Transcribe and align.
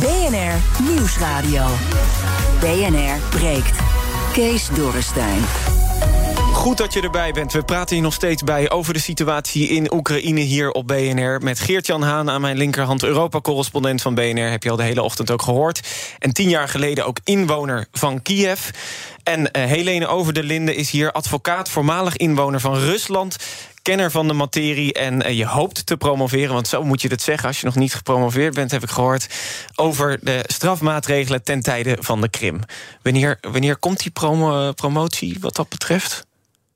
BNR 0.00 0.82
Nieuwsradio. 0.90 1.66
BNR 2.60 3.18
breekt. 3.30 3.78
Kees 4.32 4.68
Dorrestein. 4.68 5.42
Goed 6.52 6.78
dat 6.78 6.92
je 6.92 7.00
erbij 7.00 7.32
bent. 7.32 7.52
We 7.52 7.62
praten 7.62 7.94
hier 7.94 8.04
nog 8.04 8.14
steeds 8.14 8.42
bij 8.42 8.70
over 8.70 8.92
de 8.92 9.00
situatie 9.00 9.68
in 9.68 9.92
Oekraïne 9.94 10.40
hier 10.40 10.70
op 10.70 10.86
BNR. 10.86 11.40
Met 11.42 11.60
Geert-Jan 11.60 12.02
Haan 12.02 12.30
aan 12.30 12.40
mijn 12.40 12.56
linkerhand, 12.56 13.02
Europa-correspondent 13.02 14.02
van 14.02 14.14
BNR. 14.14 14.50
Heb 14.50 14.62
je 14.62 14.70
al 14.70 14.76
de 14.76 14.82
hele 14.82 15.02
ochtend 15.02 15.30
ook 15.30 15.42
gehoord. 15.42 15.80
En 16.18 16.32
tien 16.32 16.48
jaar 16.48 16.68
geleden 16.68 17.06
ook 17.06 17.18
inwoner 17.24 17.86
van 17.92 18.22
Kiev. 18.22 18.68
En 19.22 19.50
eh, 19.50 19.64
Helene 19.64 20.06
Over 20.06 20.32
de 20.32 20.42
Linde 20.42 20.74
is 20.74 20.90
hier 20.90 21.12
advocaat, 21.12 21.68
voormalig 21.68 22.16
inwoner 22.16 22.60
van 22.60 22.74
Rusland. 22.74 23.36
Kenner 23.82 24.10
van 24.10 24.28
de 24.28 24.32
materie 24.32 24.92
en 24.92 25.22
eh, 25.22 25.36
je 25.36 25.46
hoopt 25.46 25.86
te 25.86 25.96
promoveren... 25.96 26.54
want 26.54 26.68
zo 26.68 26.84
moet 26.84 27.02
je 27.02 27.08
het 27.08 27.22
zeggen 27.22 27.48
als 27.48 27.60
je 27.60 27.66
nog 27.66 27.74
niet 27.74 27.94
gepromoveerd 27.94 28.54
bent... 28.54 28.70
heb 28.70 28.82
ik 28.82 28.90
gehoord, 28.90 29.26
over 29.74 30.18
de 30.22 30.44
strafmaatregelen 30.46 31.42
ten 31.42 31.60
tijde 31.60 31.96
van 32.00 32.20
de 32.20 32.28
Krim. 32.28 32.60
Wanneer, 33.02 33.38
wanneer 33.40 33.76
komt 33.76 34.02
die 34.02 34.10
promo- 34.10 34.72
promotie 34.72 35.36
wat 35.40 35.56
dat 35.56 35.68
betreft? 35.68 36.26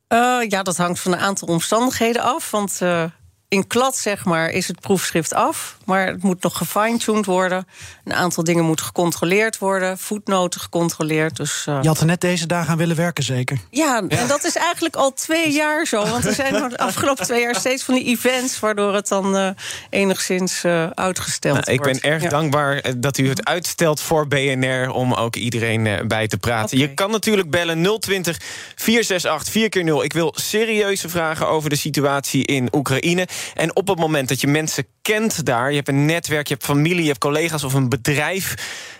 Eh, 0.08 0.38
ja, 0.48 0.62
dat 0.62 0.76
hangt 0.76 1.00
van 1.00 1.12
een 1.12 1.18
aantal 1.18 1.48
omstandigheden 1.48 2.22
af. 2.22 2.50
Want 2.50 2.78
eh, 2.80 3.04
in 3.48 3.66
klad, 3.66 3.96
zeg 3.96 4.24
maar, 4.24 4.50
is 4.50 4.68
het 4.68 4.80
proefschrift 4.80 5.34
af. 5.34 5.76
Maar 5.84 6.06
het 6.06 6.22
moet 6.22 6.42
nog 6.42 6.56
gefine-tuned 6.56 7.24
worden. 7.26 7.66
Een 8.04 8.14
aantal 8.14 8.44
dingen 8.44 8.64
moeten 8.64 8.84
gecontroleerd 8.84 9.58
worden. 9.58 9.98
Voetnoten 9.98 10.60
gecontroleerd. 10.60 11.36
Dus, 11.36 11.64
eh, 11.66 11.78
Je 11.82 11.88
had 11.88 12.00
er 12.00 12.06
net 12.06 12.20
deze 12.20 12.46
dagen 12.46 12.70
aan 12.70 12.78
willen 12.78 12.96
werken, 12.96 13.24
zeker? 13.24 13.58
ja, 13.70 14.02
en 14.08 14.26
dat 14.28 14.44
is 14.44 14.56
eigenlijk 14.56 14.96
al 14.96 15.12
twee 15.12 15.52
jaar 15.52 15.86
zo. 15.86 16.06
Want 16.06 16.24
er 16.24 16.34
zijn 16.34 16.52
nog 16.52 16.70
de 16.70 16.78
afgelopen 16.78 17.24
twee 17.24 17.40
jaar 17.40 17.54
steeds 17.54 17.82
van 17.82 17.94
die 17.94 18.04
events... 18.04 18.60
waardoor 18.60 18.94
het 18.94 19.08
dan 19.08 19.36
eh, 19.36 19.48
enigszins 19.90 20.64
eh, 20.64 20.86
uitgesteld 20.86 21.54
Nou, 21.54 21.72
ik 21.72 21.80
ben 21.80 21.90
wordt. 21.90 22.04
erg 22.04 22.22
Ja. 22.22 22.28
dankbaar 22.28 22.82
dat 22.96 23.18
u 23.18 23.28
het 23.28 23.44
uitstelt 23.44 24.00
voor 24.00 24.28
BNR 24.28 24.90
om 24.90 25.12
ook 25.14 25.36
iedereen 25.36 26.08
bij 26.08 26.26
te 26.26 26.36
praten. 26.38 26.78
Je 26.78 26.94
kan 26.94 27.10
natuurlijk 27.10 27.50
bellen 27.50 27.98
020 28.00 28.38
468 28.74 29.52
4 29.52 29.68
keer 29.68 29.84
0 29.84 30.04
Ik 30.04 30.12
wil 30.12 30.34
serieuze 30.36 31.08
vragen 31.08 31.48
over 31.48 31.70
de 31.70 31.76
situatie 31.76 32.44
in 32.44 32.68
Oekraïne. 32.72 33.26
En 33.54 33.76
op 33.76 33.88
het 33.88 33.98
moment 33.98 34.28
dat 34.28 34.40
je 34.40 34.46
mensen 34.46 34.86
kent 35.02 35.44
daar, 35.44 35.70
je 35.70 35.76
hebt 35.76 35.88
een 35.88 36.04
netwerk, 36.04 36.46
je 36.48 36.54
hebt 36.54 36.66
familie, 36.66 37.02
je 37.02 37.08
hebt 37.08 37.18
collega's 37.18 37.64
of 37.64 37.74
een 37.74 37.88
bedrijf 37.88 38.54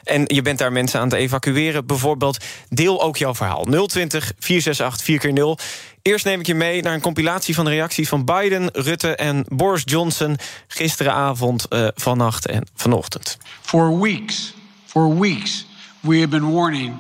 en 0.05 0.23
je 0.27 0.43
bent 0.43 0.59
daar 0.59 0.73
mensen 0.73 1.01
aan 1.01 1.09
het 1.09 1.19
evacueren, 1.19 1.87
bijvoorbeeld, 1.87 2.45
deel 2.69 3.03
ook 3.03 3.17
jouw 3.17 3.35
verhaal. 3.35 3.65
020 3.65 4.33
468 4.39 5.05
4 5.05 5.19
keer 5.19 5.33
0 5.33 5.59
Eerst 6.07 6.25
neem 6.25 6.41
ik 6.41 6.47
je 6.47 6.55
mee 6.55 6.83
naar 6.83 6.95
een 6.95 7.01
compilatie 7.01 7.55
van 7.55 7.65
de 7.65 7.71
reacties 7.71 8.09
van 8.09 8.25
Biden, 8.25 8.69
Rutte 8.73 9.17
en 9.17 9.45
Boris 9.49 9.83
Johnson 9.85 10.37
gisteravond, 10.67 11.69
eh, 11.69 11.89
vannacht 11.95 12.47
en 12.47 12.67
vanochtend. 12.75 13.39
For 13.61 14.01
weeks, 14.01 14.55
for 14.85 15.19
weeks, 15.19 15.67
we 16.01 16.17
have 16.17 16.29
been 16.29 16.53
warning 16.53 16.95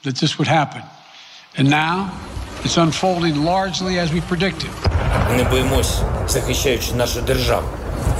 that 0.00 0.18
this 0.18 0.36
would 0.36 0.52
happen. 0.52 0.97
And 1.57 1.69
now 1.69 2.11
it's 2.63 2.77
unfolding 2.77 3.43
largely 3.43 3.99
as 3.99 4.11
we 4.11 4.21
predicted. 4.21 4.69
Не 5.37 5.43
боїмось, 5.43 6.01
захищаючи 6.27 6.93
нашу 6.93 7.21
державу. 7.21 7.67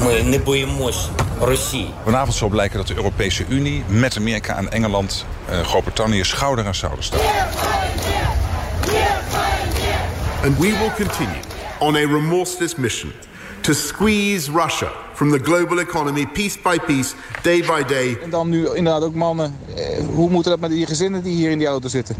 Ми 0.06 0.24
не 0.24 0.38
боїмось 0.38 1.09
Росії. 1.41 1.90
Vanavond 2.06 2.34
zal 2.34 2.50
blijken 2.50 2.78
dat 2.78 2.88
de 2.88 2.96
Europese 2.96 3.46
Unie 3.50 3.84
met 3.88 4.18
Amerika 4.18 4.58
en 4.58 4.72
Engeland, 4.72 5.25
eh, 5.50 5.59
Groot-Brittannië 5.59 6.24
schouder 6.24 6.66
aan 6.66 6.75
schouder 6.75 7.03
staan. 7.03 7.19
And 10.44 10.58
we 10.58 10.68
will 10.68 10.91
continue 11.06 11.41
on 11.80 11.96
a 11.96 12.06
remorseless 12.06 12.75
mission 12.75 13.12
to 13.62 13.74
squeeze 13.74 14.52
Russia 14.52 14.91
from 15.14 15.31
the 15.31 15.40
global 15.40 15.80
economy 15.80 16.25
piece 16.25 16.58
by 16.64 16.78
piece, 16.86 17.16
day 17.41 17.59
by 17.59 17.84
day. 17.88 18.18
En 18.24 18.30
dan 18.30 18.50
nu 18.50 18.68
inderdaad 18.74 19.03
ook 19.03 19.16
mannen. 19.16 19.56
Eh, 19.75 20.06
hoe 20.16 20.30
moet 20.30 20.44
dat 20.44 20.59
met 20.59 20.69
die 20.69 20.86
gezinnen 20.86 21.24
die 21.24 21.36
hier 21.36 21.52
in 21.52 21.58
die 21.58 21.68
auto 21.68 21.88
zitten? 21.88 22.16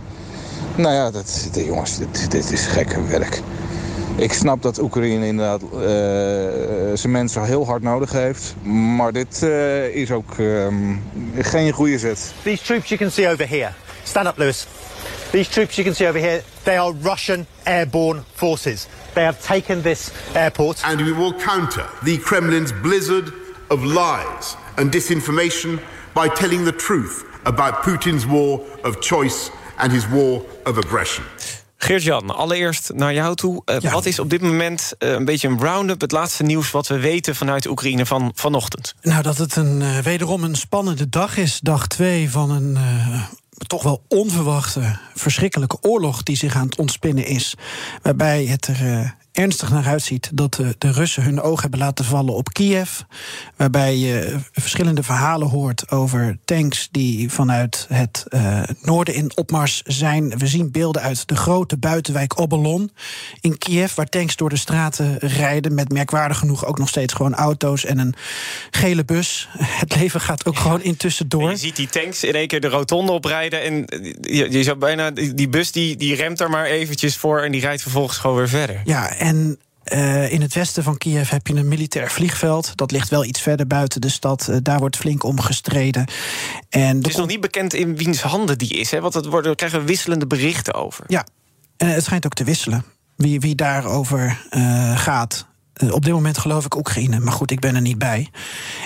Nou 0.79 0.95
ja, 0.95 1.11
dat, 1.11 1.49
dit- 1.53 1.65
jongens, 1.65 1.99
dit, 1.99 2.31
dit 2.31 2.51
is 2.53 2.67
gekke 2.67 3.05
werk. 3.07 3.41
Ik 4.17 4.33
snap 4.33 4.63
dat 4.63 4.79
Oekraïne 4.79 5.27
inderdaad 5.27 5.63
eh, 5.63 5.69
zijn 6.95 7.11
mensen 7.13 7.45
heel 7.45 7.67
hard 7.67 7.83
nodig 7.83 8.13
heeft. 8.13 8.55
Maar 8.97 9.13
dit 9.13 9.43
eh, 9.43 9.95
is 9.95 10.11
ook 10.11 10.39
ehm, 10.39 10.97
geen 11.39 11.73
goede 11.73 11.99
zet. 11.99 12.33
These 12.43 12.63
troops 12.63 12.89
you 12.89 13.01
can 13.01 13.11
see 13.11 13.29
over 13.33 13.49
here. 13.49 13.71
Stand 14.03 14.27
up, 14.27 14.37
Lewis. 14.39 14.67
These 15.31 15.51
troops 15.51 15.75
you 15.77 15.87
can 15.87 15.95
see 15.97 16.09
over 16.09 16.21
here, 16.21 16.43
they 16.63 16.79
are 16.79 16.95
Russian 17.03 17.47
airborne 17.63 18.21
forces. 18.35 18.87
They 19.13 19.25
have 19.25 19.39
taken 19.47 19.83
this 19.83 20.11
airport. 20.33 20.83
And 20.85 21.01
we 21.01 21.15
will 21.15 21.33
counter 21.33 21.87
the 22.05 22.19
Kremlin's 22.19 22.73
blizzard 22.83 23.33
of 23.69 23.85
lies 23.85 24.57
and 24.77 24.93
disinformation 24.93 25.81
by 26.13 26.29
telling 26.29 26.65
the 26.65 26.75
truth 26.77 27.25
about 27.43 27.83
Putin's 27.83 28.27
war 28.27 28.61
of 28.85 29.01
choice 29.01 29.51
and 29.79 29.93
his 29.93 30.09
war 30.09 30.43
of 30.65 30.77
aggression. 30.85 31.25
Geert-Jan, 31.81 32.31
allereerst 32.37 32.91
naar 32.95 33.15
jou 33.15 33.35
toe. 33.35 33.63
Eh, 33.65 33.93
Wat 33.93 34.07
is 34.07 34.19
op 34.19 34.31
dit 34.31 34.41
moment 34.41 34.93
eh, 34.99 35.11
een 35.11 35.25
beetje 35.25 35.49
een 35.49 35.59
round-up... 35.61 36.01
het 36.01 36.13
laatste 36.13 36.43
nieuws 36.43 36.71
wat 36.71 36.87
we 36.87 36.99
weten 36.99 37.37
vanuit 37.37 37.67
Oekraïne 37.67 38.07
van 38.07 38.33
vanochtend? 38.35 38.95
Nou, 39.03 39.23
dat 39.23 39.39
het 39.39 39.57
een, 39.57 39.83
eh, 39.83 39.99
wederom 39.99 40.45
een 40.45 40.55
spannende 40.55 41.09
dag 41.09 41.37
is. 41.37 41.61
Dag 41.63 41.87
twee 41.87 42.31
van 42.31 42.51
een 42.51 42.77
eh, 42.77 43.23
toch 43.67 43.83
wel 43.83 44.03
onverwachte, 44.09 44.99
verschrikkelijke 45.15 45.79
oorlog... 45.81 46.23
die 46.23 46.37
zich 46.37 46.55
aan 46.57 46.67
het 46.67 46.77
ontspinnen 46.77 47.27
is. 47.27 47.55
Waarbij 48.03 48.45
het 48.45 48.67
er 48.67 48.99
eh, 48.99 49.11
ernstig 49.39 49.71
naar 49.71 49.87
uitziet 49.87 50.31
dat 50.35 50.55
de, 50.55 50.75
de 50.79 50.93
Russen 50.93 51.23
hun 51.23 51.41
oog 51.41 51.61
hebben 51.61 51.79
laten 51.79 52.05
vallen 52.05 52.35
op 52.35 52.53
Kiev. 52.53 53.01
Waarbij 53.57 53.97
je 53.97 54.37
verschillende 54.53 55.03
verhalen 55.03 55.49
hoort 55.49 55.91
over 55.91 56.39
tanks 56.45 56.89
die 56.91 57.31
vanuit 57.31 57.87
het 57.89 58.25
eh, 58.29 58.63
noorden 58.83 59.15
in 59.15 59.33
opmars 59.37 59.83
zijn. 59.83 60.39
We 60.39 60.47
zien 60.47 60.71
beelden 60.71 61.03
uit 61.03 61.29
de 61.29 61.37
grote 61.37 61.77
buitenwijk 61.77 62.41
Obolon 62.41 62.93
in 63.41 63.59
Kiev, 63.59 63.95
waar 63.95 64.09
tanks 64.09 64.37
door 64.37 64.49
de 64.49 64.57
straten 64.57 65.19
rijden. 65.19 65.75
Met 65.75 65.93
merkwaardig 65.93 66.39
genoeg 66.39 66.65
ook 66.65 66.79
nog 66.79 66.89
steeds 66.89 67.13
gewoon 67.15 67.35
auto's 67.35 67.85
en 67.85 67.99
een 67.99 68.15
gele 68.71 69.05
bus. 69.05 69.49
Het 69.83 69.97
leven 69.97 70.21
gaat 70.21 70.47
ook 70.47 70.59
gewoon 70.59 70.83
intussen 70.83 71.29
door. 71.29 71.51
Je 71.51 71.57
ziet 71.57 71.77
die 71.77 71.89
tanks 71.89 72.25
in 72.25 72.35
één 72.35 72.49
keer 72.49 72.61
de 72.61 72.69
rotonde 72.69 73.13
oprijden... 73.13 73.63
en 73.63 73.87
eh, 73.87 74.15
je, 74.21 74.51
je 74.51 74.63
zou 74.63 74.77
bijna, 74.77 75.11
die 75.11 75.35
die 75.35 75.49
bus 75.49 75.73
die, 75.73 75.97
die 75.97 76.15
remt 76.15 76.41
er 76.41 76.51
maar 76.51 76.65
eventjes 76.65 77.17
voor... 77.17 77.41
en 77.41 77.53
die 77.53 77.61
rijdt 77.61 77.83
vervolgens 77.83 78.19
gewoon 78.19 78.37
weer 78.37 78.49
verder. 78.49 78.81
Ja, 78.85 79.17
en 79.17 79.28
eh, 79.89 80.33
in 80.33 80.41
het 80.41 80.55
westen 80.55 80.83
van 80.83 80.99
Kiev 80.99 81.31
heb 81.31 81.47
je 81.47 81.55
een 81.55 81.69
militair 81.69 82.11
vliegveld. 82.11 82.77
Dat 82.77 82.91
ligt 82.91 83.09
wel 83.09 83.25
iets 83.25 83.41
verder 83.41 83.67
buiten 83.67 84.01
de 84.01 84.09
stad. 84.09 84.49
Eh, 84.49 84.57
daar 84.63 84.79
wordt 84.79 84.97
flink 84.97 85.25
om 85.25 85.41
gestreden. 85.41 86.07
En 86.69 86.97
Het 86.97 87.07
is 87.07 87.17
nog 87.17 87.27
niet 87.27 87.41
bekend 87.41 87.75
in 87.75 87.97
wiens 87.97 88.23
handen 88.23 88.59
die 88.59 88.69
is, 88.69 88.91
hè? 88.91 89.01
want 89.01 89.15
het 89.15 89.25
worden, 89.25 89.45
daar 89.45 89.55
krijgen 89.55 89.81
we 89.81 89.87
wisselende 89.87 90.27
berichten 90.27 90.75
over. 90.75 91.05
Ja, 91.07 91.27
en 91.77 91.89
het 91.89 92.05
schijnt 92.05 92.25
ook 92.25 92.35
te 92.35 92.45
wisselen. 92.45 92.85
Wie, 93.17 93.41
wie 93.41 93.55
daarover 93.55 94.45
eh, 94.51 94.99
gaat. 94.99 95.47
Op 95.91 96.05
dit 96.05 96.13
moment 96.13 96.39
geloof 96.39 96.65
ik 96.65 96.77
Oekraïne, 96.77 97.21
maar 97.21 97.33
goed, 97.33 97.51
ik 97.51 97.61
ben 97.61 97.75
er 97.75 97.81
niet 97.81 97.99
bij. 97.99 98.29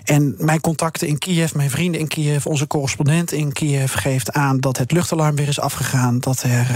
En 0.04 0.34
mijn 0.38 0.60
contacten 0.60 1.08
in 1.08 1.18
Kiev, 1.18 1.52
mijn 1.52 1.70
vrienden 1.70 2.00
in 2.00 2.08
Kiev, 2.08 2.46
onze 2.46 2.66
correspondent 2.66 3.32
in 3.32 3.52
Kiev 3.52 3.94
geeft 3.94 4.32
aan 4.32 4.60
dat 4.60 4.78
het 4.78 4.92
luchtalarm 4.92 5.36
weer 5.36 5.48
is 5.48 5.60
afgegaan. 5.60 6.18
Dat 6.18 6.42
er 6.42 6.66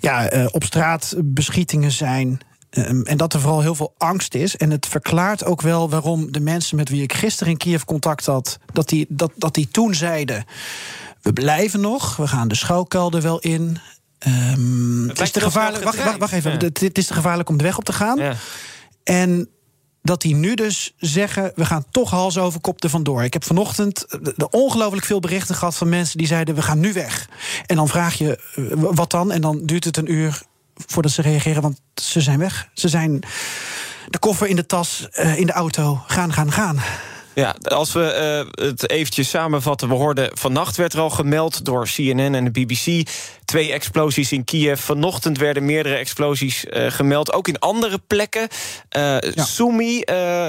ja, 0.00 0.30
op 0.50 0.64
straat 0.64 1.14
beschietingen 1.18 1.90
zijn. 1.90 2.40
Ehm, 2.72 3.00
en 3.02 3.16
dat 3.16 3.32
er 3.32 3.40
vooral 3.40 3.60
heel 3.60 3.74
veel 3.74 3.94
angst 3.98 4.34
is. 4.34 4.56
En 4.56 4.70
het 4.70 4.86
verklaart 4.86 5.44
ook 5.44 5.60
wel 5.60 5.90
waarom 5.90 6.32
de 6.32 6.40
mensen 6.40 6.76
met 6.76 6.88
wie 6.88 7.02
ik 7.02 7.12
gisteren 7.12 7.52
in 7.52 7.58
Kiev 7.58 7.82
contact 7.82 8.26
had, 8.26 8.58
dat 8.72 8.88
die, 8.88 9.06
dat, 9.08 9.32
dat 9.36 9.54
die 9.54 9.68
toen 9.68 9.94
zeiden: 9.94 10.44
We 11.22 11.32
blijven 11.32 11.80
nog, 11.80 12.16
we 12.16 12.26
gaan 12.26 12.48
de 12.48 12.54
schouwkelder 12.54 13.22
wel 13.22 13.38
in. 13.38 13.78
Ehm, 14.18 15.08
het 15.08 15.20
is 15.20 15.30
te 15.30 15.40
gevaarlijk. 15.40 15.84
Wacht, 15.84 16.04
wacht, 16.04 16.18
wacht 16.18 16.32
even. 16.32 16.52
Het, 16.52 16.80
het 16.80 16.98
is 16.98 17.06
te 17.06 17.14
gevaarlijk 17.14 17.48
om 17.48 17.56
de 17.56 17.64
weg 17.64 17.78
op 17.78 17.84
te 17.84 17.92
gaan. 17.92 18.36
En 19.04 19.48
dat 20.02 20.22
die 20.22 20.34
nu 20.34 20.54
dus 20.54 20.94
zeggen: 20.96 21.52
we 21.54 21.64
gaan 21.64 21.84
toch 21.90 22.10
hals 22.10 22.38
over 22.38 22.60
kop 22.60 22.82
er 22.82 22.90
vandoor. 22.90 23.22
Ik 23.22 23.32
heb 23.32 23.44
vanochtend 23.44 24.04
eh, 24.04 24.44
ongelooflijk 24.50 25.06
veel 25.06 25.20
berichten 25.20 25.54
gehad 25.54 25.76
van 25.76 25.88
mensen 25.88 26.18
die 26.18 26.26
zeiden: 26.26 26.54
we 26.54 26.62
gaan 26.62 26.80
nu 26.80 26.92
weg. 26.92 27.28
En 27.66 27.76
dan 27.76 27.88
vraag 27.88 28.14
je 28.14 28.38
eh, 28.54 28.64
wat 28.72 29.10
dan? 29.10 29.32
En 29.32 29.40
dan 29.40 29.66
duurt 29.66 29.84
het 29.84 29.96
een 29.96 30.12
uur 30.12 30.42
voordat 30.86 31.12
ze 31.12 31.22
reageren, 31.22 31.62
want 31.62 31.80
ze 31.94 32.20
zijn 32.20 32.38
weg. 32.38 32.68
Ze 32.74 32.88
zijn 32.88 33.22
de 34.08 34.18
koffer 34.18 34.46
in 34.46 34.56
de 34.56 34.66
tas, 34.66 35.08
eh, 35.10 35.38
in 35.38 35.46
de 35.46 35.52
auto, 35.52 36.02
gaan, 36.06 36.32
gaan, 36.32 36.52
gaan. 36.52 36.80
Ja, 37.34 37.54
als 37.62 37.92
we 37.92 38.44
uh, 38.56 38.64
het 38.66 38.90
eventjes 38.90 39.28
samenvatten. 39.28 39.88
We 39.88 39.94
hoorden 39.94 40.30
vannacht 40.38 40.76
werd 40.76 40.92
er 40.92 41.00
al 41.00 41.10
gemeld 41.10 41.64
door 41.64 41.86
CNN 41.86 42.34
en 42.34 42.44
de 42.44 42.50
BBC... 42.50 43.08
twee 43.52 43.72
explosies 43.72 44.32
in 44.32 44.44
Kiev. 44.44 44.80
Vanochtend 44.80 45.38
werden 45.38 45.64
meerdere 45.64 45.94
explosies 45.94 46.64
uh, 46.64 46.90
gemeld. 46.90 47.32
Ook 47.32 47.48
in 47.48 47.58
andere 47.58 47.98
plekken. 48.06 48.48
Uh, 48.96 49.18
ja. 49.18 49.44
Sumy, 49.44 50.00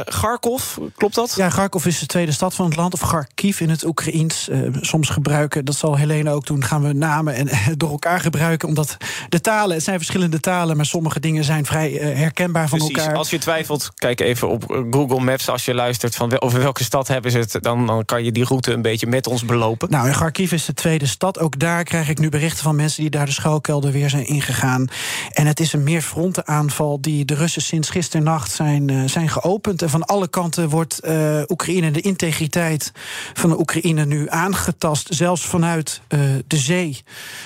Kharkov, 0.06 0.78
klopt 0.96 1.16
dat? 1.16 1.34
Ja, 1.38 1.48
Kharkov 1.48 1.86
is 1.86 2.00
de 2.00 2.06
tweede 2.06 2.32
stad 2.32 2.56
van 2.56 2.66
het 2.66 2.76
land. 2.76 2.94
Of 2.94 3.00
Kharkiv 3.00 3.60
in 3.60 3.70
het 3.70 3.86
Oekraïens. 3.86 4.50
soms 4.82 5.10
gebruiken, 5.10 5.66
dat 5.66 5.76
zal 5.76 5.98
Helene 5.98 6.32
ook 6.32 6.46
doen... 6.46 6.64
gaan 6.64 6.82
we 6.82 6.94
namen 6.94 7.34
en 7.34 7.50
door 7.78 7.90
elkaar 7.90 8.20
gebruiken. 8.20 8.68
Omdat 8.68 8.98
de 9.30 9.42
talen, 9.42 9.76
het 9.76 9.84
zijn 9.84 9.98
verschillende 9.98 10.40
talen... 10.40 10.76
maar 10.76 10.86
sommige 10.86 11.20
dingen 11.20 11.44
zijn 11.44 11.66
vrij 11.66 11.92
herkenbaar 11.92 12.70
van 12.70 12.78
Precies. 12.78 12.98
elkaar. 12.98 13.16
Als 13.16 13.30
je 13.30 13.38
twijfelt, 13.38 13.92
kijk 13.96 14.20
even 14.20 14.50
op 14.50 14.86
Google 14.92 15.20
Maps... 15.20 15.50
als 15.50 15.66
je 15.66 15.74
luistert 15.74 16.16
van 16.16 16.42
over 16.42 16.60
welke 16.60 16.84
stad 16.84 17.08
hebben 17.08 17.32
ze 17.32 17.38
het, 17.38 17.58
dan, 17.62 17.88
dan 17.88 18.06
kan 18.06 18.24
je 18.24 18.32
die 18.32 18.46
route 18.46 18.72
een 18.72 18.82
beetje 18.82 19.08
met 19.08 19.28
ons 19.28 19.46
belopen. 19.46 19.90
Nou, 19.90 20.08
in 20.08 20.14
Kharkiv 20.14 20.52
is 20.52 20.66
de 20.66 20.74
tweede 20.74 21.06
stad. 21.06 21.40
Ook 21.40 21.60
daar 21.60 21.84
krijg 21.84 22.10
ik 22.10 22.20
nu 22.20 22.30
berichten 22.30 22.64
van 22.64 22.76
mensen 22.76 22.93
die 22.96 23.10
daar 23.10 23.26
de 23.26 23.32
schuilkelder 23.32 23.92
weer 23.92 24.10
zijn 24.10 24.28
ingegaan. 24.28 24.88
En 25.32 25.46
het 25.48 25.60
is 25.60 25.74
een 25.74 25.84
meerfrontenaanval 25.84 27.02
die 27.02 27.26
de 27.26 27.34
Russen 27.34 27.62
sinds 27.62 27.90
gisternacht 27.90 28.52
zijn, 28.52 28.88
uh, 28.88 29.08
zijn 29.08 29.30
geopend. 29.30 29.82
En 29.82 29.90
van 29.90 30.06
alle 30.06 30.28
kanten 30.28 30.70
wordt 30.70 31.00
uh, 31.06 31.42
Oekraïne, 31.48 31.92
de 31.92 32.02
integriteit 32.02 32.92
van 33.34 33.50
de 33.50 33.60
Oekraïne 33.60 34.06
nu 34.06 34.30
aangetast. 34.30 35.08
Zelfs 35.10 35.46
vanuit 35.46 36.02
uh, 36.10 36.20
de 36.48 36.58
zee. 36.58 37.02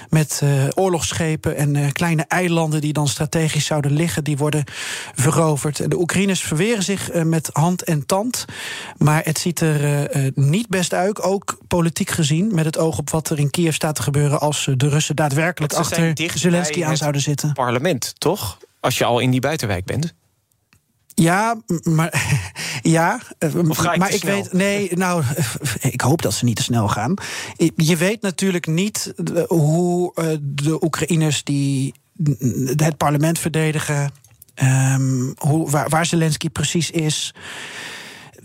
Met 0.10 0.42
oorlogsschepen 0.74 1.56
en 1.56 1.92
kleine 1.92 2.26
eilanden 2.28 2.82
die 2.82 2.94
dan 2.94 3.08
strategisch 3.08 3.66
zouden 3.66 3.92
liggen, 3.92 4.24
die 4.24 4.38
worden 4.38 4.64
veroverd. 5.16 5.80
En 5.80 5.90
de 5.90 6.00
Oekraïners 6.00 6.42
verweren 6.42 6.84
zich 6.84 7.14
met 7.24 7.50
hand 7.54 7.84
en 7.84 8.06
tand. 8.06 8.46
Maar 8.98 9.22
het 9.24 9.40
ziet 9.40 9.60
er 9.60 10.10
niet 10.36 10.68
best 10.68 10.94
uit, 10.94 11.22
ook 11.22 11.58
politiek 11.68 12.10
gezien... 12.10 12.56
met 12.56 12.66
het 12.66 12.78
oog 12.78 12.98
op 12.98 13.10
wat 13.10 13.30
er 13.30 13.40
in 13.40 13.50
Kiev 13.50 13.74
staat 13.74 13.96
te 13.96 14.02
gebeuren... 14.02 14.40
als 14.40 14.70
de 14.78 14.90
Russen 14.90 15.16
daadwerkelijk 15.16 15.37
achter 15.74 16.32
Zelensky 16.34 16.84
aan 16.84 16.98
zouden 16.98 17.22
zitten. 17.22 17.54
parlement, 17.54 18.14
toch? 18.18 18.58
Als 18.80 18.98
je 18.98 19.06
al 19.06 19.20
in 19.20 19.32
die 19.32 19.40
buitenwijk 19.40 19.86
bent. 19.86 20.14
Ja, 21.14 21.62
maar 21.84 22.42
ja, 22.82 23.22
ik 23.40 23.98
maar 23.98 24.14
ik 24.14 24.24
weet, 24.24 24.54
nee, 24.54 24.90
nou, 24.94 25.24
ik 25.82 26.02
hoop 26.02 26.22
dat 26.22 26.34
ze 26.34 26.46
niet 26.46 26.56
te 26.56 26.64
snel 26.64 26.88
gaan. 26.88 27.14
Je 27.76 27.98
weet 27.98 28.22
natuurlijk 28.22 28.68
niet 28.68 29.14
hoe 29.48 30.14
de 30.42 30.84
Oekraïners 30.84 31.44
die 31.44 31.94
het 32.76 32.98
parlement 32.98 33.40
verdedigen, 33.40 34.12
um, 34.64 35.34
hoe, 35.38 35.70
waar, 35.70 35.90
waar 35.90 36.06
Zelensky 36.06 36.50
precies 36.50 36.92
is 36.92 37.34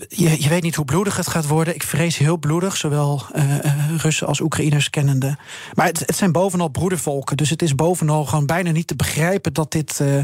je, 0.09 0.43
je, 0.43 0.49
weet 0.49 0.63
niet 0.63 0.75
hoe 0.75 0.85
bloedig 0.85 1.17
het 1.17 1.29
gaat 1.29 1.47
worden. 1.47 1.75
Ik 1.75 1.83
vrees 1.83 2.17
heel 2.17 2.37
bloedig, 2.37 2.77
zowel 2.77 3.23
uh, 3.35 3.57
Russen 3.97 4.27
als 4.27 4.41
Oekraïners 4.41 4.91
kennende. 4.91 5.37
Maar 5.75 5.87
het, 5.87 5.99
het, 5.99 6.17
zijn 6.17 6.33
bovenal 6.33 6.69
broedervolken. 6.69 7.37
Dus 7.37 7.51
het 7.51 7.63
is 7.63 7.75
bovenal 7.75 8.25
gewoon 8.25 8.47
bijna 8.47 8.71
niet 8.71 8.87
te 8.87 8.97
begrijpen 8.97 9.53
dat 9.53 9.73
dit 9.73 9.99
uh, 10.03 10.23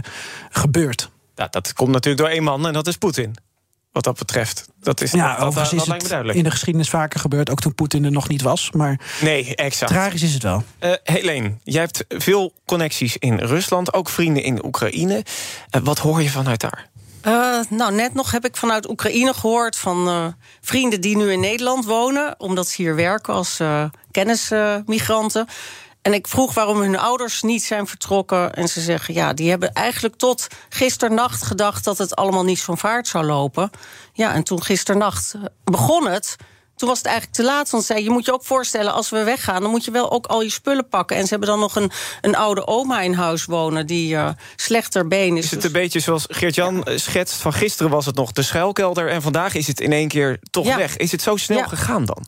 gebeurt. 0.50 1.10
Ja, 1.34 1.46
dat 1.50 1.72
komt 1.72 1.90
natuurlijk 1.90 2.24
door 2.24 2.32
één 2.32 2.42
man 2.42 2.66
en 2.66 2.72
dat 2.72 2.86
is 2.86 2.96
Poetin. 2.96 3.36
Wat 3.92 4.04
dat 4.04 4.18
betreft. 4.18 4.68
Dat 4.80 5.00
is, 5.00 5.12
ja, 5.12 5.38
dat, 5.38 5.54
dat, 5.54 5.86
lijkt 5.86 6.02
me 6.02 6.08
duidelijk. 6.08 6.38
in 6.38 6.44
de 6.44 6.50
geschiedenis 6.50 6.88
vaker 6.88 7.20
gebeurd, 7.20 7.50
ook 7.50 7.60
toen 7.60 7.74
Poetin 7.74 8.04
er 8.04 8.10
nog 8.10 8.28
niet 8.28 8.42
was. 8.42 8.70
Maar 8.70 9.00
nee, 9.20 9.54
exact. 9.54 9.90
tragisch 9.90 10.22
is 10.22 10.34
het 10.34 10.42
wel. 10.42 10.64
Uh, 10.80 10.92
Helene, 11.02 11.54
jij 11.62 11.80
hebt 11.80 12.04
veel 12.08 12.52
connecties 12.66 13.16
in 13.16 13.38
Rusland, 13.38 13.92
ook 13.92 14.08
vrienden 14.08 14.42
in 14.42 14.64
Oekraïne. 14.64 15.14
Uh, 15.14 15.82
wat 15.82 15.98
hoor 15.98 16.22
je 16.22 16.30
vanuit 16.30 16.60
daar? 16.60 16.88
Uh, 17.26 17.60
nou, 17.68 17.92
net 17.92 18.14
nog 18.14 18.30
heb 18.30 18.44
ik 18.44 18.56
vanuit 18.56 18.88
Oekraïne 18.88 19.34
gehoord 19.34 19.76
van 19.76 20.08
uh, 20.08 20.26
vrienden 20.60 21.00
die 21.00 21.16
nu 21.16 21.32
in 21.32 21.40
Nederland 21.40 21.84
wonen, 21.84 22.40
omdat 22.40 22.68
ze 22.68 22.82
hier 22.82 22.94
werken 22.94 23.34
als 23.34 23.60
uh, 23.60 23.84
kennismigranten. 24.10 25.46
en 26.02 26.12
ik 26.14 26.28
vroeg 26.28 26.54
waarom 26.54 26.80
hun 26.80 26.98
ouders 26.98 27.42
niet 27.42 27.62
zijn 27.62 27.86
vertrokken. 27.86 28.54
En 28.54 28.68
ze 28.68 28.80
zeggen, 28.80 29.14
ja, 29.14 29.32
die 29.32 29.50
hebben 29.50 29.72
eigenlijk 29.72 30.16
tot 30.16 30.46
gisternacht 30.68 31.42
gedacht 31.42 31.84
dat 31.84 31.98
het 31.98 32.16
allemaal 32.16 32.44
niet 32.44 32.58
zo'n 32.58 32.78
vaart 32.78 33.08
zou 33.08 33.24
lopen. 33.24 33.70
Ja, 34.12 34.34
en 34.34 34.42
toen 34.42 34.62
gisternacht 34.62 35.34
begon 35.64 36.06
het. 36.08 36.36
Toen 36.78 36.88
was 36.88 36.98
het 36.98 37.06
eigenlijk 37.06 37.36
te 37.36 37.44
laat. 37.44 37.70
Want 37.70 37.84
zei, 37.84 38.02
je 38.02 38.10
moet 38.10 38.24
je 38.24 38.32
ook 38.32 38.44
voorstellen, 38.44 38.92
als 38.92 39.10
we 39.10 39.22
weggaan, 39.22 39.62
dan 39.62 39.70
moet 39.70 39.84
je 39.84 39.90
wel 39.90 40.10
ook 40.10 40.26
al 40.26 40.42
je 40.42 40.50
spullen 40.50 40.88
pakken. 40.88 41.16
En 41.16 41.22
ze 41.22 41.28
hebben 41.28 41.48
dan 41.48 41.58
nog 41.58 41.76
een, 41.76 41.90
een 42.20 42.36
oude 42.36 42.66
oma 42.66 43.00
in 43.00 43.12
huis 43.12 43.44
wonen 43.44 43.86
die 43.86 44.14
uh, 44.14 44.28
slechter 44.56 45.08
been 45.08 45.36
is. 45.36 45.44
Is 45.44 45.50
het 45.50 45.64
een 45.64 45.72
beetje 45.72 46.00
zoals 46.00 46.26
Geert-Jan 46.28 46.82
ja. 46.84 46.98
schetst? 46.98 47.34
Van 47.34 47.52
gisteren 47.52 47.90
was 47.90 48.06
het 48.06 48.14
nog 48.14 48.32
de 48.32 48.42
schuilkelder 48.42 49.08
en 49.08 49.22
vandaag 49.22 49.54
is 49.54 49.66
het 49.66 49.80
in 49.80 49.92
één 49.92 50.08
keer 50.08 50.38
toch 50.50 50.66
ja. 50.66 50.76
weg. 50.76 50.96
Is 50.96 51.12
het 51.12 51.22
zo 51.22 51.36
snel 51.36 51.58
Ja. 51.58 51.66
gegaan 51.66 52.04
dan? 52.04 52.26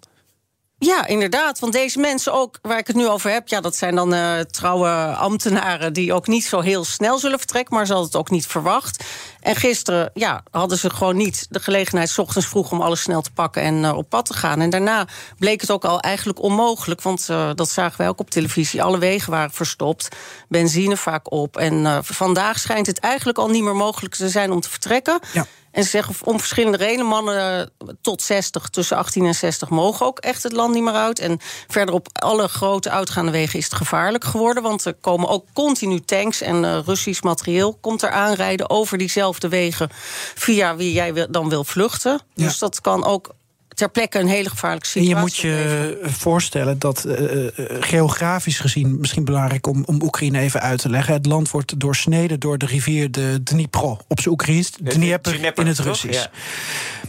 Ja, 0.83 1.07
inderdaad. 1.07 1.59
Want 1.59 1.73
deze 1.73 1.99
mensen 1.99 2.33
ook, 2.33 2.59
waar 2.63 2.79
ik 2.79 2.87
het 2.87 2.97
nu 2.97 3.09
over 3.09 3.31
heb... 3.31 3.49
ja, 3.49 3.61
dat 3.61 3.77
zijn 3.77 3.95
dan 3.95 4.15
uh, 4.15 4.41
trouwe 4.41 4.89
ambtenaren... 5.15 5.93
die 5.93 6.13
ook 6.13 6.27
niet 6.27 6.45
zo 6.45 6.61
heel 6.61 6.85
snel 6.85 7.19
zullen 7.19 7.39
vertrekken... 7.39 7.75
maar 7.75 7.87
ze 7.87 7.93
hadden 7.93 8.11
het 8.11 8.21
ook 8.21 8.31
niet 8.31 8.47
verwacht. 8.47 9.05
En 9.41 9.57
gisteren 9.57 10.11
ja, 10.15 10.43
hadden 10.51 10.79
ze 10.79 10.91
gewoon 10.91 11.17
niet 11.17 11.47
de 11.51 11.61
gelegenheid... 11.61 12.09
S 12.09 12.19
ochtends 12.19 12.49
vroeg 12.49 12.73
om 12.73 12.81
alles 12.81 13.01
snel 13.01 13.21
te 13.21 13.33
pakken 13.33 13.63
en 13.63 13.75
uh, 13.75 13.97
op 13.97 14.09
pad 14.09 14.27
te 14.27 14.35
gaan. 14.35 14.61
En 14.61 14.71
daarna 14.71 15.07
bleek 15.39 15.61
het 15.61 15.71
ook 15.71 15.85
al 15.85 16.01
eigenlijk 16.01 16.43
onmogelijk... 16.43 17.03
want 17.03 17.29
uh, 17.31 17.51
dat 17.55 17.71
zagen 17.71 17.99
wij 17.99 18.09
ook 18.09 18.21
op 18.21 18.31
televisie. 18.31 18.83
Alle 18.83 18.99
wegen 18.99 19.31
waren 19.31 19.51
verstopt, 19.51 20.09
benzine 20.49 20.97
vaak 20.97 21.33
op. 21.33 21.57
En 21.57 22.05
vandaag 22.05 22.59
schijnt 22.59 22.87
het 22.87 22.99
eigenlijk 22.99 23.39
al 23.39 23.49
niet 23.49 23.63
meer 23.63 23.77
mogelijk 23.77 24.15
te 24.15 24.29
zijn 24.29 24.53
om 24.53 24.61
te 24.61 24.71
vertrekken... 24.71 25.21
Ja. 25.33 25.47
En 25.71 25.83
ze 25.83 25.89
zeggen 25.89 26.15
om 26.25 26.39
verschillende 26.39 26.77
redenen, 26.77 27.07
mannen 27.07 27.71
tot 28.01 28.23
60, 28.23 28.69
tussen 28.69 28.97
18 28.97 29.27
en 29.27 29.35
60 29.35 29.69
mogen 29.69 30.07
ook 30.07 30.19
echt 30.19 30.43
het 30.43 30.53
land 30.53 30.75
niet 30.75 30.83
meer 30.83 30.93
uit. 30.93 31.19
En 31.19 31.39
verder 31.69 31.95
op 31.95 32.09
alle 32.13 32.49
grote 32.49 32.91
uitgaande 32.91 33.31
wegen 33.31 33.59
is 33.59 33.65
het 33.65 33.75
gevaarlijk 33.75 34.25
geworden. 34.25 34.63
Want 34.63 34.85
er 34.85 34.95
komen 34.95 35.29
ook 35.29 35.47
continu 35.53 36.01
tanks 36.01 36.41
en 36.41 36.65
uh, 36.65 36.79
Russisch 36.85 37.23
materieel 37.23 37.79
komt 37.81 38.03
er 38.03 38.11
aanrijden 38.11 38.71
over 38.71 38.99
diezelfde 38.99 39.49
wegen 39.49 39.89
via 40.35 40.77
wie 40.77 40.93
jij 40.93 41.27
dan 41.31 41.49
wil 41.49 41.65
vluchten. 41.65 42.21
Ja. 42.35 42.45
Dus 42.45 42.59
dat 42.59 42.81
kan 42.81 43.05
ook 43.05 43.31
ter 43.75 43.91
plekke 43.91 44.19
een 44.19 44.27
hele 44.27 44.49
gevaarlijke 44.49 44.87
situatie. 44.87 45.15
En 45.15 45.17
je 45.17 45.23
moet 45.23 45.37
je 45.37 45.97
leven. 45.99 46.13
voorstellen 46.13 46.79
dat 46.79 47.05
uh, 47.07 47.47
geografisch 47.81 48.59
gezien, 48.59 49.01
misschien 49.01 49.25
belangrijk 49.25 49.67
om, 49.67 49.83
om 49.87 50.03
Oekraïne 50.03 50.39
even 50.39 50.61
uit 50.61 50.81
te 50.81 50.89
leggen. 50.89 51.15
Het 51.15 51.27
land 51.27 51.51
wordt 51.51 51.81
doorsneden 51.81 52.41
door 52.41 52.59
de 52.59 52.67
rivier 52.67 53.11
de 53.11 53.43
Dnipro. 53.43 53.99
Op 54.09 54.21
zijn 54.21 54.33
Oekraïens, 54.35 54.71
Dnieper 54.71 55.35
in 55.55 55.67
het 55.67 55.79
Russisch. 55.79 56.23
Ja. 56.23 56.31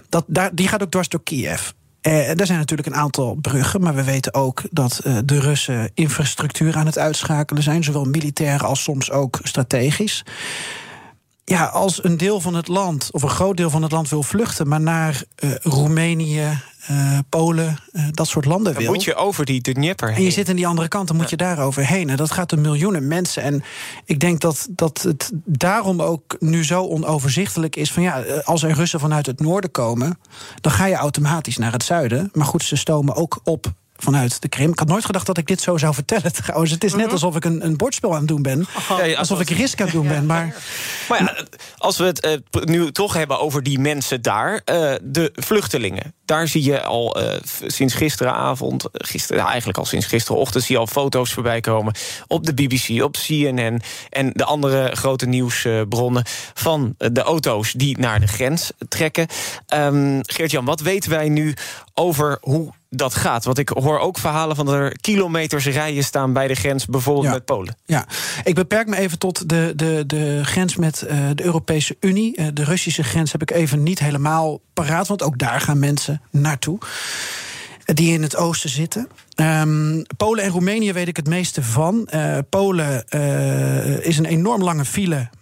Dat, 0.09 0.23
daar, 0.27 0.55
die 0.55 0.67
gaat 0.67 0.83
ook 0.83 0.91
dwars 0.91 1.09
door 1.09 1.23
Kiev. 1.23 1.69
Uh, 2.01 2.39
er 2.39 2.45
zijn 2.45 2.59
natuurlijk 2.59 2.87
een 2.87 2.95
aantal 2.95 3.35
bruggen, 3.41 3.81
maar 3.81 3.95
we 3.95 4.03
weten 4.03 4.33
ook 4.33 4.61
dat 4.71 5.01
uh, 5.03 5.17
de 5.25 5.39
Russen 5.39 5.91
infrastructuur 5.93 6.75
aan 6.75 6.85
het 6.85 6.97
uitschakelen 6.97 7.63
zijn, 7.63 7.83
zowel 7.83 8.05
militair 8.05 8.65
als 8.65 8.83
soms 8.83 9.11
ook 9.11 9.39
strategisch 9.43 10.23
ja, 11.51 11.65
als 11.65 12.03
een 12.03 12.17
deel 12.17 12.39
van 12.39 12.55
het 12.55 12.67
land, 12.67 13.09
of 13.11 13.23
een 13.23 13.29
groot 13.29 13.57
deel 13.57 13.69
van 13.69 13.81
het 13.81 13.91
land 13.91 14.09
wil 14.09 14.23
vluchten, 14.23 14.67
maar 14.67 14.81
naar 14.81 15.23
uh, 15.39 15.51
Roemenië, 15.61 16.59
uh, 16.91 17.19
Polen, 17.29 17.77
uh, 17.91 18.03
dat 18.11 18.27
soort 18.27 18.45
landen 18.45 18.73
dan 18.73 18.81
wil. 18.81 18.91
moet 18.91 19.03
je 19.03 19.15
over 19.15 19.45
die 19.45 19.61
Dnieper 19.61 20.07
heen. 20.07 20.17
En 20.17 20.23
je 20.23 20.31
zit 20.31 20.49
aan 20.49 20.55
die 20.55 20.67
andere 20.67 20.87
kant, 20.87 21.07
dan 21.07 21.17
moet 21.17 21.29
je 21.29 21.37
daar 21.37 21.59
overheen. 21.59 22.09
En 22.09 22.17
dat 22.17 22.31
gaat 22.31 22.53
om 22.53 22.61
miljoenen 22.61 23.07
mensen. 23.07 23.43
En 23.43 23.63
ik 24.05 24.19
denk 24.19 24.39
dat, 24.39 24.67
dat 24.69 25.01
het 25.01 25.31
daarom 25.45 26.01
ook 26.01 26.35
nu 26.39 26.65
zo 26.65 26.87
onoverzichtelijk 26.87 27.75
is. 27.75 27.91
Van 27.91 28.03
ja, 28.03 28.23
als 28.43 28.63
er 28.63 28.71
Russen 28.71 28.99
vanuit 28.99 29.25
het 29.25 29.39
noorden 29.39 29.71
komen, 29.71 30.19
dan 30.61 30.71
ga 30.71 30.85
je 30.85 30.95
automatisch 30.95 31.57
naar 31.57 31.71
het 31.71 31.83
zuiden. 31.83 32.29
Maar 32.33 32.45
goed, 32.45 32.63
ze 32.63 32.75
stomen 32.75 33.15
ook 33.15 33.39
op 33.43 33.73
vanuit 34.03 34.41
de 34.41 34.47
Krim. 34.47 34.71
Ik 34.71 34.79
had 34.79 34.87
nooit 34.87 35.05
gedacht 35.05 35.25
dat 35.25 35.37
ik 35.37 35.47
dit 35.47 35.61
zo 35.61 35.77
zou 35.77 35.93
vertellen 35.93 36.33
trouwens. 36.43 36.71
Het 36.71 36.83
is 36.83 36.95
net 36.95 37.11
alsof 37.11 37.35
ik 37.35 37.45
een, 37.45 37.65
een 37.65 37.77
bordspel 37.77 38.11
aan 38.11 38.17
het 38.17 38.27
doen 38.27 38.41
ben. 38.41 38.67
Ja, 39.03 39.17
alsof 39.17 39.39
ik 39.39 39.49
risk 39.49 39.79
aan 39.79 39.85
het 39.85 39.95
doen 39.95 40.07
ben. 40.07 40.25
Maar, 40.25 40.55
maar 41.09 41.23
ja, 41.23 41.45
als 41.77 41.97
we 41.97 42.03
het 42.03 42.25
uh, 42.25 42.63
nu 42.63 42.91
toch 42.91 43.13
hebben 43.13 43.39
over 43.39 43.63
die 43.63 43.79
mensen 43.79 44.21
daar. 44.21 44.51
Uh, 44.53 44.93
de 45.01 45.31
vluchtelingen. 45.33 46.13
Daar 46.25 46.47
zie 46.47 46.63
je 46.63 46.81
al 46.81 47.21
uh, 47.21 47.33
sinds 47.65 47.93
gisteravond... 47.93 48.85
Gister, 48.93 49.35
nou, 49.35 49.47
eigenlijk 49.47 49.77
al 49.77 49.85
sinds 49.85 50.05
gisterochtend 50.05 50.63
zie 50.63 50.75
je 50.75 50.81
al 50.81 50.87
foto's 50.87 51.33
voorbij 51.33 51.59
komen... 51.59 51.93
op 52.27 52.45
de 52.45 52.53
BBC, 52.53 53.03
op 53.03 53.13
CNN 53.13 53.81
en 54.09 54.31
de 54.33 54.45
andere 54.45 54.95
grote 54.95 55.25
nieuwsbronnen... 55.25 56.23
van 56.53 56.95
de 56.97 57.21
auto's 57.21 57.71
die 57.71 57.97
naar 57.97 58.19
de 58.19 58.27
grens 58.27 58.71
trekken. 58.89 59.27
Um, 59.73 60.19
Geert-Jan, 60.21 60.65
wat 60.65 60.79
weten 60.81 61.09
wij 61.09 61.29
nu 61.29 61.53
over 61.93 62.37
hoe 62.41 62.71
dat 62.95 63.15
gaat. 63.15 63.45
Want 63.45 63.57
ik 63.57 63.69
hoor 63.69 63.99
ook 63.99 64.17
verhalen 64.17 64.55
van 64.55 64.65
dat 64.65 64.75
er 64.75 64.97
kilometers 65.01 65.65
rijen 65.65 66.03
staan 66.03 66.33
bij 66.33 66.47
de 66.47 66.55
grens, 66.55 66.85
bijvoorbeeld 66.85 67.25
ja. 67.25 67.31
met 67.31 67.45
Polen. 67.45 67.77
Ja, 67.85 68.05
ik 68.43 68.55
beperk 68.55 68.87
me 68.87 68.97
even 68.97 69.19
tot 69.19 69.49
de, 69.49 69.73
de, 69.75 70.03
de 70.07 70.39
grens 70.43 70.75
met 70.75 71.05
uh, 71.09 71.29
de 71.35 71.43
Europese 71.43 71.97
Unie. 71.99 72.39
Uh, 72.39 72.47
de 72.53 72.63
Russische 72.63 73.03
grens 73.03 73.31
heb 73.31 73.41
ik 73.41 73.51
even 73.51 73.83
niet 73.83 73.99
helemaal 73.99 74.59
paraat, 74.73 75.07
want 75.07 75.23
ook 75.23 75.37
daar 75.37 75.61
gaan 75.61 75.79
mensen 75.79 76.21
naartoe. 76.29 76.77
Die 77.85 78.13
in 78.13 78.21
het 78.21 78.35
oosten 78.35 78.69
zitten. 78.69 79.07
Um, 79.35 80.03
Polen 80.17 80.43
en 80.43 80.49
Roemenië 80.49 80.93
weet 80.93 81.07
ik 81.07 81.15
het 81.15 81.27
meeste 81.27 81.63
van. 81.63 82.07
Uh, 82.13 82.37
Polen 82.49 83.05
is 84.03 84.17
een 84.17 84.25
enorm 84.25 84.63
lange 84.63 84.85
file 84.85 85.15
eh, 85.15 85.40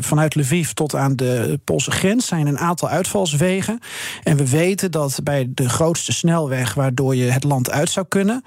vanuit 0.00 0.34
Lviv 0.34 0.70
tot 0.70 0.94
aan 0.94 1.16
de 1.16 1.60
Poolse 1.64 1.90
grens 1.90 2.26
zijn 2.26 2.46
een 2.46 2.58
aantal 2.58 2.88
uitvalswegen. 2.88 3.78
En 4.22 4.36
we 4.36 4.48
weten 4.48 4.90
dat 4.90 5.20
bij 5.22 5.48
de 5.54 5.68
grootste 5.68 6.12
snelweg 6.12 6.74
waardoor 6.74 7.16
je 7.16 7.30
het 7.30 7.44
land 7.44 7.70
uit 7.70 7.90
zou 7.90 8.06
kunnen. 8.08 8.44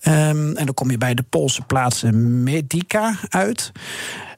ehm, 0.00 0.56
en 0.56 0.64
dan 0.64 0.74
kom 0.74 0.90
je 0.90 0.98
bij 0.98 1.14
de 1.14 1.22
Poolse 1.22 1.62
plaats 1.62 2.02
Medica 2.12 3.14
uit. 3.28 3.72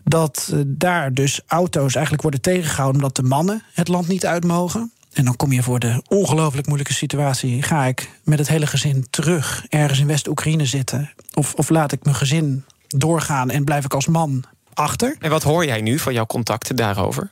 Dat 0.05 0.51
eh, 0.53 0.59
daar 0.67 1.13
dus 1.13 1.41
auto's 1.47 1.95
eigenlijk 1.95 2.23
worden 2.23 2.41
tegengehouden 2.41 3.03
omdat 3.03 3.17
de 3.17 3.23
mannen 3.23 3.63
het 3.73 3.89
land 3.89 4.09
niet 4.09 4.27
uit 4.27 4.45
mogen. 4.45 4.93
En 5.13 5.25
dan 5.25 5.37
kom 5.37 5.53
je 5.53 5.63
voor 5.63 5.79
de 5.79 6.03
ongelooflijk 6.09 6.67
moeilijke 6.67 6.95
situatie. 6.95 7.63
Ga 7.63 7.85
ik 7.85 8.11
met 8.25 8.39
het 8.39 8.49
hele 8.49 8.67
gezin 8.67 9.07
terug 9.11 9.67
ergens 9.69 10.01
in 10.01 10.07
West-Oekraïne 10.07 10.67
zitten? 10.67 11.11
Of, 11.35 11.55
of 11.55 11.69
laat 11.69 11.93
ik 11.93 12.05
mijn 12.05 12.17
gezin 12.17 12.65
doorgaan 12.89 13.51
en 13.51 13.65
blijf 13.65 13.85
ik 13.85 13.95
als 13.95 14.07
man 14.07 14.45
achter? 14.75 15.17
En 15.21 15.31
wat 15.31 15.43
hoor 15.43 15.65
jij 15.65 15.81
nu 15.81 15.99
van 15.99 16.13
jouw 16.13 16.27
contacten 16.27 16.77
daarover? 16.77 17.31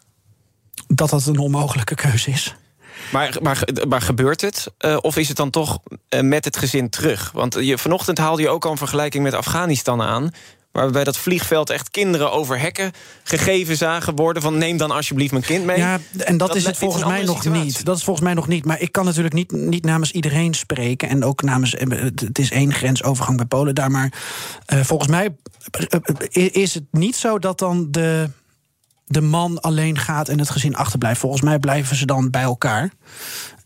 Dat 0.86 1.10
dat 1.10 1.26
een 1.26 1.38
onmogelijke 1.38 1.94
keuze 1.94 2.30
is. 2.30 2.54
Maar, 3.12 3.36
maar, 3.42 3.68
maar 3.88 4.00
gebeurt 4.00 4.40
het? 4.40 4.72
Eh, 4.78 4.96
of 5.00 5.16
is 5.16 5.28
het 5.28 5.36
dan 5.36 5.50
toch 5.50 5.78
eh, 6.08 6.20
met 6.20 6.44
het 6.44 6.56
gezin 6.56 6.90
terug? 6.90 7.30
Want 7.32 7.54
je, 7.60 7.78
vanochtend 7.78 8.18
haalde 8.18 8.42
je 8.42 8.48
ook 8.48 8.64
al 8.64 8.70
een 8.70 8.76
vergelijking 8.76 9.22
met 9.24 9.34
Afghanistan 9.34 10.02
aan. 10.02 10.30
Waar 10.72 10.86
we 10.86 10.92
bij 10.92 11.04
dat 11.04 11.16
vliegveld 11.16 11.70
echt 11.70 11.90
kinderen 11.90 12.32
over 12.32 12.60
hekken 12.60 12.92
gegeven 13.22 13.76
zagen 13.76 14.14
worden. 14.16 14.42
Van 14.42 14.58
neem 14.58 14.76
dan 14.76 14.90
alsjeblieft 14.90 15.32
mijn 15.32 15.44
kind 15.44 15.64
mee. 15.64 15.76
Ja, 15.76 15.98
en 16.18 16.36
dat, 16.36 16.54
is 16.56 16.64
het 16.64 16.76
volgens 16.76 17.04
mij 17.04 17.22
nog 17.24 17.36
situatie. 17.42 17.64
niet. 17.64 17.84
Dat 17.84 17.96
is 17.96 18.04
volgens 18.04 18.24
mij 18.26 18.34
nog 18.34 18.48
niet. 18.48 18.64
Maar 18.64 18.80
ik 18.80 18.92
kan 18.92 19.04
natuurlijk 19.04 19.34
niet, 19.34 19.52
niet 19.52 19.84
namens 19.84 20.10
iedereen 20.12 20.54
spreken. 20.54 21.08
En 21.08 21.24
ook 21.24 21.42
namens. 21.42 21.74
eh, 21.74 22.00
Het 22.14 22.38
is 22.38 22.50
één 22.50 22.72
grensovergang 22.72 23.36
bij 23.36 23.46
Polen 23.46 23.74
daar. 23.74 23.90
Maar 23.90 24.12
eh, 24.66 24.80
volgens 24.80 25.10
mij 25.10 25.36
eh, 26.30 26.54
is 26.54 26.74
het 26.74 26.84
niet 26.90 27.16
zo 27.16 27.38
dat 27.38 27.58
dan 27.58 27.86
de, 27.90 28.30
de 29.06 29.20
man 29.20 29.60
alleen 29.60 29.98
gaat 29.98 30.28
en 30.28 30.38
het 30.38 30.50
gezin 30.50 30.76
achterblijft. 30.76 31.20
Volgens 31.20 31.42
mij 31.42 31.58
blijven 31.58 31.96
ze 31.96 32.06
dan 32.06 32.30
bij 32.30 32.42
elkaar. 32.42 32.90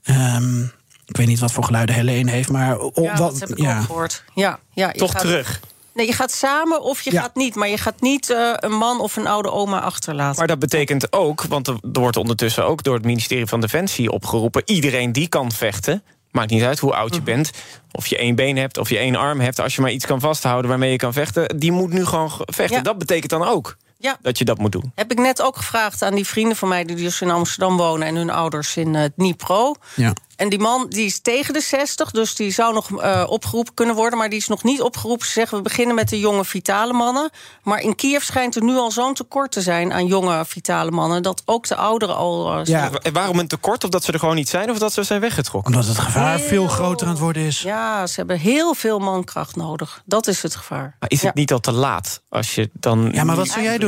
Ehm, 0.03 0.63
ik 1.07 1.17
weet 1.17 1.27
niet 1.27 1.39
wat 1.39 1.53
voor 1.53 1.65
geluiden 1.65 1.95
Helene 1.95 2.31
heeft, 2.31 2.49
maar. 2.51 2.69
Ja, 2.69 2.77
wat- 2.93 3.17
dat 3.17 3.41
heb 3.41 3.49
ik 3.49 3.59
ja. 3.59 3.79
ook 3.79 3.85
gehoord. 3.85 4.25
Ja, 4.35 4.59
ja, 4.73 4.91
Toch 4.93 5.13
gaat- 5.13 5.21
terug. 5.21 5.61
Nee, 5.97 6.07
je 6.07 6.13
gaat 6.13 6.33
samen 6.33 6.83
of 6.83 7.01
je 7.03 7.13
Ja. 7.13 7.21
gaat 7.21 7.35
niet. 7.35 7.55
Maar 7.55 7.69
je 7.69 7.79
gaat 7.79 8.01
niet 8.01 8.31
eh, 8.31 8.51
een 8.55 8.73
man 8.73 9.01
of 9.01 9.17
een 9.17 9.27
oude 9.27 9.51
oma 9.51 9.81
achterlaten. 9.81 10.39
Maar 10.39 10.47
dat 10.47 10.59
betekent 10.59 11.13
ook, 11.13 11.43
want 11.43 11.67
er 11.69 11.77
wordt 11.93 12.17
ondertussen 12.17 12.67
ook 12.67 12.83
door 12.83 12.95
het 12.95 13.05
ministerie 13.05 13.47
van 13.47 13.61
Defensie 13.61 14.11
opgeroepen: 14.13 14.63
iedereen 14.65 15.13
die 15.13 15.29
kan 15.29 15.53
vechten. 15.53 16.03
Maakt 16.31 16.51
niet 16.51 16.63
uit 16.63 16.79
hoe 16.79 16.95
oud 16.95 17.09
Mhm. 17.11 17.17
je 17.19 17.23
bent. 17.23 17.51
Of 17.93 18.07
je 18.07 18.17
één 18.19 18.35
been 18.35 18.57
hebt, 18.57 18.79
of 18.79 18.89
je 18.91 18.99
één 18.99 19.17
arm 19.17 19.41
hebt. 19.41 19.61
Als 19.61 19.75
je 19.75 19.81
maar 19.81 19.91
iets 19.91 20.07
kan 20.07 20.21
vasthouden 20.21 20.69
waarmee 20.71 20.91
je 20.91 20.97
kan 20.97 21.13
vechten. 21.13 21.59
Die 21.59 21.73
moet 21.73 21.93
nu 21.93 22.05
gewoon 22.05 22.31
ge- 22.31 22.43
vechten. 22.53 22.77
Ja. 22.77 22.83
Dat 22.83 22.99
betekent 22.99 23.31
dan 23.31 23.45
ook 23.47 23.77
Ja. 23.99 24.17
dat 24.23 24.39
je 24.39 24.45
dat 24.45 24.59
moet 24.59 24.73
doen. 24.73 24.93
Heb 24.95 25.11
ik 25.11 25.19
net 25.19 25.43
ook 25.43 25.57
gevraagd 25.57 26.03
aan 26.03 26.15
die 26.15 26.27
vrienden 26.27 26.57
van 26.57 26.69
mij... 26.69 26.85
die 26.85 26.97
dus 26.97 27.21
in 27.21 27.31
Amsterdam 27.31 27.77
wonen 27.77 28.07
en 28.07 28.15
hun 28.17 28.31
ouders 28.31 28.77
in 28.77 28.95
het 28.95 29.13
Dnipro. 29.17 29.75
Ja. 29.95 30.13
En 30.37 30.49
die 30.49 30.59
man 30.59 30.87
die 30.89 31.05
is 31.05 31.21
tegen 31.21 31.55
de 31.55 31.61
60, 31.61 32.11
dus 32.11 32.35
die 32.35 32.51
zou 32.51 32.75
nog 32.75 33.01
eh, 33.01 33.25
opgeroepen 33.29 33.75
kunnen 33.75 33.95
worden... 33.95 34.19
maar 34.19 34.29
die 34.29 34.39
is 34.39 34.47
nog 34.49 34.63
niet 34.63 34.81
opgeroepen. 34.83 35.27
Ze 35.27 35.33
zeggen, 35.33 35.57
we 35.57 35.63
beginnen 35.63 35.95
met 35.95 36.09
de 36.09 36.19
jonge, 36.21 36.45
vitale 36.45 36.93
mannen. 36.93 37.31
Maar 37.63 37.81
in 37.81 37.95
Kiev 37.95 38.23
schijnt 38.23 38.57
er 38.57 38.63
nu 38.65 38.77
al 38.77 38.91
zo'n 38.91 39.15
tekort 39.15 39.53
te 39.53 39.61
zijn... 39.61 39.93
aan 39.93 40.07
jonge, 40.07 40.45
vitale 40.47 40.91
mannen, 40.91 41.23
dat 41.23 41.43
ook 41.45 41.67
de 41.69 41.77
ouderen 41.77 42.17
al... 42.17 42.53
eh, 42.59 42.65
Ja. 42.65 42.91
En 43.03 43.13
waarom 43.13 43.39
een 43.39 43.49
tekort? 43.49 43.85
Of 43.85 43.91
dat 43.91 44.05
ze 44.05 44.13
er 44.13 44.19
gewoon 44.19 44.35
niet 44.35 44.49
zijn, 44.49 44.71
of 44.71 44.79
dat 44.79 44.93
ze 44.93 45.03
zijn 45.03 45.21
weggetrokken? 45.21 45.73
Omdat 45.75 45.87
het 45.89 45.99
gevaar 45.99 46.39
Heel- 46.39 46.49
veel 46.49 46.69
groter 46.69 47.07
aan 47.07 47.13
het 47.13 47.23
worden 47.23 47.43
is. 47.43 47.61
Ja, 47.61 48.07
ze 48.07 48.15
hebben 48.17 48.39
heel 48.39 48.75
veel 48.75 48.99
mankracht 48.99 49.57
nodig. 49.57 50.03
Dat 50.05 50.27
is 50.27 50.43
het 50.43 50.55
gevaar. 50.57 50.97
Maar 51.01 51.11
is 51.11 51.23
het 51.23 51.35
Ja. 51.35 51.41
niet 51.41 51.53
al 51.53 51.61
te 51.61 51.73
laat 51.73 52.23
als 52.29 52.55
je 52.55 52.71
dan. 52.73 53.09
Ja, 53.13 53.25
maar 53.25 53.37
wat 53.37 53.49
zou 53.49 53.63
jij 53.63 53.79
doen? 53.79 53.86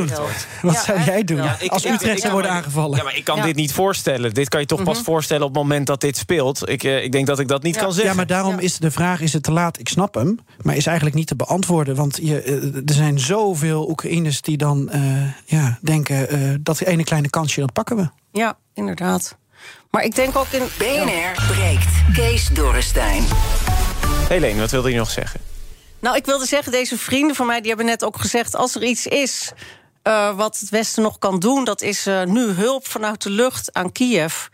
Wat 0.61 0.73
Ja, 0.73 0.83
zou 0.83 1.01
jij 1.01 1.23
doen 1.23 1.37
wel. 1.37 1.45
Ja, 1.45 1.55
ik- 1.59 1.71
als 1.71 1.85
Utrecht 1.85 2.19
zou 2.21 2.33
worden 2.33 2.51
aangevallen? 2.51 2.97
Ja, 2.97 3.03
maar 3.03 3.15
ik 3.15 3.23
kan 3.23 3.35
Ja. 3.37 3.43
dit 3.43 3.55
niet 3.55 3.73
voorstellen. 3.73 4.33
Dit 4.33 4.49
kan 4.49 4.59
je 4.59 4.65
toch 4.65 4.83
pas 4.83 4.95
Mhm. 4.95 5.03
voorstellen 5.05 5.43
op 5.45 5.53
het 5.53 5.61
moment 5.63 5.87
dat 5.87 6.01
dit 6.01 6.17
speelt. 6.17 6.69
Ik, 6.69 6.83
eh, 6.83 7.03
ik 7.03 7.11
denk 7.11 7.27
dat 7.27 7.39
ik 7.39 7.47
dat 7.47 7.63
niet 7.63 7.75
Ja. 7.75 7.81
kan 7.81 7.91
zeggen. 7.91 8.09
Ja, 8.11 8.15
maar 8.17 8.27
daarom 8.27 8.53
Ja. 8.55 8.59
is 8.59 8.77
de 8.77 8.91
vraag: 8.91 9.21
is 9.21 9.33
het 9.33 9.43
te 9.43 9.51
laat? 9.51 9.79
Ik 9.79 9.89
snap 9.89 10.13
hem, 10.13 10.39
maar 10.61 10.75
is 10.75 10.85
eigenlijk 10.85 11.15
niet 11.15 11.27
te 11.27 11.35
beantwoorden. 11.35 11.95
Want 11.95 12.19
je, 12.21 12.41
eh, 12.41 12.53
er 12.75 12.93
zijn 12.93 13.19
zoveel 13.19 13.89
Oekraïners 13.89 14.41
die 14.41 14.57
dan 14.57 14.89
eh, 14.89 15.01
ja, 15.45 15.77
denken: 15.81 16.29
eh, 16.29 16.39
dat 16.61 16.79
ene 16.81 17.03
kleine 17.03 17.29
kansje, 17.29 17.59
dat 17.59 17.73
pakken 17.73 17.95
we. 17.95 18.09
Ja, 18.31 18.57
inderdaad. 18.73 19.37
Maar 19.91 20.03
ik 20.03 20.15
denk 20.15 20.35
ook 20.37 20.47
in... 20.51 20.63
BNR 20.77 21.45
breekt. 21.53 21.87
Kees 22.13 22.47
Dorrestein. 22.53 23.23
Helene, 24.27 24.59
wat 24.59 24.71
wilde 24.71 24.91
je 24.91 24.97
nog 24.97 25.09
zeggen? 25.09 25.39
Nou, 25.99 26.15
ik 26.15 26.25
wilde 26.25 26.45
zeggen, 26.45 26.71
deze 26.71 26.97
vrienden 26.97 27.35
van 27.35 27.45
mij 27.45 27.59
die 27.59 27.67
hebben 27.67 27.85
net 27.85 28.03
ook 28.03 28.19
gezegd... 28.19 28.55
als 28.55 28.75
er 28.75 28.83
iets 28.83 29.07
is 29.07 29.51
eh, 30.09 30.35
wat 30.35 30.59
het 30.59 30.69
Westen 30.69 31.03
nog 31.03 31.17
kan 31.17 31.39
doen... 31.39 31.63
dat 31.63 31.81
is 31.81 32.05
eh, 32.05 32.23
nu 32.23 32.49
hulp 32.49 32.87
vanuit 32.87 33.21
de 33.23 33.29
lucht 33.29 33.73
aan 33.73 33.91
Kiev. 33.91 34.45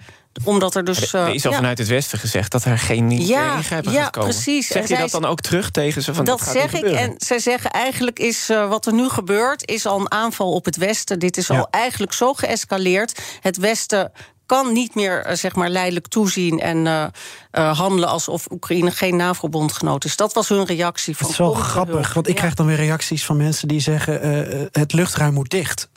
Omdat 0.44 0.76
er 0.76 0.84
dus... 0.84 1.14
er 1.14 1.28
eh, 1.28 1.34
is 1.34 1.46
al 1.46 1.52
ja, 1.52 1.58
vanuit 1.58 1.78
het 1.78 1.88
Westen 1.88 2.20
gezegd 2.20 2.52
dat 2.52 2.64
er 2.64 2.78
geen 2.80 3.12
Ja, 3.12 3.56
ingrijpen 3.56 3.92
ja, 3.92 4.02
gaat 4.02 4.12
komen. 4.12 4.30
precies. 4.30 4.68
Zeg 4.68 4.84
En 4.84 4.96
je 4.96 5.02
dat 5.02 5.12
dan 5.12 5.26
ook 5.26 5.42
terug 5.42 5.72
tegen 5.72 6.02
ze? 6.02 6.14
Van, 6.14 6.26
dat 6.26 6.42
gaat 6.42 6.54
zeg 6.54 6.74
ik. 6.74 6.84
En 6.84 7.14
zij 7.18 7.40
zeggen 7.40 7.70
eigenlijk 7.72 8.20
is 8.20 8.48
wat 8.48 8.86
er 8.86 8.94
nu 8.94 9.10
gebeurt... 9.10 9.70
is 9.70 9.86
al 9.86 10.00
een 10.00 10.12
aanval 10.12 10.52
op 10.54 10.66
het 10.66 10.76
Westen. 10.78 11.20
Dit 11.20 11.38
is 11.38 11.48
Ja. 11.48 11.58
al 11.58 11.68
eigenlijk 11.72 12.14
zo 12.14 12.34
geëscaleerd. 12.34 13.22
Het 13.42 13.58
Westen 13.58 14.12
kan 14.46 14.74
niet 14.74 14.96
meer 14.96 15.24
eh, 15.24 15.36
zeg 15.36 15.56
maar 15.56 15.70
leidelijk 15.70 16.08
toezien 16.08 16.60
en 16.60 16.88
eh, 16.88 17.06
eh, 17.52 17.78
handelen 17.78 18.10
alsof 18.10 18.52
Oekraïne 18.52 18.92
geen 18.92 19.16
NAVO-bondgenoot 19.16 20.06
is. 20.06 20.16
Dat 20.16 20.34
was 20.34 20.50
hun 20.50 20.66
reactie. 20.66 21.14
Het 21.14 21.22
Van, 21.22 21.30
is 21.32 21.38
wel 21.38 21.54
grappig, 21.54 22.14
want 22.14 22.28
ik 22.28 22.34
Ja. 22.34 22.40
krijg 22.40 22.54
dan 22.54 22.66
weer 22.66 22.76
reacties 22.76 23.26
van 23.26 23.38
mensen 23.38 23.68
die 23.68 23.80
zeggen: 23.80 24.20
het 24.72 24.94
luchtruim 24.94 25.34
moet 25.34 25.50
dicht. 25.50 25.90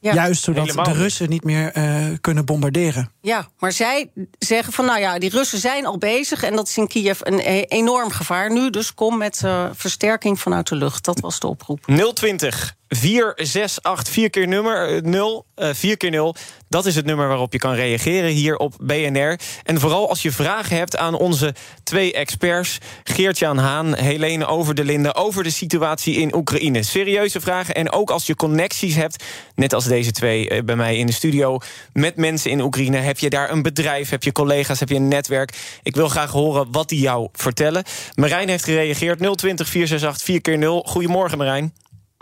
Ja. 0.00 0.14
Juist 0.14 0.42
zodat 0.42 0.66
Helemaal 0.66 0.84
de. 0.84 0.92
Russen 0.92 1.28
niet 1.28 1.44
meer 1.44 1.72
eh, 1.72 2.06
kunnen 2.20 2.44
bombarderen. 2.44 3.10
Ja, 3.20 3.48
maar 3.58 3.72
zij 3.72 4.10
zeggen 4.38 4.72
van 4.72 4.84
nou 4.84 5.00
ja, 5.00 5.18
die 5.18 5.30
Russen 5.30 5.58
zijn 5.58 5.86
al 5.86 5.98
bezig 5.98 6.42
en 6.42 6.56
dat 6.56 6.68
is 6.68 6.76
in 6.76 6.86
Kiev 6.88 7.20
een 7.22 7.38
e- 7.38 7.62
enorm 7.68 8.10
gevaar 8.10 8.52
nu. 8.52 8.70
Dus 8.70 8.94
kom 8.94 9.18
met 9.18 9.40
eh, 9.44 9.64
versterking 9.74 10.40
vanuit 10.40 10.68
de 10.68 10.74
lucht. 10.76 11.04
Dat 11.04 11.20
was 11.20 11.40
de 11.40 11.46
oproep. 11.46 11.80
020 12.14 12.74
468 12.94 14.08
4 14.08 14.30
keer 14.30 14.48
nummer 14.48 14.96
eh, 14.96 15.02
0 15.02 15.46
eh 15.54 15.68
4 15.72 15.96
keer 15.96 16.10
0. 16.10 16.34
Dat 16.68 16.86
is 16.86 16.94
het 16.94 17.04
nummer 17.04 17.28
waarop 17.28 17.52
je 17.52 17.58
kan 17.58 17.74
reageren 17.74 18.30
hier 18.30 18.56
op 18.56 18.74
BNR. 18.80 19.38
En 19.62 19.80
vooral 19.80 20.08
als 20.08 20.22
je 20.22 20.32
vragen 20.32 20.76
hebt 20.76 20.96
aan 20.96 21.14
onze 21.14 21.54
twee 21.82 22.12
experts... 22.12 22.78
Geert-Jan 23.04 23.58
Haan, 23.58 23.94
Helene 23.94 24.46
Over 24.46 24.74
de 24.74 25.14
over 25.14 25.42
de 25.42 25.50
situatie 25.50 26.14
in 26.14 26.34
Oekraïne. 26.34 26.82
Serieuze 26.82 27.40
vragen 27.40 27.74
en 27.74 27.92
ook 27.92 28.10
als 28.10 28.26
je 28.26 28.36
connecties 28.36 28.94
hebt... 28.94 29.24
net 29.54 29.72
als 29.72 29.84
deze 29.84 30.10
twee 30.10 30.48
eh, 30.48 30.62
bij 30.64 30.76
mij 30.76 30.96
in 30.96 31.06
de 31.06 31.12
studio... 31.12 31.58
met 31.92 32.16
mensen 32.16 32.50
in 32.50 32.60
Oekraïne. 32.60 32.96
Heb 32.96 33.18
je 33.18 33.30
daar 33.30 33.50
een 33.50 33.62
bedrijf, 33.62 34.10
heb 34.10 34.22
je 34.22 34.32
collega's, 34.32 34.80
heb 34.80 34.88
je 34.88 34.94
een 34.94 35.08
netwerk? 35.08 35.78
Ik 35.82 35.94
wil 35.94 36.08
graag 36.08 36.30
horen 36.30 36.72
wat 36.72 36.88
die 36.88 37.00
jou 37.00 37.28
vertellen. 37.32 37.84
Marijn 38.14 38.48
heeft 38.48 38.64
gereageerd 38.64 39.18
020 39.18 39.68
468 39.68 40.24
4 40.24 40.40
keer 40.40 40.58
0. 40.58 40.82
Goedemorgen 40.82 41.38
Marijn. 41.38 41.72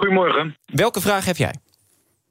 Goedemorgen. 0.00 0.57
Welke 0.66 1.00
vraag 1.00 1.25
heb 1.25 1.37
jij? 1.37 1.54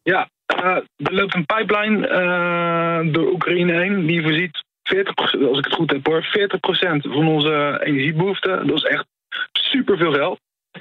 Ja, 0.03 0.29
eh, 0.45 0.75
er 0.95 1.13
loopt 1.13 1.35
een 1.35 1.45
pipeline 1.45 2.07
eh, 2.07 3.13
door 3.13 3.31
Oekraïne 3.31 3.73
heen. 3.73 4.05
Die 4.05 4.21
voorziet 4.21 4.63
40, 4.83 5.15
als 5.47 5.57
ik 5.57 5.65
het 5.65 5.73
goed 5.73 5.91
heb 5.91 6.05
hoor, 6.05 6.23
40% 6.23 7.01
van 7.01 7.27
onze 7.27 7.79
energiebehoeften. 7.83 8.67
Dat 8.67 8.77
is 8.77 8.83
echt 8.83 9.05
superveel 9.51 10.13
geld. 10.13 10.39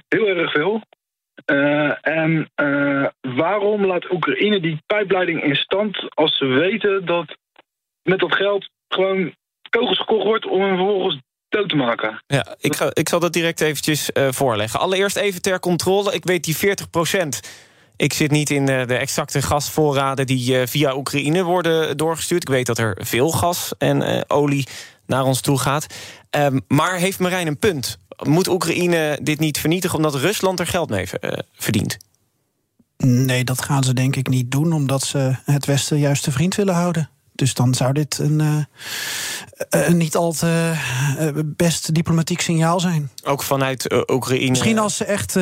Heel 0.08 0.26
erg 0.26 0.52
veel. 0.52 0.82
Eh, 1.44 2.06
en 2.06 2.50
waarom 3.20 3.86
laat 3.86 4.12
Oekraïne 4.12 4.60
die 4.60 4.82
pijpleiding 4.86 5.42
in 5.42 5.56
stand 5.56 6.14
als 6.14 6.36
ze 6.36 6.44
weten 6.44 7.04
dat 7.04 7.36
met 8.02 8.18
dat 8.18 8.34
geld 8.34 8.68
gewoon 8.88 9.34
kogels 9.70 9.98
gekocht 9.98 10.24
wordt 10.24 10.46
om 10.46 10.60
hem 10.60 10.76
vervolgens 10.76 11.20
dood 11.48 11.68
te 11.68 11.76
maken? 11.76 12.22
Ja, 12.26 12.56
ik, 12.60 12.76
ga, 12.76 12.90
ik 12.92 13.08
zal 13.08 13.20
dat 13.20 13.32
direct 13.32 13.60
eventjes 13.60 14.12
eh, 14.12 14.28
voorleggen. 14.30 14.80
Allereerst 14.80 15.16
even 15.16 15.42
ter 15.42 15.60
controle. 15.60 16.14
Ik 16.14 16.24
weet 16.24 16.44
die 16.44 16.56
40% 16.56 16.58
Ik 17.96 18.12
zit 18.12 18.30
niet 18.30 18.50
in 18.50 18.66
de, 18.66 18.84
de 18.86 18.96
exacte 18.96 19.42
gasvoorraden 19.42 20.26
die 20.26 20.58
eh, 20.58 20.66
via 20.66 20.96
Oekraïne 20.96 21.42
worden 21.42 21.96
doorgestuurd. 21.96 22.42
Ik 22.42 22.48
weet 22.48 22.66
dat 22.66 22.78
er 22.78 22.96
veel 23.00 23.30
gas 23.30 23.72
en 23.78 24.02
eh, 24.02 24.20
olie 24.26 24.66
naar 25.06 25.24
ons 25.24 25.40
toe 25.40 25.58
gaat. 25.58 25.86
Ehm, 26.30 26.58
maar 26.68 26.96
heeft 26.96 27.18
Marijn 27.18 27.46
een 27.46 27.58
punt? 27.58 27.98
Moet 28.22 28.48
Oekraïne 28.48 29.18
dit 29.22 29.38
niet 29.38 29.58
vernietigen 29.58 29.96
omdat 29.96 30.14
Rusland 30.14 30.60
er 30.60 30.66
geld 30.66 30.90
mee 30.90 31.10
eh, 31.10 31.38
verdient? 31.52 31.96
Nee, 32.96 33.44
dat 33.44 33.62
gaan 33.62 33.84
ze 33.84 33.94
denk 33.94 34.16
ik 34.16 34.28
niet 34.28 34.50
doen, 34.50 34.72
omdat 34.72 35.02
ze 35.02 35.36
het 35.44 35.66
Westen 35.66 35.98
juist 35.98 36.22
te 36.22 36.32
vriend 36.32 36.54
willen 36.54 36.74
houden. 36.74 37.10
Dus 37.38 37.54
dan 37.54 37.74
zou 37.74 37.92
dit 37.92 38.18
een, 38.18 38.40
eh, 38.40 39.86
een 39.86 39.96
niet 39.96 40.16
al 40.16 40.32
te 40.32 40.72
eh, 41.18 41.28
best 41.44 41.94
diplomatiek 41.94 42.40
signaal 42.40 42.80
zijn. 42.80 43.10
Ook 43.24 43.42
vanuit 43.42 43.88
eh, 43.88 44.00
Oekraïne. 44.06 44.48
Misschien 44.48 44.78
als 44.78 44.96
ze 44.96 45.04
echt 45.04 45.36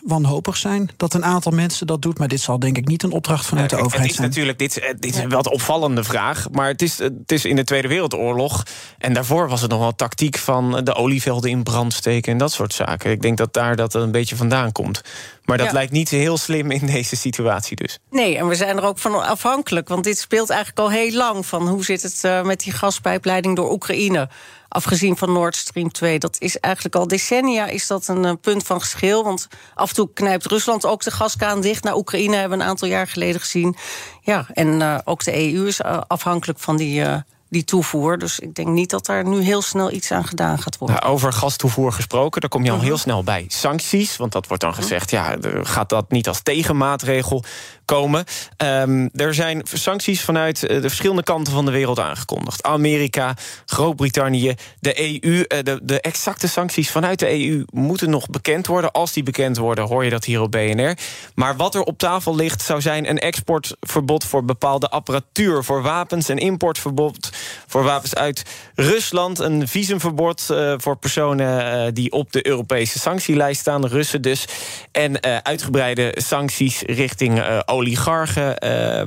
wanhopig 0.00 0.56
zijn 0.56 0.90
dat 0.96 1.14
een 1.14 1.24
aantal 1.24 1.52
mensen 1.52 1.86
dat 1.86 2.02
doet. 2.02 2.18
Maar 2.18 2.28
dit 2.28 2.40
zal 2.40 2.58
denk 2.58 2.76
ik 2.76 2.86
niet 2.86 3.02
een 3.02 3.12
opdracht 3.12 3.46
vanuit 3.46 3.70
de 3.70 3.76
overheid 3.76 4.00
het 4.00 4.10
is 4.10 4.16
zijn. 4.16 4.28
natuurlijk 4.28 4.58
dit, 4.58 4.94
dit 4.98 5.16
is 5.16 5.24
wel 5.24 5.38
een 5.38 5.50
opvallende 5.50 6.04
vraag. 6.04 6.46
Maar 6.52 6.68
het 6.68 6.82
is, 6.82 6.98
het 6.98 7.32
is 7.32 7.44
in 7.44 7.56
de 7.56 7.64
Tweede 7.64 7.88
Wereldoorlog. 7.88 8.62
En 8.98 9.12
daarvoor 9.12 9.48
was 9.48 9.60
het 9.60 9.70
nog 9.70 9.80
wel 9.80 9.94
tactiek 9.94 10.38
van 10.38 10.84
de 10.84 10.94
olievelden 10.94 11.50
in 11.50 11.62
brand 11.62 11.92
steken 11.92 12.32
en 12.32 12.38
dat 12.38 12.52
soort 12.52 12.72
zaken. 12.72 13.10
Ik 13.10 13.22
denk 13.22 13.36
dat 13.36 13.52
daar 13.52 13.76
dat 13.76 13.94
een 13.94 14.10
beetje 14.10 14.36
vandaan 14.36 14.72
komt. 14.72 15.02
Maar 15.50 15.58
dat 15.58 15.66
Ja. 15.66 15.72
lijkt 15.72 15.92
niet 15.92 16.08
heel 16.08 16.38
slim 16.38 16.70
in 16.70 16.86
deze 16.86 17.16
situatie 17.16 17.76
dus. 17.76 17.98
Nee, 18.10 18.36
en 18.36 18.48
we 18.48 18.54
zijn 18.54 18.76
er 18.76 18.84
ook 18.84 18.98
van 18.98 19.22
afhankelijk. 19.26 19.88
Want 19.88 20.04
dit 20.04 20.18
speelt 20.18 20.50
eigenlijk 20.50 20.80
al 20.80 20.90
heel 20.90 21.12
lang. 21.12 21.46
Van 21.46 21.68
hoe 21.68 21.84
zit 21.84 22.02
het 22.02 22.24
eh, 22.24 22.42
met 22.42 22.60
die 22.60 22.72
gaspijpleiding 22.72 23.56
door 23.56 23.70
Oekraïne? 23.72 24.28
Afgezien 24.68 25.16
van 25.16 25.32
Nord 25.32 25.56
Stream 25.56 25.92
2. 25.92 26.18
Dat 26.18 26.36
is 26.40 26.58
eigenlijk 26.58 26.94
al 26.94 27.06
decennia 27.08 27.66
is 27.66 27.86
dat 27.86 28.08
een 28.08 28.24
eh, 28.24 28.32
punt 28.40 28.62
van 28.62 28.80
geschil. 28.80 29.24
Want 29.24 29.48
af 29.74 29.88
en 29.88 29.94
toe 29.94 30.10
knijpt 30.14 30.46
Rusland 30.46 30.86
ook 30.86 31.02
de 31.02 31.10
gaskraan 31.10 31.60
dicht. 31.60 31.84
Naar 31.84 31.96
Oekraïne 31.96 32.36
hebben 32.36 32.58
we 32.58 32.64
een 32.64 32.70
aantal 32.70 32.88
jaar 32.88 33.06
geleden 33.06 33.40
gezien. 33.40 33.76
Ja, 34.20 34.46
en 34.54 34.82
eh, 34.82 34.98
ook 35.04 35.24
de 35.24 35.52
EU 35.52 35.66
is 35.66 35.82
afhankelijk 36.06 36.58
van 36.58 36.76
die, 36.76 37.04
die 37.50 37.64
toevoer. 37.64 38.18
Dus 38.18 38.38
ik 38.38 38.54
denk 38.54 38.68
niet 38.68 38.90
dat 38.90 39.06
daar 39.06 39.24
nu 39.28 39.40
heel 39.40 39.62
snel 39.62 39.92
iets 39.92 40.10
aan 40.12 40.24
gedaan 40.24 40.58
gaat 40.58 40.78
worden. 40.78 40.96
Nou, 40.96 41.12
over 41.12 41.32
gastoevoer 41.32 41.92
gesproken, 41.92 42.40
daar 42.40 42.50
kom 42.50 42.64
je 42.64 42.70
al 42.70 42.76
Mhm. 42.76 42.84
heel 42.86 42.98
snel 42.98 43.24
bij 43.24 43.44
sancties. 43.48 44.16
Want 44.16 44.32
dat 44.32 44.46
wordt 44.46 44.62
dan 44.62 44.74
gezegd, 44.74 45.10
ja, 45.10 45.36
gaat 45.62 45.88
dat 45.88 46.10
niet 46.10 46.28
als 46.28 46.40
tegenmaatregel 46.42 47.44
komen. 47.90 48.24
Ehm, 48.56 49.08
er 49.14 49.34
zijn 49.34 49.62
sancties 49.72 50.22
vanuit 50.22 50.62
eh, 50.62 50.82
de 50.82 50.88
verschillende 50.88 51.22
kanten 51.22 51.52
van 51.52 51.64
de 51.64 51.70
wereld 51.70 51.98
aangekondigd. 51.98 52.62
Amerika, 52.62 53.36
Groot-Brittannië, 53.66 54.54
de 54.80 55.00
EU. 55.00 55.42
Eh, 55.42 55.58
de, 55.62 55.80
de 55.82 56.00
exacte 56.00 56.48
sancties 56.48 56.90
vanuit 56.90 57.18
de 57.18 57.30
EU 57.30 57.64
moeten 57.70 58.10
nog 58.10 58.26
bekend 58.28 58.66
worden. 58.66 58.92
Als 58.92 59.12
die 59.12 59.22
bekend 59.22 59.56
worden, 59.56 59.84
hoor 59.84 60.04
je 60.04 60.10
dat 60.10 60.24
hier 60.24 60.40
op 60.40 60.50
BNR. 60.50 60.96
Maar 61.34 61.56
wat 61.56 61.74
er 61.74 61.82
op 61.82 61.98
tafel 61.98 62.36
ligt, 62.36 62.62
zou 62.62 62.80
zijn 62.80 63.08
een 63.08 63.18
exportverbod 63.18 64.24
voor 64.24 64.44
bepaalde 64.44 64.88
apparatuur, 64.88 65.64
voor 65.64 65.82
wapens, 65.82 66.28
een 66.28 66.38
importverbod 66.38 67.30
voor 67.66 67.82
wapens 67.82 68.14
uit 68.14 68.42
Rusland, 68.74 69.38
een 69.38 69.68
visumverbod 69.68 70.50
eh, 70.50 70.74
voor 70.76 70.96
personen 70.96 71.94
die 71.94 72.12
op 72.12 72.32
de 72.32 72.46
Europese 72.46 72.98
sanctielijst 72.98 73.60
staan, 73.60 73.86
Russen 73.86 74.22
dus, 74.22 74.44
en 74.92 75.22
uitgebreide 75.42 76.14
sancties 76.16 76.82
richting 76.82 77.40
eh, 77.40 77.58
oligarchen, 77.80 78.58
eh, 78.58 79.02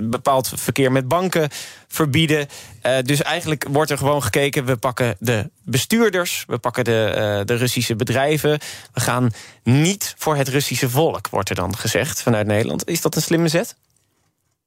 bepaald 0.00 0.52
verkeer 0.54 0.92
met 0.92 1.08
banken 1.08 1.48
verbieden. 1.88 2.48
Eh, 2.80 2.98
dus 3.02 3.22
eigenlijk 3.22 3.66
wordt 3.70 3.90
er 3.90 3.98
gewoon 3.98 4.22
gekeken, 4.22 4.64
we 4.64 4.76
pakken 4.76 5.16
de 5.18 5.50
bestuurders, 5.62 6.44
we 6.46 6.58
pakken 6.58 6.84
de, 6.84 7.04
eh, 7.04 7.44
de 7.44 7.54
Russische 7.54 7.96
bedrijven, 7.96 8.58
we 8.92 9.00
gaan 9.00 9.30
niet 9.62 10.14
voor 10.18 10.36
het 10.36 10.48
Russische 10.48 10.90
volk, 10.90 11.28
wordt 11.28 11.48
er 11.48 11.54
dan 11.54 11.76
gezegd 11.76 12.22
vanuit 12.22 12.46
Nederland. 12.46 12.88
Is 12.88 13.00
dat 13.00 13.16
een 13.16 13.22
slimme 13.22 13.48
zet? 13.48 13.76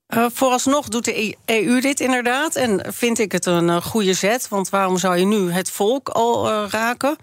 Eh, 0.08 0.26
vooralsnog 0.34 0.88
doet 0.88 1.06
de 1.06 1.36
EU 1.46 1.82
dit 1.82 2.00
inderdaad. 2.00 2.56
En 2.56 2.94
vind 2.94 3.20
ik 3.20 3.32
het 3.32 3.46
een 3.46 3.82
goede 3.82 4.14
zet. 4.14 4.48
Want 4.48 4.70
waarom 4.70 4.98
zou 4.98 5.18
je 5.18 5.26
nu 5.26 5.52
het 5.52 5.70
volk 5.70 6.10
al 6.10 6.68
raken? 6.70 7.18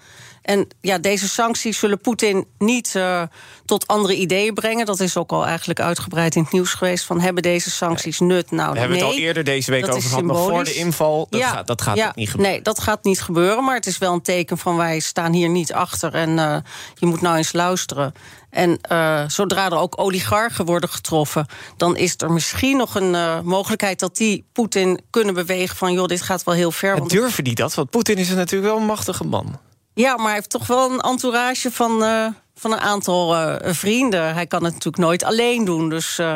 En 0.44 0.68
ja, 0.80 0.98
deze 0.98 1.28
sancties 1.28 1.78
zullen 1.78 2.00
Poetin 2.00 2.46
niet 2.58 2.94
eh, 2.94 3.22
tot 3.64 3.86
andere 3.86 4.16
ideeën 4.16 4.54
brengen. 4.54 4.86
Dat 4.86 5.00
is 5.00 5.16
ook 5.16 5.32
al 5.32 5.46
eigenlijk 5.46 5.80
uitgebreid 5.80 6.34
in 6.34 6.42
het 6.42 6.52
nieuws 6.52 6.74
geweest. 6.74 7.04
Van 7.04 7.20
hebben 7.20 7.42
deze 7.42 7.70
sancties 7.70 8.20
nut? 8.20 8.50
Nou, 8.50 8.72
We 8.72 8.78
hebben 8.78 8.96
nee, 8.96 9.06
het 9.06 9.16
al 9.16 9.22
eerder 9.22 9.44
deze 9.44 9.70
week 9.70 9.86
dat 9.86 9.94
over 9.96 10.08
gehad, 10.08 10.24
nog 10.24 10.48
voor 10.48 10.64
de 10.64 10.74
inval. 10.74 11.26
Dat 11.30 11.42
gaat, 11.42 11.66
dat 11.66 11.82
gaat 11.82 11.96
ja, 11.96 12.12
niet 12.14 12.30
gebeuren. 12.30 12.54
Nee, 12.54 12.62
dat 12.62 12.80
gaat 12.80 13.04
niet 13.04 13.22
gebeuren. 13.22 13.64
Maar 13.64 13.74
het 13.74 13.86
is 13.86 13.98
wel 13.98 14.12
een 14.12 14.22
teken 14.22 14.58
van 14.58 14.76
wij 14.76 15.00
staan 15.00 15.32
hier 15.32 15.48
niet 15.48 15.72
achter. 15.72 16.14
En 16.14 16.38
eh, 16.38 16.56
je 16.94 17.06
moet 17.06 17.20
nou 17.20 17.36
eens 17.36 17.52
luisteren. 17.52 18.12
En 18.50 18.78
eh, 18.80 19.24
zodra 19.26 19.66
er 19.66 19.78
ook 19.78 20.00
oligarchen 20.00 20.64
worden 20.64 20.88
getroffen, 20.88 21.46
dan 21.76 21.96
is 21.96 22.14
er 22.16 22.32
misschien 22.32 22.76
nog 22.76 22.94
een 22.94 23.44
mogelijkheid 23.44 23.98
dat 23.98 24.16
die 24.16 24.44
Poetin 24.52 25.00
kunnen 25.10 25.34
bewegen 25.34 25.76
van 25.76 25.92
joh, 25.92 26.06
dit 26.06 26.22
gaat 26.22 26.44
wel 26.44 26.54
heel 26.54 26.72
ver. 26.72 26.92
En 26.92 26.98
Want 26.98 27.10
durven 27.10 27.44
die 27.44 27.54
dat? 27.54 27.74
Want 27.74 27.90
Poetin 27.90 28.16
is 28.16 28.28
natuurlijk 28.28 28.72
wel 28.72 28.80
een 28.80 28.86
machtige 28.86 29.24
man. 29.24 29.58
Ja, 29.94 30.16
maar 30.16 30.24
hij 30.24 30.34
heeft 30.34 30.50
toch 30.50 30.66
wel 30.66 30.90
een 30.90 31.00
entourage 31.00 31.70
van, 31.70 32.04
eh, 32.04 32.26
van 32.54 32.72
een 32.72 32.80
aantal 32.80 33.36
eh, 33.36 33.72
vrienden. 33.72 34.34
Hij 34.34 34.46
kan 34.46 34.64
het 34.64 34.72
natuurlijk 34.72 35.04
nooit 35.04 35.24
alleen 35.24 35.64
doen. 35.64 35.88
Dus 35.88 36.18
eh, 36.18 36.34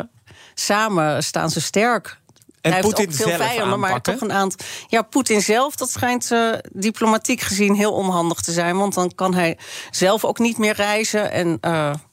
samen 0.53 1.23
staan 1.23 1.49
ze 1.49 1.61
sterk. 1.61 2.17
En 2.61 2.71
hij 2.71 2.81
Poetin 2.81 3.05
heeft 3.05 3.21
ook 3.21 3.27
veel 3.27 3.37
zelf 3.37 3.49
vijanden, 3.49 3.79
maar 3.79 3.89
aanpakken? 3.89 4.13
toch 4.13 4.29
een 4.29 4.35
aantal. 4.35 4.65
Ja, 4.87 5.01
Poetin 5.01 5.41
zelf, 5.41 5.75
dat 5.75 5.89
schijnt 5.89 6.31
diplomatiek 6.71 7.41
gezien 7.41 7.75
heel 7.75 7.93
onhandig 7.93 8.41
te 8.41 8.51
zijn. 8.51 8.77
Want 8.77 8.93
dan 8.93 9.15
kan 9.15 9.33
hij 9.33 9.57
zelf 9.91 10.25
ook 10.25 10.39
niet 10.39 10.57
meer 10.57 10.73
reizen. 10.73 11.31
En 11.31 11.59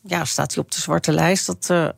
ja, 0.07 0.25
staat 0.25 0.55
hij 0.55 0.63
op 0.63 0.73
de 0.73 0.81
zwarte 0.81 1.13
lijst. 1.13 1.47
Dat, 1.47 1.71
eh, 1.71 1.89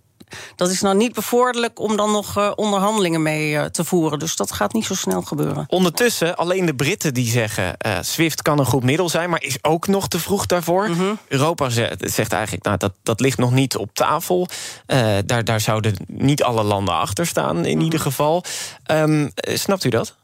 dat 0.56 0.70
is 0.70 0.80
nou 0.80 0.96
niet 0.96 1.12
bevorderlijk 1.14 1.80
om 1.80 1.96
dan 1.96 2.10
nog 2.10 2.36
eh, 2.36 2.50
onderhandelingen 2.54 3.22
mee 3.22 3.56
eh, 3.56 3.64
te 3.64 3.84
voeren. 3.84 4.18
Dus 4.18 4.36
dat 4.36 4.52
gaat 4.52 4.72
niet 4.72 4.84
zo 4.84 4.94
snel 4.94 5.22
gebeuren. 5.22 5.64
Ondertussen, 5.68 6.36
alleen 6.36 6.66
de 6.66 6.74
Britten 6.74 7.14
die 7.14 7.30
zeggen... 7.30 7.76
eh, 7.78 7.98
SWIFT 8.00 8.42
kan 8.42 8.58
een 8.58 8.64
goed 8.66 8.82
middel 8.84 9.08
zijn, 9.08 9.30
maar 9.30 9.42
is 9.42 9.58
ook 9.62 9.86
nog 9.86 10.08
te 10.08 10.18
vroeg 10.18 10.46
daarvoor. 10.46 10.90
Mhm. 10.90 11.14
Europa 11.28 11.68
ze- 11.68 11.96
zegt 11.98 12.32
eigenlijk, 12.32 12.64
nou, 12.64 12.76
dat, 12.76 12.92
dat 13.02 13.20
ligt 13.20 13.38
nog 13.38 13.50
niet 13.50 13.76
op 13.76 13.90
tafel. 13.94 14.48
Daar, 15.26 15.44
daar 15.44 15.60
zouden 15.60 15.94
niet 16.06 16.42
alle 16.42 16.62
landen 16.62 16.94
achter 16.94 17.26
staan, 17.26 17.56
Mhm. 17.56 17.64
in 17.64 17.80
ieder 17.80 18.00
geval. 18.00 18.44
Ehm, 18.84 19.28
eh, 19.34 19.56
snapt 19.56 19.84
u 19.84 19.88
dat? 19.88 20.16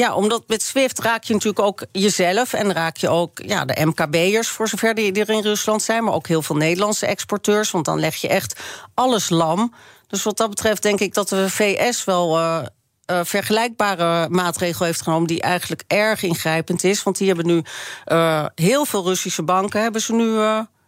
Ja, 0.00 0.14
omdat 0.14 0.42
met 0.46 0.62
SWIFT 0.62 0.98
raak 0.98 1.24
je 1.24 1.32
natuurlijk 1.32 1.66
ook 1.66 1.82
jezelf... 1.92 2.52
en 2.52 2.72
raak 2.72 2.96
je 2.96 3.08
ook 3.08 3.40
ja, 3.46 3.64
de 3.64 3.84
MKB'ers, 3.86 4.48
voor 4.48 4.68
zover 4.68 4.94
die, 4.94 5.12
er 5.12 5.30
in 5.30 5.42
Rusland 5.42 5.82
zijn... 5.82 6.04
maar 6.04 6.14
ook 6.14 6.26
heel 6.26 6.42
veel 6.42 6.56
Nederlandse 6.56 7.06
exporteurs, 7.06 7.70
want 7.70 7.84
dan 7.84 8.00
leg 8.00 8.14
je 8.14 8.28
echt 8.28 8.60
alles 8.94 9.28
lam. 9.28 9.74
Dus 10.06 10.22
wat 10.22 10.36
dat 10.36 10.50
betreft 10.50 10.82
denk 10.82 11.00
ik 11.00 11.14
dat 11.14 11.28
de 11.28 11.50
VS 11.50 12.04
wel... 12.04 12.38
eh, 12.38 13.20
vergelijkbare 13.24 14.28
maatregel 14.28 14.84
heeft 14.84 15.02
genomen 15.02 15.26
die 15.26 15.40
eigenlijk 15.40 15.82
erg 15.86 16.22
ingrijpend 16.22 16.84
is. 16.84 17.02
Want 17.02 17.18
die 17.18 17.26
hebben 17.26 17.46
nu 17.46 17.62
eh, 18.04 18.46
heel 18.54 18.84
veel 18.84 19.04
Russische 19.04 19.42
banken 19.42 19.82
hebben 19.82 20.00
ze 20.00 20.12
nu 20.12 20.38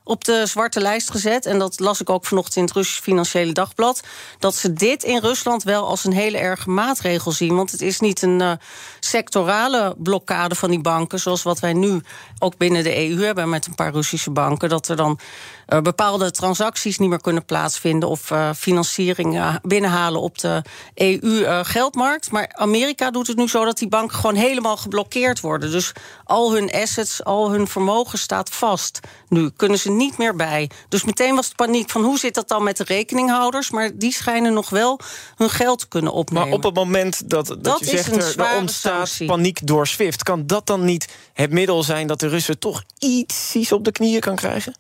op 0.04 0.24
de 0.24 0.46
zwarte 0.46 0.80
lijst 0.80 1.10
gezet. 1.10 1.46
En 1.46 1.58
dat 1.58 1.80
las 1.80 2.00
ik 2.00 2.10
ook 2.10 2.26
vanochtend 2.26 2.56
in 2.56 2.62
het 2.62 2.72
Russisch 2.72 3.00
Financiële 3.00 3.52
Dagblad. 3.52 4.02
Dat 4.38 4.54
ze 4.54 4.72
dit 4.72 5.02
in 5.02 5.20
Rusland 5.20 5.62
wel 5.62 5.86
als 5.86 6.04
een 6.04 6.12
hele 6.12 6.38
erge 6.38 6.70
maatregel 6.70 7.32
zien. 7.32 7.54
Want 7.54 7.70
het 7.70 7.80
is 7.80 8.00
niet 8.00 8.22
een 8.22 8.40
eh, 8.40 8.52
sectorale 9.00 9.94
blokkade 9.98 10.54
van 10.54 10.70
die 10.70 10.80
banken, 10.80 11.18
zoals 11.18 11.42
wat 11.42 11.60
wij 11.60 11.72
nu 11.72 12.00
ook 12.38 12.56
binnen 12.56 12.82
de 12.82 13.08
EU 13.08 13.24
hebben 13.24 13.48
met 13.48 13.66
een 13.66 13.74
paar 13.74 13.92
Russische 13.92 14.30
banken. 14.30 14.68
Dat 14.68 14.88
er 14.88 14.96
dan 14.96 15.18
bepaalde 15.66 16.31
transacties 16.31 16.98
niet 16.98 17.09
meer 17.09 17.20
kunnen 17.20 17.44
plaatsvinden 17.44 18.09
of 18.09 18.31
eh, 18.31 18.51
financiering 18.57 19.37
eh, 19.37 19.55
binnenhalen 19.62 20.20
op 20.20 20.38
de 20.38 20.62
EU-geldmarkt. 20.94 22.31
maar 22.31 22.53
Amerika 22.53 23.11
doet 23.11 23.27
het 23.27 23.37
nu 23.37 23.48
zo 23.48 23.64
dat 23.64 23.79
die 23.79 23.88
banken 23.88 24.16
gewoon 24.16 24.35
helemaal 24.37 24.77
geblokkeerd 24.77 25.40
worden. 25.40 25.70
Dus 25.70 25.92
al 26.25 26.53
hun 26.55 26.70
assets, 26.70 27.25
al 27.25 27.51
hun 27.51 27.66
vermogen 27.66 28.18
staat 28.18 28.51
vast. 28.51 29.01
Nu 29.29 29.51
kunnen 29.51 29.79
ze 29.79 29.90
niet 29.90 30.18
meer 30.18 30.37
bij. 30.37 30.70
Dus 30.88 31.05
meteen 31.05 31.35
was 31.35 31.48
de 31.48 31.55
paniek 31.55 31.90
van 31.90 32.03
hoe 32.05 32.18
zit 32.18 32.35
dat 32.35 32.48
dan 32.48 32.62
met 32.62 32.77
de 32.77 32.85
rekeninghouders? 32.85 33.70
Maar 33.70 33.90
die 33.94 34.12
schijnen 34.12 34.53
nog 34.53 34.70
wel 34.70 35.01
hun 35.37 35.51
geld 35.51 35.79
te 35.79 35.88
kunnen 35.88 36.12
opnemen. 36.12 36.48
Maar 36.48 36.57
op 36.57 36.62
het 36.62 36.75
moment 36.75 37.31
dat, 37.31 37.46
dat, 37.46 37.64
Dat 37.64 37.79
je 37.79 37.85
is 37.85 37.90
zegt 37.90 38.37
een 38.37 38.44
er, 38.44 38.57
ontstaat 38.57 39.09
sanctie. 39.09 39.27
paniek 39.27 39.66
door 39.66 39.87
SWIFT... 39.87 40.22
kan 40.22 40.46
dat 40.46 40.66
dan 40.66 40.85
niet 40.85 41.09
het 41.33 41.51
middel 41.51 41.83
zijn 41.83 42.07
dat 42.07 42.20
de 42.20 42.29
Russen 42.29 42.59
toch 42.59 42.83
ietsjes 42.98 43.72
op 43.72 43.85
de 43.85 43.92
knieën 43.92 44.20
kan 44.20 44.37
krijgen? 44.37 44.75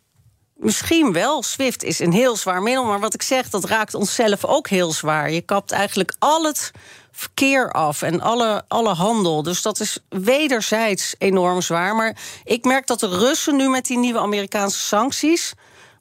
Misschien 0.62 1.12
wel. 1.12 1.42
SWIFT 1.42 1.82
is 1.82 1.98
een 1.98 2.12
heel 2.12 2.36
zwaar 2.36 2.62
middel. 2.62 2.84
Maar 2.84 3.00
wat 3.00 3.14
ik 3.14 3.22
zeg, 3.22 3.48
dat 3.48 3.64
raakt 3.64 3.94
onszelf 3.94 4.44
ook 4.44 4.68
heel 4.68 4.92
zwaar. 4.92 5.30
Je 5.30 5.40
kapt 5.40 5.72
eigenlijk 5.72 6.14
al 6.18 6.44
het 6.44 6.70
verkeer 7.12 7.72
af 7.72 8.02
en 8.02 8.20
alle, 8.20 8.64
alle 8.68 8.94
handel. 8.94 9.42
Dus 9.42 9.62
dat 9.62 9.80
is 9.80 9.98
wederzijds 10.08 11.14
enorm 11.18 11.60
zwaar. 11.60 11.96
Maar 11.96 12.16
ik 12.44 12.64
merk 12.64 12.86
dat 12.86 13.00
de 13.00 13.08
Russen 13.08 13.56
nu 13.56 13.68
met 13.68 13.84
die 13.84 13.98
nieuwe 13.98 14.18
Amerikaanse 14.18 14.78
sancties... 14.78 15.52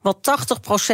wat 0.01 0.17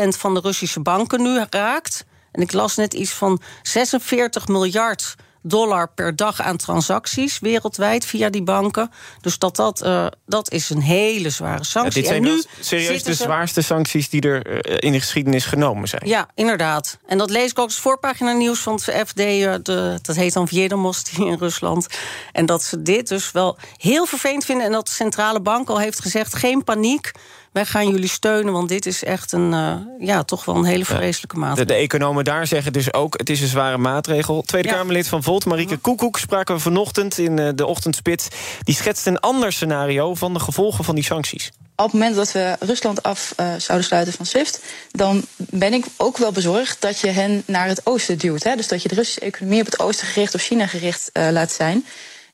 80% 0.05 0.07
van 0.07 0.33
de 0.33 0.39
Russische 0.39 0.79
banken 0.79 1.21
nu 1.21 1.43
raakt... 1.49 2.05
en 2.31 2.41
ik 2.41 2.53
las 2.53 2.75
net 2.75 2.93
iets 2.93 3.11
van 3.11 3.41
46 3.61 4.47
miljard 4.47 5.15
dollar 5.47 5.89
per 5.95 6.15
dag 6.15 6.41
aan 6.41 6.57
transacties 6.57 7.39
wereldwijd 7.39 8.05
via 8.05 8.29
die 8.29 8.43
banken. 8.43 8.91
Dus 9.21 9.37
dat, 9.37 9.55
dat, 9.55 9.81
eh, 9.81 10.05
dat 10.25 10.51
is 10.51 10.69
een 10.69 10.81
hele 10.81 11.29
zware 11.29 11.57
Ja, 11.57 11.63
sanctie. 11.63 12.01
dit 12.01 12.09
zijn 12.09 12.21
nu 12.21 12.43
serieus 12.59 13.03
de 13.03 13.15
ze- 13.15 13.23
zwaarste 13.23 13.61
sancties 13.61 14.09
die 14.09 14.21
er 14.21 14.45
eh, 14.61 14.77
in 14.79 14.91
de 14.91 14.99
geschiedenis 14.99 15.45
genomen 15.45 15.87
zijn. 15.87 16.07
ja, 16.07 16.27
inderdaad. 16.35 16.97
En 17.05 17.17
dat 17.17 17.29
lees 17.29 17.51
ik 17.51 17.59
ook 17.59 17.65
als 17.65 17.79
voorpagina 17.79 18.31
nieuws 18.31 18.59
van 18.59 18.73
het 18.73 19.07
FD. 19.07 19.19
eh, 19.19 19.53
De, 19.63 19.99
dat 20.01 20.15
heet 20.15 20.33
dan 20.33 20.47
Vjedomos 20.47 21.03
in 21.17 21.37
Rusland. 21.39 21.87
En 22.31 22.45
dat 22.45 22.63
ze 22.63 22.81
dit 22.81 23.07
dus 23.07 23.31
wel 23.31 23.57
heel 23.77 24.05
vervelend 24.05 24.45
vinden. 24.45 24.65
En 24.65 24.71
dat 24.71 24.85
de 24.87 24.91
centrale 24.93 25.39
bank 25.41 25.69
al 25.69 25.79
heeft 25.79 26.01
gezegd: 26.01 26.35
geen 26.35 26.63
paniek. 26.63 27.11
Wij 27.51 27.65
gaan 27.65 27.89
jullie 27.89 28.09
steunen, 28.09 28.53
want 28.53 28.69
dit 28.69 28.85
is 28.85 29.03
echt 29.03 29.31
een, 29.31 29.53
eh, 29.53 29.75
ja, 30.07 30.23
toch 30.23 30.45
wel 30.45 30.55
een 30.55 30.63
hele 30.63 30.85
vreselijke 30.85 31.37
maatregel. 31.37 31.65
de 31.65 31.73
economen 31.73 32.23
daar 32.23 32.47
zeggen 32.47 32.73
dus 32.73 32.93
ook, 32.93 33.17
het 33.17 33.29
is 33.29 33.41
een 33.41 33.47
zware 33.47 33.77
maatregel. 33.77 34.41
Tweede 34.41 34.67
Ja. 34.67 34.73
Kamerlid 34.73 35.07
van 35.07 35.23
Volt, 35.23 35.45
Marieke 35.45 35.77
Koekoek... 35.77 36.17
spraken 36.17 36.55
we 36.55 36.61
vanochtend 36.61 37.17
in 37.17 37.39
eh, 37.39 37.49
de 37.55 37.65
ochtendspits. 37.65 38.27
Die 38.59 38.75
schetst 38.75 39.05
een 39.05 39.19
ander 39.19 39.53
scenario 39.53 40.13
van 40.15 40.33
de 40.33 40.39
gevolgen 40.39 40.83
van 40.83 40.95
die 40.95 41.03
sancties. 41.03 41.51
Op 41.75 41.83
het 41.85 41.93
moment 41.93 42.15
dat 42.15 42.31
we 42.31 42.55
Rusland 42.59 43.03
af 43.03 43.33
eh, 43.35 43.53
zouden 43.57 43.87
sluiten 43.87 44.13
van 44.13 44.25
SWIFT, 44.25 44.61
dan 44.91 45.25
ben 45.35 45.73
ik 45.73 45.85
ook 45.97 46.17
wel 46.17 46.31
bezorgd 46.31 46.81
dat 46.81 46.99
je 46.99 47.07
hen 47.07 47.43
naar 47.45 47.67
het 47.67 47.81
oosten 47.83 48.17
duwt. 48.17 48.43
Hè? 48.43 48.55
Dus 48.55 48.67
dat 48.67 48.81
je 48.81 48.87
de 48.87 48.95
Russische 48.95 49.19
economie 49.19 49.59
op 49.59 49.65
het 49.65 49.79
oosten 49.79 50.07
gericht 50.07 50.35
of 50.35 50.41
China 50.41 50.67
gericht 50.67 51.09
eh, 51.13 51.27
laat 51.31 51.51
zijn. 51.51 51.85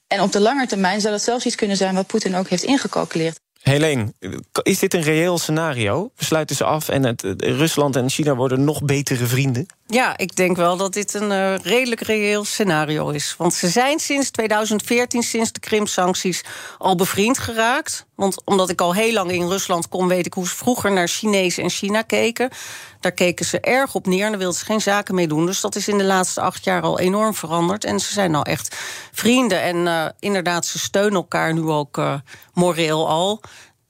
En 0.08 0.22
op 0.22 0.32
de 0.32 0.40
lange 0.40 0.68
termijn 0.68 1.02
zou 1.02 1.14
dat 1.14 1.24
zelfs 1.24 1.46
iets 1.46 1.56
kunnen 1.56 1.78
zijn 1.78 1.96
wat 1.96 2.08
Poetin 2.08 2.36
ook 2.36 2.50
heeft 2.50 2.64
ingecalculeerd. 2.64 3.40
Helene, 3.64 4.14
is 4.64 4.80
dit 4.80 4.94
een 4.94 5.02
reëel 5.02 5.38
scenario? 5.38 6.12
We 6.16 6.24
sluiten 6.24 6.56
ze 6.56 6.64
af 6.64 6.90
en 6.90 7.04
het, 7.04 7.24
Rusland 7.38 7.96
en 7.96 8.10
China 8.10 8.36
worden 8.36 8.64
nog 8.64 8.84
betere 8.84 9.26
vrienden? 9.26 9.66
Ja, 9.88 10.18
ik 10.18 10.36
denk 10.36 10.56
wel 10.56 10.78
dat 10.78 10.94
dit 10.94 11.14
een 11.14 11.32
uh, 11.32 11.56
redelijk 11.58 12.02
reëel 12.02 12.44
scenario 12.44 13.10
is. 13.10 13.36
Want 13.38 13.54
ze 13.54 13.68
zijn 13.68 14.00
sinds 14.00 14.32
2014, 14.32 15.24
sinds 15.24 15.52
de 15.52 15.60
Krim-sancties, 15.60 16.44
al 16.78 16.96
bevriend 16.96 17.38
geraakt. 17.38 18.06
Want 18.16 18.42
omdat 18.46 18.70
ik 18.70 18.82
al 18.82 18.94
heel 18.94 19.14
lang 19.14 19.32
in 19.32 19.48
Rusland 19.48 19.90
kom, 19.90 20.08
weet 20.08 20.26
ik 20.26 20.34
hoe 20.34 20.48
ze 20.48 20.56
vroeger 20.56 20.92
naar 20.92 21.08
Chinees 21.08 21.58
en 21.58 21.70
China 21.70 22.02
keken. 22.02 22.50
Daar 23.00 23.12
keken 23.12 23.46
ze 23.46 23.60
erg 23.60 23.96
op 23.96 24.06
neer 24.08 24.24
en 24.24 24.30
daar 24.30 24.40
wilden 24.40 24.60
ze 24.60 24.66
geen 24.66 24.82
zaken 24.82 25.16
mee 25.16 25.28
doen. 25.28 25.46
Dus 25.46 25.62
dat 25.62 25.76
is 25.76 25.88
in 25.88 25.98
de 25.98 26.04
laatste 26.04 26.42
acht 26.42 26.64
jaar 26.64 26.82
al 26.82 27.00
enorm 27.00 27.34
veranderd. 27.34 27.86
En 27.86 28.00
ze 28.00 28.14
zijn 28.14 28.32
nou 28.32 28.50
echt 28.50 28.76
vrienden. 29.12 29.62
En 29.62 29.76
uh, 29.76 30.06
inderdaad, 30.20 30.66
ze 30.66 30.80
steunen 30.80 31.14
elkaar 31.14 31.54
nu 31.54 31.62
ook 31.62 31.98
uh, 31.98 32.14
moreel 32.54 33.08
al 33.10 33.42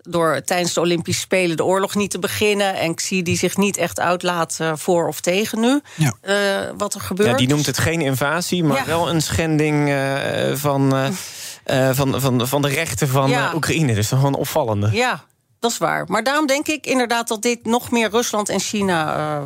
door 0.02 0.42
tijdens 0.46 0.74
de 0.74 0.80
Olympische 0.80 1.22
Spelen 1.22 1.58
de 1.58 1.64
oorlog 1.64 1.96
niet 1.96 2.12
te 2.12 2.20
beginnen. 2.20 2.76
En 2.76 2.96
Xi 2.96 3.24
die 3.24 3.38
zich 3.38 3.58
niet 3.58 3.78
echt 3.78 4.00
uitlaat 4.00 4.58
uh, 4.62 4.72
voor 4.76 5.08
of 5.08 5.22
tegen 5.22 5.60
nu. 5.60 5.82
Ja. 5.96 6.14
Uh, 6.24 6.70
wat 6.78 6.94
er 6.94 7.02
gebeurt. 7.02 7.30
Ja, 7.30 7.36
die 7.36 7.48
noemt 7.48 7.66
het 7.66 7.78
geen 7.78 8.02
invasie, 8.02 8.64
maar 8.64 8.78
Ja. 8.78 8.86
wel 8.86 9.10
een 9.10 9.22
schending 9.22 9.90
uh, 9.90 10.56
van, 10.56 10.94
van, 11.66 12.22
van, 12.22 12.48
van 12.48 12.62
de 12.62 12.68
rechten 12.68 13.08
van 13.08 13.30
Ja. 13.30 13.52
Oekraïne. 13.56 13.94
Dus 13.94 14.08
gewoon 14.08 14.36
opvallende. 14.36 14.90
Ja, 14.92 15.24
dat 15.60 15.72
is 15.72 15.78
waar. 15.78 16.06
Maar 16.08 16.24
daarom 16.24 16.48
denk 16.48 16.68
ik 16.68 16.86
inderdaad 16.86 17.28
dat 17.28 17.42
dit 17.42 17.66
nog 17.66 17.92
meer 17.92 18.10
Rusland 18.10 18.50
en 18.50 18.60
China 18.60 19.18
uh, 19.18 19.44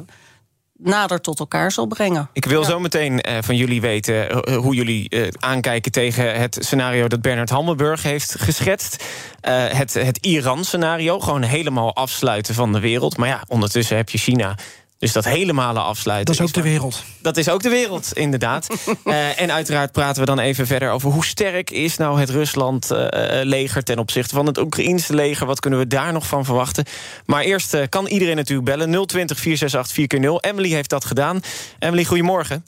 nader 0.78 1.22
tot 1.22 1.40
elkaar 1.40 1.72
zal 1.72 1.86
brengen. 1.86 2.30
Ik 2.34 2.46
wil 2.46 2.64
zo 2.64 2.80
meteen 2.80 3.26
van 3.42 3.56
jullie 3.56 3.82
weten 3.82 4.44
hoe 4.54 4.76
jullie 4.76 5.32
aankijken 5.40 5.92
tegen 5.92 6.40
het 6.40 6.58
scenario 6.60 7.08
dat 7.08 7.22
Bernard 7.22 7.50
Hammelburg 7.50 8.04
heeft 8.04 8.36
geschetst. 8.40 9.04
het 9.42 9.94
het 9.94 10.18
Iran-scenario, 10.18 11.20
gewoon 11.20 11.44
helemaal 11.44 11.96
afsluiten 11.96 12.56
van 12.56 12.74
de 12.74 12.80
wereld. 12.80 13.18
Maar 13.18 13.28
ja, 13.28 13.44
ondertussen 13.48 13.98
heb 13.98 14.10
je 14.10 14.18
China. 14.18 14.56
Dus 15.00 15.14
dat 15.14 15.26
helemaal 15.26 15.78
afsluiten. 15.78 16.26
Dat 16.26 16.36
is 16.36 16.50
ook 16.50 16.64
de 16.64 16.70
wereld. 16.70 17.04
Dat 17.22 17.38
is 17.38 17.50
ook 17.50 17.62
de 17.62 17.70
wereld, 17.70 18.12
inderdaad. 18.14 18.68
uh, 19.06 19.40
en 19.42 19.52
uiteraard 19.52 19.92
praten 19.92 20.20
we 20.22 20.28
dan 20.28 20.40
even 20.40 20.68
verder 20.68 20.92
over 20.92 21.12
hoe 21.12 21.26
sterk 21.26 21.70
is 21.70 21.98
nou 21.98 22.20
het 22.20 22.30
Rusland-leger 22.30 23.78
uh, 23.78 23.84
ten 23.84 24.00
opzichte 24.00 24.36
van 24.36 24.46
het 24.46 24.58
Oekraïense 24.58 25.16
leger. 25.16 25.48
Wat 25.48 25.60
kunnen 25.60 25.80
we 25.80 25.88
daar 25.88 26.14
nog 26.14 26.28
van 26.28 26.46
verwachten? 26.46 26.86
Maar 27.26 27.44
eerst 27.44 27.74
uh, 27.74 27.82
kan 27.90 28.08
iedereen 28.08 28.36
natuurlijk 28.36 28.68
bellen. 28.68 29.06
020 29.08 29.38
468 29.38 30.10
4 30.12 30.40
Emily 30.40 30.70
heeft 30.70 30.90
dat 30.90 31.06
gedaan. 31.06 31.40
Emily, 31.80 32.04
goedemorgen. 32.04 32.66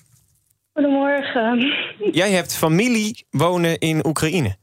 Goedemorgen. 0.74 1.74
Jij 2.12 2.32
hebt 2.32 2.56
familie 2.56 3.26
wonen 3.30 3.80
in 3.80 4.06
Oekraïne. 4.08 4.56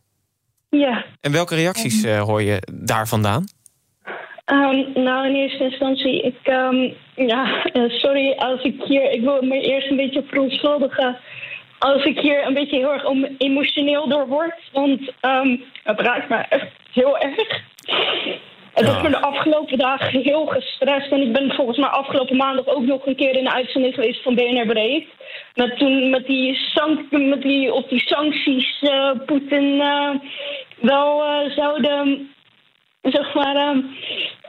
Ja. 0.69 1.05
En 1.21 1.33
welke 1.33 1.55
reacties 1.55 2.05
uh, 2.05 2.21
hoor 2.21 2.43
je 2.43 2.63
daar 2.73 3.09
vandaan? 3.09 3.47
Um, 4.53 4.93
nou, 4.95 5.27
in 5.27 5.35
eerste 5.35 5.65
instantie, 5.65 6.23
ik, 6.23 6.39
um, 6.45 6.95
ja, 7.15 7.63
sorry 8.03 8.33
als 8.33 8.63
ik 8.63 8.83
hier, 8.83 9.11
ik 9.11 9.21
wil 9.21 9.43
me 9.43 9.61
eerst 9.61 9.91
een 9.91 9.97
beetje 9.97 10.23
verontschuldigen 10.27 11.19
als 11.79 12.05
ik 12.05 12.19
hier 12.19 12.47
een 12.47 12.55
beetje 12.55 12.77
heel 12.77 12.93
erg 12.93 13.05
emotioneel 13.39 14.09
door 14.09 14.27
word, 14.27 14.55
want 14.73 15.01
um, 15.23 15.65
het 15.83 16.01
raakt 16.01 16.29
me 16.29 16.37
echt 16.37 16.69
heel 16.93 17.19
erg. 17.19 17.63
Het 18.73 18.87
heeft 18.87 19.03
me 19.03 19.09
de 19.09 19.21
afgelopen 19.21 19.79
dagen 19.79 20.21
heel 20.21 20.47
gestrest. 20.47 21.13
En 21.13 21.21
ik 21.21 21.33
ben 21.33 21.55
volgens 21.55 21.79
mij 21.79 21.89
afgelopen 21.89 22.37
maandag 22.37 22.67
ook 22.67 22.85
nog 22.85 23.07
een 23.07 23.17
keer 23.17 23.37
in 23.37 23.45
de 23.45 23.53
uitzending 23.53 23.95
geweest 23.95 24.23
van 24.23 24.35
BNR 24.35 24.67
Breed. 24.67 25.07
Met 25.55 25.79
toen 25.79 26.11
met 26.11 26.27
die, 26.27 26.55
sank 26.55 27.11
met 27.11 27.43
die, 27.43 27.73
op 27.73 27.89
die 27.89 28.01
sancties 28.01 28.83
uh, 28.83 29.11
Poetin 29.27 29.65
uh, 29.65 30.11
wel 30.81 31.25
uh, 31.25 31.51
zouden 31.51 32.31
zeg 33.17 33.35
maar. 33.35 33.55
Uh, 33.55 33.85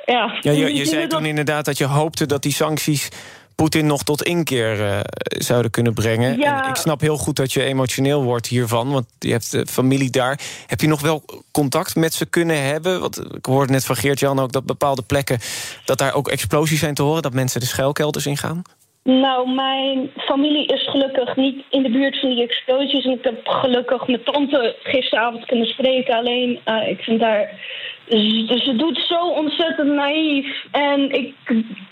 ja, 0.05 0.37
ja, 0.41 0.51
je, 0.51 0.75
je 0.75 0.85
zei 0.85 1.07
toen 1.07 1.25
inderdaad 1.25 1.65
dat 1.65 1.77
je 1.77 1.85
hoopte 1.85 2.25
dat 2.25 2.43
die 2.43 2.53
sancties 2.53 3.09
Poetin 3.57 3.85
nog 3.85 4.03
tot 4.03 4.23
inkeer 4.23 4.79
uh, 4.79 4.99
zouden 5.21 5.71
kunnen 5.71 5.93
brengen. 5.93 6.37
Ja. 6.39 6.63
En 6.63 6.69
ik 6.69 6.75
snap 6.75 7.01
heel 7.01 7.17
goed 7.17 7.35
dat 7.35 7.53
je 7.53 7.63
emotioneel 7.63 8.23
wordt 8.23 8.47
hiervan, 8.47 8.91
want 8.91 9.05
je 9.19 9.31
hebt 9.31 9.53
uh, 9.53 9.61
familie 9.65 10.09
daar. 10.09 10.39
Heb 10.67 10.81
je 10.81 10.87
nog 10.87 11.01
wel 11.01 11.23
contact 11.51 11.95
met 11.95 12.13
ze 12.13 12.25
kunnen 12.25 12.63
hebben? 12.63 12.99
Want 12.99 13.33
ik 13.35 13.45
hoorde 13.45 13.71
net 13.71 13.85
van 13.85 13.95
Geert-Jan 13.95 14.39
ook 14.39 14.51
dat 14.51 14.65
bepaalde 14.65 15.01
plekken... 15.01 15.39
dat 15.85 15.97
daar 15.97 16.13
ook 16.13 16.27
explosies 16.27 16.79
zijn 16.79 16.93
te 16.93 17.01
horen, 17.01 17.21
dat 17.21 17.33
mensen 17.33 17.59
de 17.59 17.65
schuilkelders 17.65 18.25
ingaan? 18.25 18.61
Nou, 19.07 19.49
mijn 19.49 20.11
familie 20.17 20.65
is 20.65 20.87
gelukkig 20.89 21.35
niet 21.35 21.63
in 21.69 21.83
de 21.83 21.89
buurt 21.89 22.19
van 22.19 22.29
die 22.29 22.43
explosies. 22.43 23.05
En 23.05 23.11
ik 23.11 23.23
heb 23.23 23.47
gelukkig 23.47 24.07
mijn 24.07 24.23
tante 24.23 24.75
gisteravond 24.83 25.45
kunnen 25.45 25.67
spreken. 25.67 26.15
Alleen, 26.15 26.59
uh, 26.65 26.89
ik 26.89 27.03
vind 27.03 27.21
haar... 27.21 27.49
Ze 28.07 28.73
doet 28.77 29.05
zo 29.07 29.29
ontzettend 29.29 29.89
naïef. 29.89 30.65
En 30.71 31.11
ik, 31.11 31.33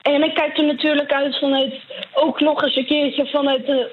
en 0.01 0.23
ik 0.23 0.34
kijk 0.34 0.58
er 0.58 0.65
natuurlijk 0.65 1.13
uit 1.13 1.39
vanuit... 1.39 1.73
ook 2.13 2.39
nog 2.39 2.63
eens 2.63 2.75
een 2.75 2.86
keertje 2.86 3.25
vanuit 3.25 3.65
de 3.65 3.91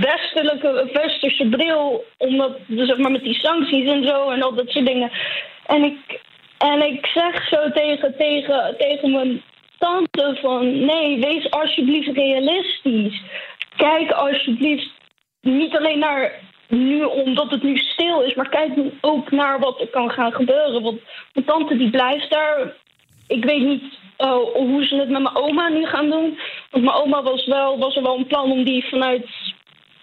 westelijke, 0.00 0.90
westerse 0.92 1.48
bril. 1.48 2.04
Omdat, 2.18 2.58
zeg 2.68 2.96
maar, 2.96 3.10
met 3.10 3.22
die 3.22 3.38
sancties 3.38 3.90
en 3.90 4.06
zo 4.06 4.30
en 4.30 4.42
al 4.42 4.54
dat 4.54 4.68
soort 4.68 4.86
dingen. 4.86 5.10
En 5.66 5.84
ik, 5.84 6.20
en 6.58 6.82
ik 6.82 7.06
zeg 7.06 7.48
zo 7.48 7.70
tegen, 7.70 8.16
tegen, 8.16 8.74
tegen 8.78 9.10
mijn 9.10 9.42
tante 9.78 10.38
van... 10.40 10.84
nee, 10.84 11.20
wees 11.20 11.50
alsjeblieft 11.50 12.16
realistisch. 12.16 13.22
Kijk 13.76 14.10
alsjeblieft 14.10 14.90
niet 15.40 15.76
alleen 15.76 15.98
naar 15.98 16.32
nu 16.68 17.04
omdat 17.04 17.50
het 17.50 17.62
nu 17.62 17.76
stil 17.76 18.20
is... 18.22 18.34
maar 18.34 18.48
kijk 18.48 18.72
ook 19.00 19.30
naar 19.30 19.60
wat 19.60 19.80
er 19.80 19.88
kan 19.88 20.10
gaan 20.10 20.32
gebeuren. 20.32 20.82
Want 20.82 21.00
mijn 21.32 21.46
tante 21.46 21.76
die 21.76 21.90
blijft 21.90 22.30
daar. 22.30 22.74
Ik 23.26 23.44
weet 23.44 23.62
niet 23.62 23.82
uh, 24.18 24.32
hoe 24.54 24.84
ze 24.84 24.96
het 24.96 25.08
met 25.08 25.22
mijn 25.22 25.36
oma 25.36 25.68
nu 25.68 25.86
gaan 25.86 26.10
doen. 26.10 26.38
Want 26.70 26.84
mijn 26.84 26.96
oma 26.96 27.22
was, 27.22 27.46
wel, 27.46 27.78
was 27.78 27.96
er 27.96 28.02
wel 28.02 28.18
een 28.18 28.26
plan 28.26 28.50
om 28.50 28.64
die 28.64 28.84
vanuit 28.84 29.26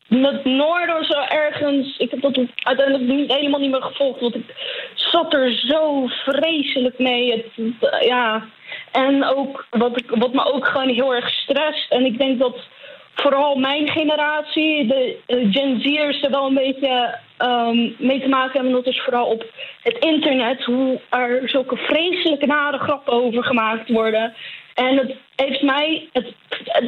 het 0.10 0.46
noorden 0.46 1.06
zo 1.06 1.20
ergens... 1.20 1.98
Ik 1.98 2.12
heb 2.12 2.22
dat 2.22 2.40
uiteindelijk 2.56 3.10
niet, 3.10 3.34
helemaal 3.34 3.60
niet 3.60 3.72
meer 3.72 3.82
gevolgd... 3.82 4.20
want 4.20 4.36
ik 4.36 4.54
zat 4.94 5.34
er 5.34 5.52
zo 5.52 6.08
vreselijk 6.08 7.00
mee. 7.00 7.32
Het, 7.32 7.76
ja... 8.06 8.46
En 8.92 9.24
ook 9.24 9.66
wat, 9.70 10.00
ik, 10.00 10.10
wat 10.10 10.34
me 10.34 10.54
ook 10.54 10.68
gewoon 10.68 10.90
heel 10.90 11.16
erg 11.16 11.30
stresst. 11.30 11.92
En 11.92 12.06
ik 12.06 12.18
denk 12.18 12.40
dat 12.40 12.68
vooral 13.16 13.56
mijn 13.56 13.90
generatie, 13.90 14.88
de 14.88 15.18
Gen 15.28 15.82
Z'ers, 15.82 16.22
er 16.22 16.32
wel 16.32 16.46
een 16.46 16.54
beetje 16.54 17.18
um, 17.38 17.96
mee 17.98 18.22
te 18.22 18.28
maken 18.28 18.52
hebben. 18.52 18.72
Dat 18.72 18.88
is 18.88 19.02
vooral 19.02 19.26
op 19.26 19.46
het 19.82 19.98
internet, 19.98 20.64
hoe 20.64 21.00
er 21.10 21.50
zulke 21.50 21.78
vreselijke 21.78 22.46
nare 22.46 22.78
grappen 22.78 23.14
over 23.14 23.44
gemaakt 23.44 23.90
worden. 23.90 24.34
En 24.74 24.98
het 24.98 25.16
heeft 25.36 25.62
mij, 25.62 26.10
het, 26.12 26.34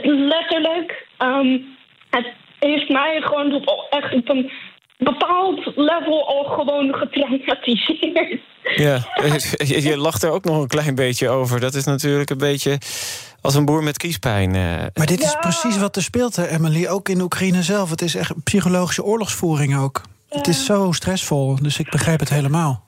letterlijk, 0.04 1.08
um, 1.22 1.78
het 2.10 2.28
heeft 2.60 2.90
mij 2.90 3.22
gewoon 3.22 3.54
op, 3.54 3.88
echt 3.90 4.14
op 4.14 4.30
een 4.30 4.52
bepaald 4.98 5.66
level 5.76 6.28
al 6.28 6.44
gewoon 6.44 6.94
getraumatiseerd. 6.96 8.42
Ja, 8.76 9.04
je, 9.68 9.82
je 9.82 9.98
lacht 9.98 10.24
er 10.24 10.32
ook 10.32 10.44
nog 10.44 10.62
een 10.62 10.68
klein 10.68 10.96
beetje 10.96 11.30
over. 11.30 11.60
Dat 11.60 11.74
is 11.74 11.86
natuurlijk 11.86 12.30
een 12.30 12.38
beetje 12.38 12.78
als 13.42 13.56
een 13.56 13.66
boer 13.66 13.84
met 13.84 13.98
kiespijn. 13.98 14.56
Uh. 14.56 14.76
Maar 14.94 15.06
dit 15.06 15.22
is 15.22 15.32
ja. 15.32 15.40
precies 15.40 15.78
wat 15.78 15.96
er 15.96 16.04
speelt, 16.04 16.36
hè, 16.36 16.48
Emily. 16.48 16.88
Ook 16.88 17.10
in 17.10 17.22
Oekraïne 17.22 17.64
zelf. 17.64 17.90
Het 17.90 18.02
is 18.02 18.16
echt 18.16 18.44
psychologische 18.44 19.04
oorlogsvoering 19.04 19.78
ook. 19.78 20.02
Ja. 20.30 20.38
Het 20.38 20.48
is 20.48 20.66
zo 20.66 20.92
stressvol, 20.92 21.56
dus 21.62 21.80
ik 21.80 21.90
begrijp 21.90 22.20
het 22.20 22.30
helemaal. 22.30 22.86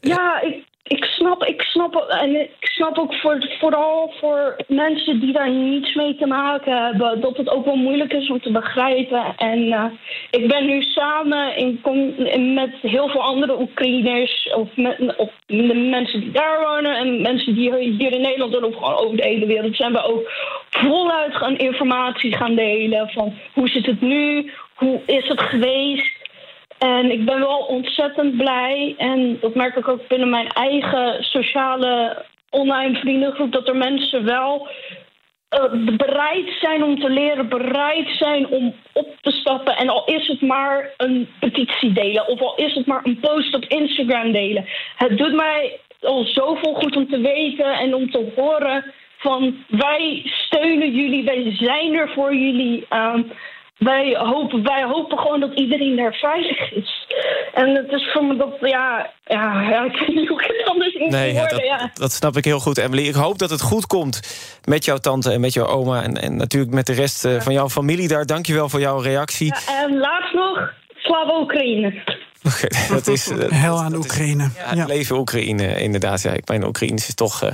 Ja, 0.00 0.40
ik, 0.40 0.67
ik 0.88 1.04
snap, 1.04 1.44
ik 1.44 1.62
snap, 1.62 1.94
en 1.94 2.40
ik 2.40 2.56
snap 2.60 2.98
ook 2.98 3.14
voor, 3.14 3.56
vooral 3.58 4.12
voor 4.20 4.56
mensen 4.66 5.20
die 5.20 5.32
daar 5.32 5.50
niets 5.50 5.94
mee 5.94 6.16
te 6.16 6.26
maken 6.26 6.84
hebben, 6.84 7.20
dat 7.20 7.36
het 7.36 7.50
ook 7.50 7.64
wel 7.64 7.76
moeilijk 7.76 8.12
is 8.12 8.30
om 8.30 8.40
te 8.40 8.52
begrijpen. 8.52 9.34
En 9.36 9.58
uh, 9.58 9.84
ik 10.30 10.48
ben 10.48 10.66
nu 10.66 10.82
samen 10.82 11.56
in, 11.56 12.54
met 12.54 12.70
heel 12.82 13.08
veel 13.08 13.22
andere 13.22 13.60
Oekraïners, 13.60 14.52
of, 14.54 14.76
met, 14.76 14.96
de 15.46 15.74
mensen 15.74 16.20
die 16.20 16.30
daar 16.30 16.60
wonen 16.60 16.96
en 16.96 17.22
mensen 17.22 17.54
die 17.54 17.74
hier 17.74 18.12
in 18.12 18.20
Nederland 18.20 18.54
en 18.54 18.64
over 18.64 19.16
de 19.16 19.26
hele 19.26 19.46
wereld 19.46 19.76
zijn 19.76 19.92
we 19.92 20.02
ook 20.02 20.30
voluit 20.70 21.34
gaan 21.34 21.56
informatie 21.56 22.36
gaan 22.36 22.54
delen 22.54 23.08
van 23.08 23.34
hoe 23.54 23.68
zit 23.68 23.86
het 23.86 24.00
nu, 24.00 24.52
hoe 24.74 25.00
is 25.06 25.28
het 25.28 25.40
geweest. 25.40 26.17
En 26.78 27.10
ik 27.10 27.24
ben 27.24 27.38
wel 27.38 27.58
ontzettend 27.58 28.36
blij. 28.36 28.94
En 28.98 29.38
dat 29.40 29.54
merk 29.54 29.76
ik 29.76 29.88
ook 29.88 30.08
binnen 30.08 30.30
mijn 30.30 30.48
eigen 30.48 31.24
sociale 31.24 32.24
online 32.50 32.98
vriendengroep. 32.98 33.52
Dat 33.52 33.68
er 33.68 33.76
mensen 33.76 34.24
wel 34.24 34.68
uh, 35.50 35.96
bereid 35.96 36.50
zijn 36.60 36.84
om 36.84 37.00
te 37.00 37.10
leren. 37.10 37.48
Bereid 37.48 38.08
zijn 38.08 38.48
om 38.48 38.74
op 38.92 39.16
te 39.20 39.30
stappen. 39.30 39.76
En 39.76 39.88
al 39.88 40.04
is 40.04 40.26
het 40.26 40.40
maar 40.40 40.94
een 40.96 41.28
petitie 41.40 41.92
delen. 41.92 42.28
Of 42.28 42.40
al 42.40 42.54
is 42.56 42.74
het 42.74 42.86
maar 42.86 43.00
een 43.02 43.20
post 43.20 43.54
op 43.54 43.64
Instagram 43.64 44.32
delen. 44.32 44.64
Het 44.96 45.18
doet 45.18 45.34
mij 45.34 45.80
al 46.00 46.24
zoveel 46.24 46.74
goed 46.74 46.96
om 46.96 47.08
te 47.08 47.20
weten 47.20 47.72
en 47.72 47.94
om 47.94 48.10
te 48.10 48.32
horen 48.36 48.84
van 49.18 49.64
wij 49.68 50.22
steunen 50.24 50.90
jullie, 50.90 51.24
wij 51.24 51.52
zijn 51.56 51.94
er 51.94 52.10
voor 52.10 52.34
jullie. 52.34 52.86
Um, 52.90 53.32
wij 53.78 54.16
hopen, 54.16 54.62
wij 54.62 54.84
hopen 54.84 55.18
gewoon 55.18 55.40
dat 55.40 55.54
iedereen 55.54 55.96
daar 55.96 56.14
veilig 56.14 56.72
is. 56.72 57.06
En 57.54 57.74
het 57.74 57.92
is 57.92 58.10
voor 58.12 58.24
me 58.24 58.36
dat, 58.36 58.56
ja, 58.60 59.10
ja, 59.24 59.62
ja 59.62 59.84
ik 59.84 59.96
weet 59.98 60.14
niet 60.14 60.28
hoe 60.28 60.42
ik 60.42 60.54
het 60.56 60.68
anders 60.68 60.94
in 60.94 61.10
Nee, 61.10 61.32
ja, 61.32 61.38
worden. 61.38 61.58
dat, 61.58 61.66
ja. 61.66 61.90
dat 61.94 62.12
snap 62.12 62.36
ik 62.36 62.44
heel 62.44 62.58
goed, 62.58 62.78
Emily. 62.78 63.06
Ik 63.06 63.14
hoop 63.14 63.38
dat 63.38 63.50
het 63.50 63.60
goed 63.60 63.86
komt 63.86 64.20
met 64.64 64.84
jouw 64.84 64.96
tante 64.96 65.32
en 65.32 65.40
met 65.40 65.52
jouw 65.52 65.66
oma... 65.66 66.02
en, 66.02 66.14
en 66.16 66.36
natuurlijk 66.36 66.72
met 66.72 66.86
de 66.86 66.92
rest 66.92 67.24
eh, 67.24 67.40
van 67.40 67.52
jouw 67.52 67.68
familie 67.68 68.08
daar. 68.08 68.26
Dank 68.26 68.46
je 68.46 68.54
wel 68.54 68.68
voor 68.68 68.80
jouw 68.80 68.98
reactie. 68.98 69.46
Ja, 69.46 69.82
En 69.84 69.98
laatst 69.98 70.34
nog, 70.34 70.72
Slava 70.96 71.40
Oekraïne. 71.40 71.94
Oké, 72.42 72.68
dat 72.88 73.06
is... 73.06 73.28
eh, 73.28 73.50
Hel 73.50 73.82
aan 73.82 73.94
Oekraïne. 73.94 74.50
Ja, 74.56 74.76
het 74.76 74.88
leven 74.88 75.18
Oekraïne, 75.18 75.80
inderdaad. 75.80 76.22
Ja, 76.22 76.32
ik 76.32 76.48
mijn 76.48 76.64
Oekraïens 76.64 77.08
is 77.08 77.14
toch 77.14 77.42
eh, 77.42 77.50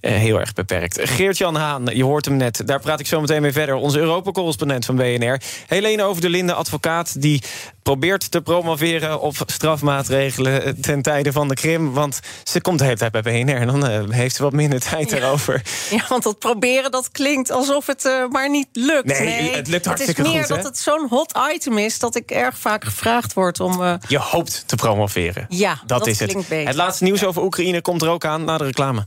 eh, 0.00 0.20
heel 0.20 0.40
erg 0.40 0.52
beperkt. 0.52 1.00
Geert-Jan 1.02 1.54
Haan, 1.56 1.84
je 1.92 2.04
hoort 2.04 2.24
hem 2.24 2.36
net. 2.36 2.62
Daar 2.66 2.80
praat 2.80 3.00
ik 3.00 3.06
zo 3.06 3.20
meteen 3.20 3.42
mee 3.42 3.52
verder. 3.52 3.74
Onze 3.74 3.98
Europa-correspondent 3.98 4.84
van 4.84 4.96
BNR. 4.96 5.40
Helene 5.66 6.02
Over 6.02 6.22
de 6.22 6.28
Linde, 6.28 6.52
advocaat... 6.54 7.22
die 7.22 7.42
probeert 7.84 8.30
te 8.30 8.40
promoveren 8.40 9.20
op 9.20 9.36
strafmaatregelen... 9.46 10.64
eh, 10.64 10.72
ten 10.80 11.02
tijde 11.02 11.32
van 11.32 11.48
de 11.48 11.54
Krim. 11.54 11.92
Want 11.92 12.20
ze 12.44 12.60
komt 12.60 12.78
de 12.78 12.84
hele 12.84 12.96
tijd 12.96 13.12
bij 13.12 13.22
BNR... 13.22 13.56
en 13.56 13.66
dan 13.66 13.86
eh, 13.86 14.02
heeft 14.08 14.36
ze 14.36 14.42
wat 14.42 14.52
minder 14.52 14.80
tijd 14.80 15.10
daarover. 15.10 15.62
Ja, 15.90 16.04
want 16.08 16.22
dat 16.22 16.38
proberen, 16.38 16.90
dat 16.90 17.10
klinkt 17.10 17.50
alsof 17.50 17.86
het 17.86 18.04
eh, 18.04 18.28
maar 18.28 18.50
niet 18.50 18.68
lukt. 18.72 19.06
Nee, 19.06 19.54
het 19.54 19.68
lukt 19.68 19.86
hartstikke 19.86 20.20
Het 20.20 20.30
is 20.30 20.36
meer 20.36 20.46
goed, 20.46 20.56
dat 20.56 20.64
het 20.64 20.78
zo'n 20.78 21.06
hot 21.08 21.38
item 21.54 21.78
is... 21.78 21.98
dat 21.98 22.14
ik 22.16 22.30
erg 22.30 22.58
vaak 22.58 22.84
gevraagd 22.84 23.32
word 23.32 23.60
om... 23.60 23.98
Je 24.08 24.18
hoopt 24.18 24.62
te 24.66 24.76
promoveren. 24.76 25.46
Ja, 25.48 25.80
dat, 25.86 25.98
dat 25.98 26.06
is 26.06 26.20
het. 26.20 26.32
beter. 26.32 26.66
Het 26.66 26.76
laatste 26.76 27.04
nieuws 27.04 27.24
over 27.24 27.42
Oekraïne 27.42 27.80
komt 27.80 28.02
er 28.02 28.08
ook 28.08 28.24
aan 28.24 28.44
na 28.44 28.58
de 28.58 28.64
reclame. 28.64 29.06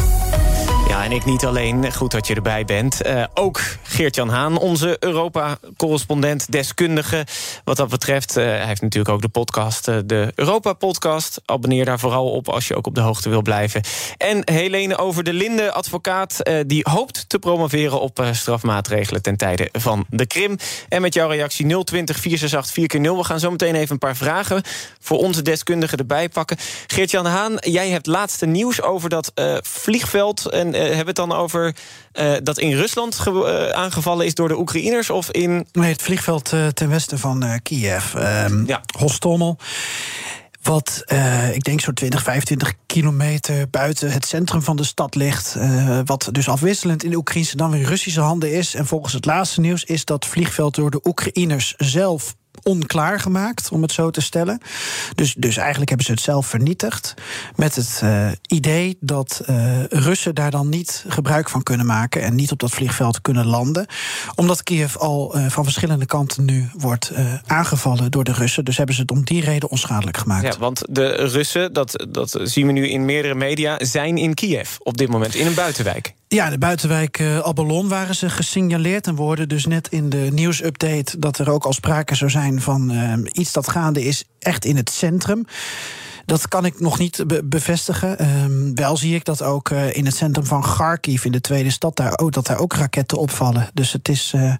En 1.01 1.11
ik 1.11 1.25
niet 1.25 1.45
alleen. 1.45 1.93
Goed 1.93 2.11
dat 2.11 2.27
je 2.27 2.35
erbij 2.35 2.65
bent. 2.65 3.01
Eh, 3.01 3.23
ook 3.33 3.61
Geert-Jan 3.83 4.29
Haan, 4.29 4.57
onze 4.57 4.97
Europa-correspondent, 4.99 6.51
deskundige. 6.51 7.25
Wat 7.63 7.77
dat 7.77 7.89
betreft, 7.89 8.37
eh, 8.37 8.45
hij 8.45 8.65
heeft 8.65 8.81
natuurlijk 8.81 9.13
ook 9.13 9.21
de 9.21 9.27
podcast, 9.27 9.87
eh, 9.87 9.97
de 10.05 10.31
Europa-podcast. 10.35 11.41
Abonneer 11.45 11.85
daar 11.85 11.99
vooral 11.99 12.31
op 12.31 12.49
als 12.49 12.67
je 12.67 12.75
ook 12.75 12.87
op 12.87 12.95
de 12.95 13.01
hoogte 13.01 13.29
wil 13.29 13.41
blijven. 13.41 13.81
En 14.17 14.41
Helene 14.51 14.97
Over 14.97 15.23
de 15.23 15.33
Linde, 15.33 15.71
advocaat, 15.71 16.41
die 16.65 16.85
hoopt 16.89 17.29
te 17.29 17.39
promoveren 17.39 18.01
op 18.01 18.25
strafmaatregelen 18.31 19.21
ten 19.21 19.37
tijde 19.37 19.69
van 19.71 20.05
de 20.09 20.25
Krim. 20.25 20.57
En 20.89 21.01
met 21.01 21.13
jouw 21.13 21.29
reactie 21.29 21.65
020 21.83 22.19
468 22.19 22.73
4x0. 22.73 23.17
We 23.17 23.23
gaan 23.23 23.39
zo 23.39 23.51
meteen 23.51 23.75
even 23.75 23.91
een 23.91 23.97
paar 23.97 24.15
vragen 24.15 24.61
voor 24.99 25.17
onze 25.17 25.41
deskundigen 25.41 25.97
erbij 25.97 26.29
pakken. 26.29 26.57
Geert-Jan 26.87 27.25
Haan, 27.25 27.53
jij 27.59 27.89
hebt 27.89 28.07
laatste 28.07 28.45
nieuws 28.45 28.81
over 28.81 29.09
dat 29.09 29.31
vliegveld. 29.61 30.45
En 30.45 30.90
hebben 30.95 31.15
we 31.15 31.21
het 31.21 31.29
dan 31.29 31.39
over 31.39 31.75
eh, 32.11 32.33
dat 32.43 32.57
in 32.57 32.71
Rusland 32.71 33.19
eh, 33.27 33.69
aangevallen 33.69 34.25
is 34.25 34.33
door 34.33 34.47
de 34.47 34.57
Oekraïners? 34.57 35.09
Of 35.09 35.31
in. 35.31 35.67
Nee, 35.71 35.91
het 35.91 36.01
vliegveld 36.01 36.53
eh, 36.53 36.67
ten 36.67 36.89
westen 36.89 37.19
van 37.19 37.59
Kiev. 37.63 38.13
ehm 38.13 38.75
Hostomel. 38.97 39.57
Wat 40.61 41.03
ik 41.53 41.63
denk 41.63 41.81
zo'n 41.81 41.93
20, 41.93 42.23
25 42.23 42.73
kilometer 42.85 43.69
buiten 43.69 44.11
het 44.11 44.25
centrum 44.25 44.61
van 44.61 44.75
de 44.75 44.83
stad 44.83 45.15
ligt. 45.15 45.57
wat 46.05 46.29
dus 46.31 46.49
afwisselend 46.49 47.03
in 47.03 47.09
de 47.09 47.15
Oekraïnse 47.15 47.55
dan 47.55 47.71
weer 47.71 47.85
Russische 47.85 48.21
handen 48.21 48.51
is. 48.51 48.75
En 48.75 48.85
volgens 48.85 49.13
het 49.13 49.25
laatste 49.25 49.59
nieuws 49.59 49.83
is 49.83 50.05
dat 50.05 50.25
vliegveld 50.25 50.75
door 50.75 50.91
de 50.91 50.99
Oekraïners 51.03 51.73
zelf 51.77 52.35
onklaar 52.63 53.19
gemaakt, 53.19 53.69
om 53.71 53.81
het 53.81 53.91
zo 53.91 54.09
te 54.09 54.21
stellen. 54.21 54.61
Dus, 55.15 55.33
dus 55.33 55.57
eigenlijk 55.57 55.89
hebben 55.89 56.07
ze 56.07 56.11
het 56.11 56.21
zelf 56.21 56.47
vernietigd. 56.47 57.13
Met 57.55 57.75
het 57.75 57.99
eh, 58.03 58.27
idee 58.47 58.97
dat 58.99 59.41
eh, 59.45 59.83
Russen 59.83 60.35
daar 60.35 60.51
dan 60.51 60.69
niet 60.69 61.05
gebruik 61.07 61.49
van 61.49 61.63
kunnen 61.63 61.85
maken 61.85 62.21
en 62.21 62.35
niet 62.35 62.51
op 62.51 62.59
dat 62.59 62.71
vliegveld 62.71 63.21
kunnen 63.21 63.45
landen. 63.45 63.85
Omdat 64.35 64.63
Kiev 64.63 64.95
al 64.95 65.35
eh, 65.35 65.49
van 65.49 65.63
verschillende 65.63 66.05
kanten 66.05 66.45
nu 66.45 66.69
wordt 66.73 67.11
aangevallen 67.45 68.11
door 68.11 68.23
de 68.23 68.33
Russen. 68.33 68.65
Dus 68.65 68.77
hebben 68.77 68.95
ze 68.95 69.01
het 69.01 69.11
om 69.11 69.23
die 69.23 69.41
reden 69.41 69.69
onschadelijk 69.69 70.17
gemaakt. 70.17 70.53
Ja, 70.53 70.59
want 70.59 70.81
de 70.89 71.07
Russen, 71.07 71.73
dat, 71.73 72.05
dat 72.09 72.39
zien 72.43 72.67
we 72.67 72.71
nu 72.71 72.87
in 72.87 73.05
meerdere 73.05 73.35
media, 73.35 73.77
zijn 73.85 74.17
in 74.17 74.33
Kiev 74.33 74.75
op 74.79 74.97
dit 74.97 75.09
moment, 75.09 75.35
in 75.35 75.47
een 75.47 75.53
buitenwijk. 75.53 76.13
Ja, 76.33 76.49
de 76.49 76.57
buitenwijk 76.57 77.19
uh, 77.19 77.39
Abalon 77.39 77.87
waren 77.87 78.15
ze 78.15 78.29
gesignaleerd. 78.29 79.07
En 79.07 79.15
we 79.15 79.21
hoorden 79.21 79.49
dus 79.49 79.65
net 79.65 79.87
in 79.87 80.09
de 80.09 80.29
nieuwsupdate 80.31 81.19
dat 81.19 81.37
er 81.37 81.49
ook 81.49 81.65
al 81.65 81.73
sprake 81.73 82.15
zou 82.15 82.31
zijn 82.31 82.40
van 82.61 82.91
uh, 82.91 83.13
iets 83.31 83.51
dat 83.51 83.69
gaande 83.69 84.03
is 84.03 84.23
echt 84.39 84.65
in 84.65 84.75
het 84.75 84.89
centrum. 84.89 85.45
Dat 86.25 86.47
kan 86.47 86.65
ik 86.65 86.79
nog 86.79 86.97
niet 86.97 87.23
be 87.27 87.43
bevestigen. 87.43 88.41
Um, 88.43 88.75
wel 88.75 88.97
zie 88.97 89.15
ik 89.15 89.25
dat 89.25 89.43
ook 89.43 89.69
uh, 89.69 89.95
in 89.95 90.05
het 90.05 90.15
centrum 90.15 90.45
van 90.45 90.61
Kharkiv, 90.61 91.25
in 91.25 91.31
de 91.31 91.41
tweede 91.41 91.71
stad, 91.71 91.95
daar 91.95 92.17
ook, 92.17 92.31
dat 92.31 92.45
daar 92.45 92.59
ook 92.59 92.73
raketten 92.73 93.17
opvallen. 93.17 93.69
Dus 93.73 93.91
het 93.91 94.09
is 94.09 94.33
uh, 94.35 94.53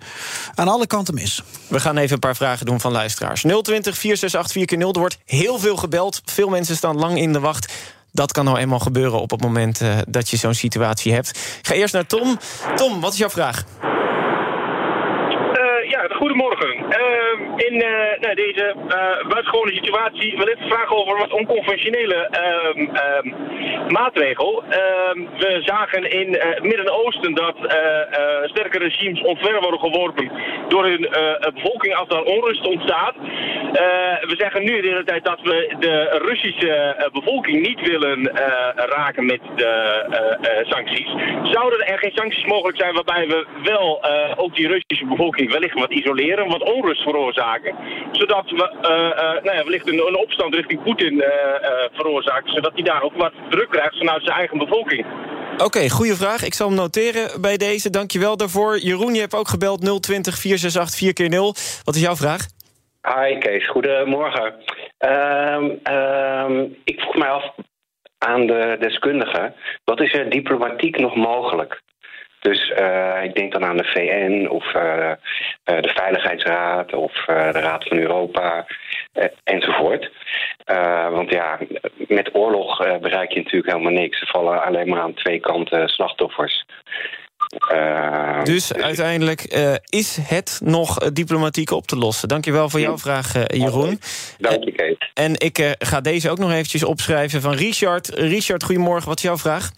aan 0.55 0.67
alle 0.67 0.87
kanten 0.87 1.13
mis. 1.13 1.43
We 1.67 1.79
gaan 1.79 1.97
even 1.97 2.13
een 2.13 2.19
paar 2.19 2.35
vragen 2.35 2.65
doen 2.65 2.79
van 2.79 2.91
luisteraars. 2.91 3.41
020 3.41 3.97
468 3.97 4.77
4x0. 4.77 4.79
Er 4.79 4.99
wordt 4.99 5.17
heel 5.25 5.59
veel 5.59 5.75
gebeld. 5.75 6.21
Veel 6.25 6.49
mensen 6.49 6.75
staan 6.75 6.95
lang 6.95 7.17
in 7.17 7.33
de 7.33 7.39
wacht. 7.39 7.73
Dat 8.11 8.31
kan 8.31 8.45
nou 8.45 8.57
eenmaal 8.57 8.79
gebeuren 8.79 9.21
op 9.21 9.31
het 9.31 9.41
moment 9.41 9.81
uh, 9.81 9.97
dat 10.07 10.29
je 10.29 10.37
zo'n 10.37 10.53
situatie 10.53 11.13
hebt. 11.13 11.29
Ik 11.29 11.67
ga 11.67 11.73
eerst 11.73 11.93
naar 11.93 12.05
Tom. 12.05 12.37
Tom, 12.75 13.01
wat 13.01 13.13
is 13.13 13.19
jouw 13.19 13.29
vraag? 13.29 13.63
Uh, 16.31 16.37
goedemorgen. 16.37 16.75
Uh, 16.77 17.67
in 17.67 17.77
nou, 18.19 18.35
deze 18.35 18.75
buitengewone 19.27 19.73
situatie 19.73 20.37
wil 20.37 20.47
ik 20.47 20.57
vragen 20.59 20.95
over 20.97 21.17
wat 21.17 21.31
onconventionele 21.31 22.15
ehm, 22.15 23.33
maatregel. 23.91 24.63
Ehm, 24.63 25.19
we 25.37 25.61
zagen 25.65 26.11
in 26.11 26.33
het 26.33 26.63
Midden-Oosten 26.63 27.33
dat 27.33 27.55
uh, 27.57 27.69
sterke 28.43 28.77
regimes 28.77 29.21
ontver 29.21 29.61
worden 29.61 29.79
geworpen 29.79 30.31
door 30.67 30.85
hun 30.85 31.09
bevolking 31.53 31.95
als 31.95 32.07
daar 32.07 32.23
onrust 32.23 32.67
ontstaat. 32.67 33.15
we 34.21 34.35
zeggen 34.37 34.63
nu 34.63 34.81
de 34.81 34.87
hele 34.87 35.03
tijd 35.03 35.25
dat 35.25 35.39
we 35.41 35.75
de 35.79 36.19
Russische 36.21 37.09
bevolking 37.13 37.67
niet 37.67 37.81
willen 37.87 38.31
raken 38.75 39.25
met 39.25 39.41
de 39.55 40.63
sancties. 40.63 41.07
Zouden 41.51 41.87
er 41.87 41.99
geen 41.99 42.15
sancties 42.15 42.45
mogelijk 42.45 42.77
zijn 42.77 42.93
waarbij 42.93 43.27
we 43.27 43.45
wel 43.63 44.03
ook 44.35 44.55
die 44.55 44.67
Russische 44.67 45.05
bevolking 45.05 45.51
wellicht 45.51 45.79
wat 45.79 45.93
isoleren, 45.93 46.20
wat 46.47 46.73
onrust 46.73 47.01
veroorzaken, 47.01 47.75
zodat 48.11 48.49
we 48.49 48.71
uh, 48.81 49.43
nou 49.43 49.57
ja, 49.57 49.63
wellicht 49.63 49.87
een, 49.87 50.07
een 50.07 50.17
opstand 50.17 50.55
richting 50.55 50.83
Poetin 50.83 51.13
uh, 51.13 51.27
veroorzaken, 51.91 52.53
zodat 52.53 52.71
hij 52.73 52.83
daar 52.83 53.01
ook 53.01 53.15
wat 53.15 53.33
druk 53.49 53.69
krijgt 53.69 53.97
vanuit 53.97 54.23
zijn 54.23 54.37
eigen 54.37 54.57
bevolking. 54.57 55.05
Oké, 55.53 55.63
okay, 55.63 55.89
goede 55.89 56.15
vraag. 56.15 56.43
Ik 56.43 56.53
zal 56.53 56.67
hem 56.67 56.75
noteren 56.75 57.41
bij 57.41 57.57
deze. 57.57 57.89
Dankjewel 57.89 58.37
daarvoor. 58.37 58.77
Jeroen, 58.77 59.13
je 59.13 59.19
hebt 59.19 59.35
ook 59.35 59.47
gebeld 59.47 60.01
020 60.01 60.37
468 60.37 61.27
4x0. 61.27 61.83
Wat 61.83 61.95
is 61.95 62.01
jouw 62.01 62.15
vraag? 62.15 62.45
Hi 63.01 63.37
Kees, 63.37 63.69
goedemorgen. 63.69 64.53
Um, 64.99 65.79
um, 65.93 66.77
ik 66.83 66.99
vroeg 66.99 67.15
mij 67.15 67.29
af 67.29 67.53
aan 68.17 68.47
de 68.47 68.77
deskundigen, 68.79 69.55
wat 69.83 69.99
is 69.99 70.13
er 70.13 70.29
diplomatiek 70.29 70.99
nog 70.99 71.15
mogelijk? 71.15 71.81
Dus 72.41 72.73
uh, 72.79 73.23
ik 73.23 73.35
denk 73.35 73.51
dan 73.51 73.65
aan 73.65 73.77
de 73.77 73.83
VN 73.83 74.47
of 74.49 74.73
uh, 74.73 74.81
uh, 74.81 75.81
de 75.81 75.91
Veiligheidsraad 75.95 76.93
of 76.93 77.13
de 77.25 77.59
Raad 77.59 77.83
van 77.83 77.97
Europa 77.97 78.65
enzovoort. 79.43 80.11
want 81.11 81.29
ja, 81.29 81.59
met 82.07 82.35
oorlog 82.35 82.77
bereik 82.77 83.31
je 83.31 83.39
natuurlijk 83.39 83.71
helemaal 83.71 83.91
niks. 83.91 84.21
Er 84.21 84.27
vallen 84.27 84.63
alleen 84.63 84.89
maar 84.89 85.01
aan 85.01 85.13
twee 85.13 85.39
kanten 85.39 85.87
slachtoffers. 85.87 86.65
dus 88.43 88.73
uiteindelijk 88.73 89.41
is 89.89 90.17
het 90.21 90.59
nog 90.63 90.97
diplomatiek 90.97 91.71
op 91.71 91.87
te 91.87 91.97
lossen. 91.97 92.27
Dankjewel 92.27 92.69
voor 92.69 92.79
jouw 92.79 92.97
vraag, 92.97 93.33
Jeroen. 93.47 93.99
Dank 94.37 94.63
je, 94.63 94.71
Kees. 94.71 95.11
En 95.13 95.39
ik 95.39 95.75
ga 95.79 96.01
deze 96.01 96.29
ook 96.29 96.39
nog 96.39 96.51
eventjes 96.51 96.83
opschrijven 96.83 97.41
van 97.41 97.53
Richard. 97.53 98.07
Richard, 98.07 98.63
goedemorgen. 98.63 99.07
Wat 99.07 99.17
is 99.17 99.23
jouw 99.23 99.37
vraag? 99.37 99.71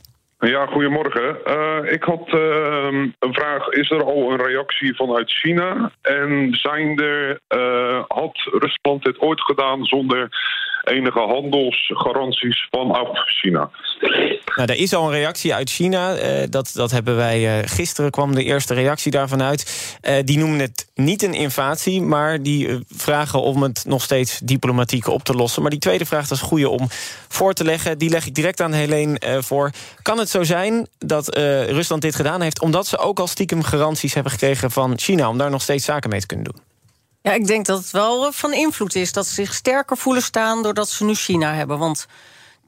Ja, 0.46 0.66
goedemorgen. 0.66 1.38
Uh, 1.48 1.92
ik 1.92 2.04
had 2.04 2.34
uh, 2.34 2.88
een 3.20 3.34
vraag. 3.34 3.68
Is 3.68 3.90
er 3.90 4.04
al 4.04 4.32
een 4.32 4.46
reactie 4.46 4.96
vanuit 4.96 5.32
China? 5.32 5.92
En 6.02 6.48
zijn 6.52 7.00
er, 7.00 7.40
uh, 7.56 8.04
had 8.08 8.38
Rusland 8.38 9.04
dit 9.04 9.20
ooit 9.20 9.42
gedaan 9.42 9.84
zonder 9.84 10.30
enige 10.84 11.19
handelsgaranties 11.19 12.67
vanaf 12.69 13.10
China? 13.26 13.69
Nou, 14.56 14.69
er 14.69 14.76
is 14.76 14.93
al 14.93 15.06
een 15.06 15.12
reactie 15.12 15.54
uit 15.54 15.69
China. 15.69 16.15
Uh, 16.15 16.43
dat, 16.50 16.72
dat 16.74 16.91
hebben 16.91 17.15
wij 17.15 17.58
uh, 17.60 17.67
gisteren 17.67 18.12
kwam 18.12 18.36
de 18.36 18.43
eerste 18.43 18.74
reactie 18.74 19.12
daarvan 19.12 19.41
uit. 19.41 19.98
Uh, 20.02 20.15
die 20.24 20.38
noemen 20.38 20.60
het 20.60 20.88
niet 20.96 21.24
een 21.24 21.34
invasie, 21.34 22.02
maar 22.02 22.41
die 22.41 22.80
vragen 22.88 23.41
om 23.41 23.63
het 23.63 23.84
nog 23.88 24.02
steeds 24.02 24.39
diplomatiek 24.39 25.08
op 25.08 25.24
te 25.24 25.34
lossen. 25.34 25.62
Maar 25.62 25.72
die 25.72 25.80
tweede 25.80 26.06
vraag, 26.06 26.28
dat 26.28 26.38
is 26.38 26.43
goede 26.43 26.69
om 26.69 26.88
voor 27.28 27.54
te 27.54 27.63
leggen. 27.63 27.98
Die 27.98 28.10
leg 28.10 28.26
ik 28.26 28.36
direct 28.36 28.62
aan 28.62 28.74
Helene 28.74 29.19
voor. 29.41 29.72
Kan 30.02 30.17
het 30.17 30.30
zo 30.30 30.43
zijn 30.43 30.88
dat 30.98 31.38
Rusland 31.67 32.02
dit 32.02 32.15
gedaan 32.15 32.41
heeft 32.41 32.62
omdat 32.62 32.88
ze 32.88 32.98
ook 32.98 33.19
al 33.19 33.28
stiekem 33.28 33.63
garanties 33.63 34.13
hebben 34.13 34.32
gekregen 34.32 34.72
van 34.72 34.98
China 34.98 35.30
om 35.30 35.38
daar 35.38 35.50
nog 35.50 35.62
steeds 35.62 35.86
zaken 35.86 36.10
mee 36.10 36.19
te 36.19 36.28
kunnen 36.28 36.46
doen? 36.46 36.73
Ja, 37.24 37.32
ik 37.32 37.48
denk 37.48 37.66
dat 37.66 37.80
het 37.80 37.92
wel 37.92 38.32
van 38.32 38.54
invloed 38.54 38.96
is 38.96 39.12
dat 39.12 39.28
ze 39.28 39.34
zich 39.34 39.54
sterker 39.54 39.98
voelen 39.98 40.24
staan 40.24 40.64
doordat 40.64 40.90
ze 40.90 41.04
nu 41.04 41.14
China 41.14 41.54
hebben. 41.54 41.78
Want 41.80 42.06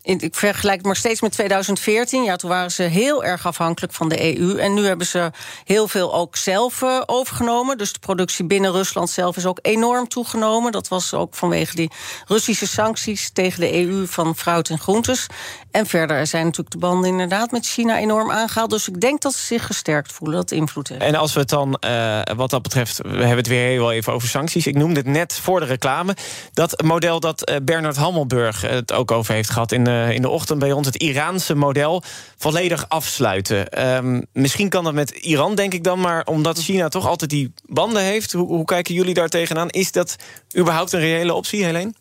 ik 0.06 0.36
vergelijk 0.36 0.78
het 0.78 0.86
maar 0.86 0.96
steeds 0.96 1.22
met 1.22 1.32
2014. 1.32 2.24
Ja, 2.24 2.36
toen 2.36 2.50
waren 2.50 2.72
ze 2.72 2.84
heel 2.84 3.24
erg 3.24 3.48
afhankelijk 3.48 3.94
van 3.94 4.10
de 4.10 4.38
EU. 4.38 4.58
En 4.58 4.74
nu 4.74 4.86
hebben 4.86 5.08
ze 5.08 5.32
heel 5.64 5.88
veel 5.88 6.14
ook 6.14 6.36
zelf 6.36 6.82
uh, 6.82 7.02
overgenomen. 7.06 7.78
Dus 7.78 7.94
de 7.94 8.00
productie 8.00 8.46
binnen 8.46 8.72
Rusland 8.72 9.10
zelf 9.10 9.38
is 9.38 9.46
ook 9.46 9.60
enorm 9.62 10.08
toegenomen. 10.08 10.72
Dat 10.72 10.88
was 10.88 11.14
ook 11.14 11.36
vanwege 11.36 11.76
die 11.76 11.92
Russische 12.28 12.68
sancties 12.68 13.30
tegen 13.32 13.60
de 13.60 13.86
EU 13.86 14.06
van 14.08 14.36
fruit 14.36 14.70
en 14.70 14.80
groentes. 14.80 15.28
En 15.72 15.86
verder 15.86 16.28
zijn 16.28 16.44
natuurlijk 16.44 16.72
de 16.72 16.78
banden 16.78 17.10
inderdaad 17.10 17.52
met 17.52 17.66
China 17.66 17.98
enorm 17.98 18.32
aangehaald. 18.32 18.70
Dus 18.70 18.88
ik 18.88 19.02
denk 19.02 19.22
dat 19.22 19.34
ze 19.34 19.46
zich 19.46 19.66
gesterkt 19.66 20.12
voelen, 20.12 20.38
dat 20.38 20.52
invloed 20.52 20.88
heeft. 20.88 21.02
En 21.02 21.16
als 21.16 21.34
we 21.34 21.40
het 21.40 21.50
dan, 21.50 21.78
uh, 21.86 22.22
wat 22.36 22.50
dat 22.50 22.62
betreft, 22.62 22.98
we 22.98 23.10
hebben 23.10 23.38
het 23.38 23.48
weer 23.48 23.68
heel 23.68 23.92
even 23.92 24.14
over 24.14 24.28
sancties. 24.28 24.68
Ik 24.68 24.76
noemde 24.76 25.00
het 25.00 25.08
net 25.08 25.34
voor 25.34 25.60
de 25.60 25.66
reclame. 25.66 26.16
Dat 26.54 26.82
model 26.84 27.20
dat 27.20 27.50
uh, 27.50 27.56
Bernard 27.64 27.96
Hammelburg 27.96 28.62
het 28.62 28.94
ook 28.94 29.12
over 29.12 29.34
heeft 29.34 29.50
gehad 29.50 29.72
in 29.72 29.84
uh, 29.96 30.12
in 30.12 30.22
de 30.22 30.30
ochtend 30.30 30.60
bij 30.60 30.72
ons... 30.72 30.86
het 30.86 30.96
Iraanse 30.96 31.56
model 31.56 32.04
volledig 32.38 32.90
afsluiten. 32.90 33.88
Um, 33.88 34.26
misschien 34.34 34.70
kan 34.70 34.84
dat 34.84 34.94
met 34.94 35.10
Iran, 35.10 35.56
denk 35.56 35.74
ik 35.74 35.84
dan... 35.84 36.00
maar 36.00 36.26
omdat 36.26 36.60
China 36.60 36.88
toch 36.88 37.08
altijd 37.08 37.30
die 37.30 37.54
banden 37.66 38.02
heeft... 38.02 38.32
hoe, 38.32 38.48
hoe 38.48 38.66
kijken 38.66 38.94
jullie 38.94 39.14
daar 39.14 39.30
tegenaan? 39.30 39.70
Is 39.70 39.92
dat 39.92 40.16
überhaupt 40.58 40.94
een 40.94 41.00
reële 41.00 41.34
optie, 41.34 41.64
Helene? 41.64 41.94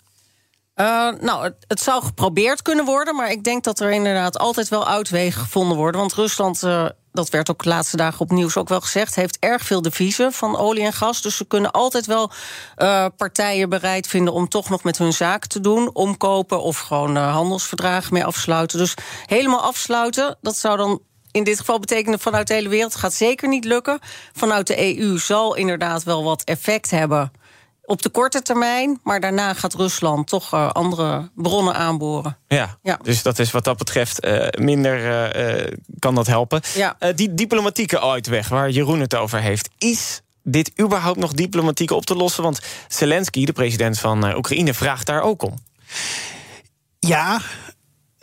Uh, 0.76 1.10
nou, 1.20 1.52
het, 1.68 1.80
zou 1.80 2.04
geprobeerd 2.04 2.62
kunnen 2.62 2.84
worden, 2.84 3.16
maar 3.16 3.30
ik 3.30 3.44
denk 3.44 3.64
dat 3.64 3.80
er 3.80 3.90
inderdaad 3.90 4.38
altijd 4.38 4.68
wel 4.68 4.88
uitwegen 4.88 5.40
gevonden 5.40 5.76
worden. 5.76 6.00
Want 6.00 6.14
Rusland 6.14 6.62
uh, 6.62 6.88
dat 7.14 7.28
werd 7.28 7.50
ook 7.50 7.62
de 7.62 7.68
laatste 7.68 7.96
dagen 7.96 8.20
op 8.20 8.30
nieuws 8.30 8.56
ook 8.56 8.68
wel 8.68 8.80
gezegd, 8.80 9.14
heeft 9.14 9.36
erg 9.40 9.62
veel 9.62 9.82
deviezen 9.82 10.32
van 10.32 10.56
olie 10.56 10.84
en 10.84 10.92
gas. 10.92 11.22
Dus 11.22 11.36
ze 11.36 11.44
kunnen 11.44 11.70
altijd 11.70 12.06
wel 12.06 12.30
uh, 12.78 13.06
partijen 13.16 13.68
bereid 13.68 14.06
vinden 14.06 14.32
om 14.32 14.48
toch 14.48 14.68
nog 14.68 14.82
met 14.82 14.98
hun 14.98 15.12
zaken 15.12 15.48
te 15.48 15.60
doen, 15.60 15.94
omkopen 15.94 16.62
of 16.62 16.78
gewoon 16.78 17.16
uh, 17.16 17.32
handelsverdragen 17.32 18.12
mee 18.12 18.24
afsluiten. 18.24 18.78
Dus 18.78 18.94
helemaal 19.26 19.60
afsluiten, 19.60 20.36
dat 20.40 20.56
zou 20.56 20.76
dan 20.76 21.00
in 21.30 21.44
dit 21.44 21.58
geval 21.58 21.78
betekenen 21.78 22.18
vanuit 22.18 22.46
de 22.46 22.54
hele 22.54 22.68
wereld 22.68 22.94
gaat 22.94 23.14
zeker 23.14 23.48
niet 23.48 23.64
lukken. 23.64 23.98
Vanuit 24.32 24.66
de 24.66 24.98
EU 24.98 25.18
zal 25.18 25.54
inderdaad 25.54 26.02
wel 26.02 26.24
wat 26.24 26.42
effect 26.44 26.90
hebben 26.90 27.32
op 27.86 28.02
de 28.02 28.08
korte 28.08 28.42
termijn. 28.42 29.00
Maar 29.02 29.20
daarna 29.20 29.54
gaat 29.54 29.74
Rusland 29.74 30.28
toch 30.28 30.54
uh, 30.54 30.70
andere 30.70 31.30
bronnen 31.34 31.74
aanboren. 31.74 32.38
Ja, 32.48 32.78
ja, 32.82 32.98
dus 33.02 33.22
dat 33.22 33.38
is 33.38 33.50
wat 33.50 33.64
dat 33.64 33.76
betreft 33.76 34.24
uh, 34.24 34.46
minder 34.58 35.36
uh, 35.60 35.72
kan 35.98 36.14
dat 36.14 36.26
helpen. 36.26 36.60
Ja. 36.74 36.96
die 37.14 37.34
diplomatieke 37.34 38.00
uitweg 38.00 38.48
waar 38.48 38.70
Jeroen 38.70 39.00
het 39.00 39.14
over 39.14 39.40
heeft... 39.40 39.68
is 39.78 40.20
dit 40.42 40.80
überhaupt 40.80 41.18
nog 41.18 41.32
diplomatiek 41.32 41.90
op 41.90 42.06
te 42.06 42.14
lossen? 42.14 42.42
Want 42.42 42.60
Zelensky, 42.88 43.44
de 43.44 43.52
president 43.52 43.98
van 43.98 44.36
Oekraïne, 44.36 44.74
vraagt 44.74 45.06
daar 45.06 45.22
ook 45.22 45.42
om. 45.42 45.58
Ja, 46.98 47.40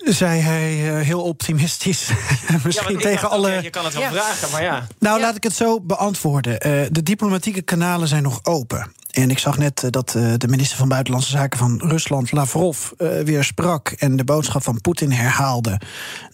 zei 0.03 0.39
hij 0.39 0.63
heel 1.03 1.21
optimistisch. 1.21 2.09
Misschien 2.63 2.93
ja, 2.93 2.99
tegen 2.99 3.29
alle. 3.29 3.61
je 3.61 3.69
kan 3.69 3.85
het 3.85 3.93
wel 3.93 4.01
ja. 4.03 4.11
vragen, 4.11 4.51
maar 4.51 4.63
ja. 4.63 4.87
Nou, 4.99 5.19
laat 5.19 5.35
ik 5.35 5.43
het 5.43 5.53
zo 5.53 5.81
beantwoorden. 5.81 6.53
Uh, 6.53 6.85
de 6.89 7.03
diplomatieke 7.03 7.61
kanalen 7.61 8.07
zijn 8.07 8.23
nog 8.23 8.39
open. 8.43 8.91
En 9.11 9.29
ik 9.29 9.39
zag 9.39 9.57
net 9.57 9.87
dat 9.89 10.09
de 10.11 10.47
minister 10.47 10.77
van 10.77 10.87
Buitenlandse 10.87 11.31
Zaken 11.31 11.59
van 11.59 11.81
Rusland, 11.83 12.31
Lavrov, 12.31 12.89
weer 13.23 13.43
sprak 13.43 13.89
en 13.89 14.15
de 14.15 14.23
boodschap 14.23 14.63
van 14.63 14.81
Poetin 14.81 15.11
herhaalde. 15.11 15.79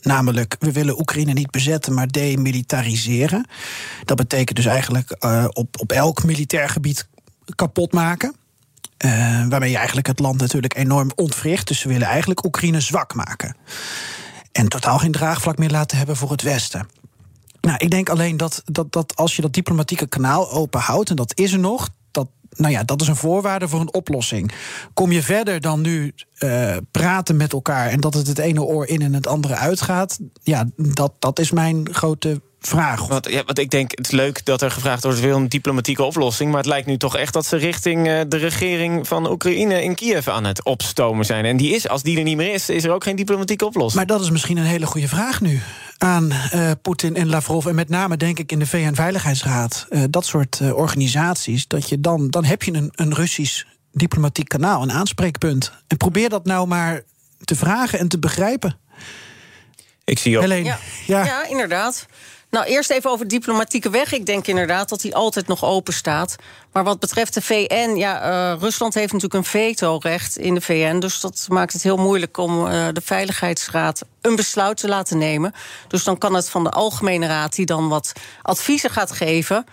Namelijk, 0.02 0.56
we 0.60 0.72
willen 0.72 1.00
Oekraïne 1.00 1.34
niet 1.34 1.52
bezetten, 1.52 1.94
maar 1.94 2.08
demilitariseren. 2.08 3.48
Dat 4.06 4.18
betekent 4.18 4.56
dus 4.56 4.66
eigenlijk 4.66 5.16
op, 5.54 5.80
op 5.80 5.92
elk 5.92 6.24
militair 6.24 6.70
gebied 6.70 7.08
kapot 7.56 7.94
maken. 7.94 8.36
Uh, 9.06 9.48
waarmee 9.48 9.70
je 9.70 9.78
eigenlijk 9.78 10.08
het 10.08 10.20
land 10.20 10.40
natuurlijk 10.40 10.78
enorm 10.78 11.12
ontwricht. 11.16 11.68
Dus 11.68 11.80
ze 11.80 11.88
willen 11.88 12.08
eigenlijk 12.08 12.46
Oekraïne 12.46 12.80
zwak 12.80 13.14
maken. 13.14 13.56
En 14.52 14.68
totaal 14.68 15.00
geen 15.00 15.12
draagvlak 15.12 15.58
meer 15.58 15.70
laten 15.70 15.98
hebben 15.98 16.16
voor 16.16 16.32
het 16.32 16.42
Westen. 16.42 16.88
Nou, 17.62 17.78
ik 17.78 17.90
denk 17.90 18.10
alleen 18.10 18.38
dat, 18.38 18.62
dat, 18.66 18.92
dat 18.92 19.16
als 19.16 19.36
je 19.36 19.42
dat 19.42 19.54
diplomatieke 19.54 20.08
kanaal 20.08 20.52
open 20.52 20.80
houdt, 20.80 21.10
en 21.10 21.16
dat 21.16 21.38
is 21.38 21.54
er 21.54 21.60
nog, 21.60 21.90
dat, 22.12 22.28
nou 22.50 22.72
ja, 22.72 22.84
dat 22.84 23.02
is 23.02 23.08
een 23.08 23.16
voorwaarde 23.16 23.68
voor 23.68 23.80
een 23.80 23.94
oplossing. 23.94 24.52
Kom 24.94 25.12
je 25.12 25.24
verder 25.24 25.62
dan 25.62 25.82
nu 25.82 26.14
uh, 26.40 26.78
praten 26.92 27.38
met 27.38 27.54
elkaar 27.54 27.88
en 27.88 28.00
dat 28.00 28.14
het 28.14 28.28
het 28.28 28.38
ene 28.38 28.64
oor 28.64 28.88
in 28.88 29.02
en 29.02 29.14
het 29.14 29.28
andere 29.28 29.56
uitgaat, 29.56 30.20
ja, 30.44 30.66
dat, 30.76 31.14
dat 31.20 31.40
is 31.40 31.52
mijn 31.52 31.94
grote 31.94 32.42
vraag. 32.60 33.08
Want, 33.08 33.30
ja, 33.30 33.44
want 33.44 33.60
ik 33.60 33.70
denk, 33.70 33.92
het 33.92 34.06
is 34.06 34.12
leuk 34.12 34.46
dat 34.46 34.62
er 34.62 34.72
gevraagd 34.72 35.04
wordt... 35.04 35.20
wil 35.20 35.36
een 35.36 35.50
diplomatieke 35.50 36.04
oplossing... 36.04 36.50
maar 36.50 36.60
het 36.60 36.70
lijkt 36.70 36.88
nu 36.88 36.98
toch 36.98 37.18
echt 37.18 37.34
dat 37.34 37.46
ze 37.46 37.56
richting 37.56 38.08
uh, 38.08 38.22
de 38.28 38.38
regering 38.38 39.08
van 39.08 39.32
Oekraïne... 39.32 39.84
in 39.84 39.96
Kiev 39.96 40.28
aan 40.28 40.44
het 40.44 40.64
opstomen 40.64 41.26
zijn. 41.26 41.46
En 41.46 41.58
die 41.58 41.76
is, 41.76 41.88
als 41.88 42.04
die 42.04 42.18
er 42.18 42.24
niet 42.24 42.38
meer 42.38 42.54
is, 42.54 42.70
is 42.70 42.84
er 42.84 42.92
ook 42.92 43.04
geen 43.04 43.16
diplomatieke 43.16 43.66
oplossing. 43.66 43.96
Maar 43.96 44.18
dat 44.18 44.26
is 44.26 44.32
misschien 44.32 44.58
een 44.58 44.64
hele 44.64 44.86
goede 44.86 45.08
vraag 45.08 45.42
nu 45.42 45.62
aan 45.98 46.34
uh, 46.54 46.72
Poetin 46.82 47.16
en 47.16 47.30
Lavrov... 47.30 47.66
en 47.66 47.76
met 47.76 47.90
name 47.90 48.18
denk 48.18 48.40
ik 48.40 48.52
in 48.52 48.60
de 48.60 48.68
VN-veiligheidsraad. 48.68 49.86
Uh, 49.90 50.04
dat 50.10 50.26
soort 50.26 50.62
organisaties, 50.74 51.68
dat 51.68 51.90
je 51.90 52.00
dan, 52.00 52.30
dan 52.30 52.46
heb 52.46 52.64
je 52.64 52.74
een, 52.74 52.92
een 52.96 53.14
Russisch 53.14 53.64
diplomatiek 53.92 54.48
kanaal... 54.48 54.82
een 54.82 54.92
aanspreekpunt. 54.92 55.72
En 55.88 55.98
probeer 55.98 56.30
dat 56.30 56.46
nou 56.46 56.68
maar 56.68 57.04
te 57.44 57.56
vragen 57.56 58.00
en 58.00 58.08
te 58.08 58.20
begrijpen. 58.20 58.78
Ik 60.04 60.20
zie 60.20 60.36
ook. 60.36 60.42
Helene, 60.42 60.64
ja. 60.64 60.80
Ja. 61.06 61.26
ja, 61.26 61.48
inderdaad. 61.48 62.08
Nou, 62.50 62.66
eerst 62.66 62.90
even 62.90 63.10
over 63.10 63.28
diplomatieke 63.28 63.90
weg. 63.90 64.14
Ik 64.14 64.26
denk 64.26 64.48
inderdaad 64.48 64.90
dat 64.90 65.02
die 65.02 65.16
altijd 65.16 65.48
nog 65.48 65.64
open 65.64 65.94
staat. 65.94 66.36
Maar 66.72 66.84
wat 66.84 67.00
betreft 67.00 67.34
de 67.34 67.42
VN, 67.42 67.94
ja, 67.96 68.30
uh, 68.54 68.60
Rusland 68.60 68.94
heeft 68.94 69.14
natuurlijk 69.14 69.44
een 69.44 69.50
vetorecht 69.50 70.38
in 70.38 70.54
de 70.54 70.62
VN. 70.62 71.00
Dus 71.00 71.20
dat 71.20 71.46
maakt 71.50 71.74
het 71.74 71.84
heel 71.84 71.98
moeilijk 71.98 72.38
om 72.38 72.66
uh, 72.66 72.88
de 72.94 73.02
Veiligheidsraad 73.04 74.02
een 74.22 74.36
besluit 74.36 74.78
te 74.78 74.88
laten 74.88 75.18
nemen. 75.18 75.54
Dus 75.88 76.04
dan 76.04 76.18
kan 76.18 76.34
het 76.34 76.50
van 76.50 76.64
de 76.64 76.70
Algemene 76.70 77.28
Raad, 77.28 77.56
die 77.56 77.66
dan 77.66 77.90
wat 77.90 78.12
adviezen 78.42 78.90
gaat 78.90 79.12
geven. 79.12 79.66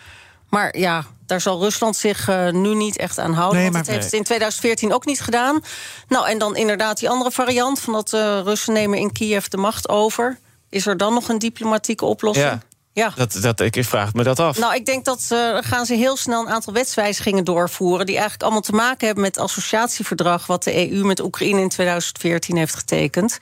Maar 0.49 0.79
ja, 0.79 1.05
daar 1.27 1.41
zal 1.41 1.61
Rusland 1.61 1.97
zich 1.97 2.29
uh, 2.29 2.51
nu 2.51 2.75
niet 2.75 2.97
echt 2.97 3.19
aan 3.19 3.33
houden. 3.33 3.61
Nee, 3.61 3.71
want 3.71 3.87
het 3.87 3.95
heeft 3.95 4.05
het 4.05 4.15
in 4.15 4.25
2014 4.25 4.93
ook 4.93 5.05
niet 5.05 5.21
gedaan. 5.21 5.63
Nou, 6.09 6.29
en 6.29 6.39
dan 6.39 6.57
inderdaad 6.57 6.99
die 6.99 7.11
andere 7.11 7.31
variant 7.31 7.81
van 7.81 7.93
dat 7.93 8.11
Russen 8.45 8.73
nemen 8.73 8.99
in 8.99 9.13
Kiev 9.13 9.47
de 9.47 9.57
macht 9.57 9.89
over. 9.89 10.39
Is 10.75 10.87
er 10.87 10.97
dan 10.97 11.15
nog 11.15 11.29
een 11.29 11.39
diplomatieke 11.39 12.05
oplossing? 12.05 12.47
Ja. 12.47 12.61
Ja. 12.93 13.13
Dat, 13.17 13.39
dat, 13.41 13.61
ik 13.61 13.85
vraag 13.85 14.13
me 14.13 14.23
dat 14.23 14.39
af. 14.41 14.59
Nou, 14.59 14.75
ik 14.75 14.87
denk 14.87 15.05
dat 15.05 15.29
uh, 15.33 15.59
gaan 15.61 15.87
ze 15.87 15.95
heel 15.95 16.17
snel 16.17 16.41
een 16.41 16.53
aantal 16.53 16.73
wetswijzigingen 16.73 17.45
doorvoeren... 17.45 18.07
die 18.07 18.15
eigenlijk 18.15 18.43
allemaal 18.43 18.61
te 18.61 18.73
maken 18.73 19.07
hebben 19.07 19.25
met 19.25 19.35
het 19.35 19.45
associatieverdrag... 19.45 20.47
wat 20.47 20.63
de 20.63 20.91
EU 20.91 21.05
met 21.05 21.21
Oekraïne 21.21 21.61
in 21.61 21.69
2014 21.69 22.57
heeft 22.57 22.75
getekend... 22.75 23.39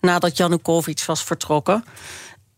nadat 0.00 0.36
Janukovic 0.36 1.04
was 1.06 1.24
vertrokken. 1.24 1.84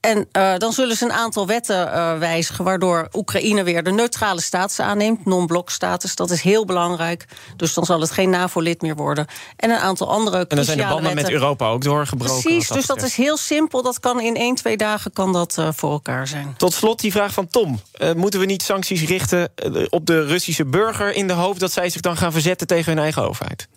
En 0.01 0.29
uh, 0.33 0.57
dan 0.57 0.73
zullen 0.73 0.97
ze 0.97 1.05
een 1.05 1.13
aantal 1.13 1.47
wetten 1.47 1.87
uh, 1.87 2.19
wijzigen... 2.19 2.65
waardoor 2.65 3.09
Oekraïne 3.13 3.63
weer 3.63 3.83
de 3.83 3.91
neutrale 3.91 4.41
status 4.41 4.81
aanneemt. 4.81 5.25
Non-blok-status, 5.25 6.15
dat 6.15 6.31
is 6.31 6.41
heel 6.41 6.65
belangrijk. 6.65 7.25
Dus 7.57 7.75
dan 7.75 7.85
zal 7.85 8.01
het 8.01 8.11
geen 8.11 8.31
NAVO-lid 8.31 8.83
meer 8.83 8.97
worden. 8.97 9.27
En 9.57 9.71
een 9.71 9.79
aantal 9.79 10.11
andere 10.11 10.47
En 10.49 10.57
dan 10.57 10.65
zijn 10.65 10.79
de 10.79 10.85
banden 10.85 11.03
wetten. 11.03 11.23
met 11.23 11.33
Europa 11.33 11.69
ook 11.69 11.83
doorgebroken. 11.83 12.43
Precies, 12.43 12.69
dus 12.69 12.87
dat 12.87 13.03
is 13.03 13.17
heel 13.17 13.37
simpel. 13.37 13.83
Dat 13.83 14.01
kan 14.01 14.21
in 14.21 14.37
één, 14.37 14.55
twee 14.55 14.77
dagen 14.77 15.13
kan 15.13 15.33
dat 15.33 15.57
uh, 15.59 15.69
voor 15.73 15.91
elkaar 15.91 16.27
zijn. 16.27 16.55
Tot 16.57 16.73
slot 16.73 17.01
die 17.01 17.13
vraag 17.13 17.33
van 17.33 17.49
Tom. 17.49 17.81
moeten 18.17 18.41
we 18.41 18.47
niet 18.47 18.63
sancties 18.63 19.05
richten 19.05 19.53
op 19.89 20.07
de 20.07 20.25
Russische 20.25 20.65
burger... 20.65 21.15
in 21.15 21.27
de 21.27 21.33
hoop 21.33 21.59
dat 21.59 21.73
zij 21.73 21.91
zich 21.91 22.01
dan 22.01 22.17
gaan 22.17 22.33
verzetten 22.33 22.67
tegen 22.67 22.93
hun 22.93 23.03
eigen 23.03 23.29
overheid? 23.29 23.69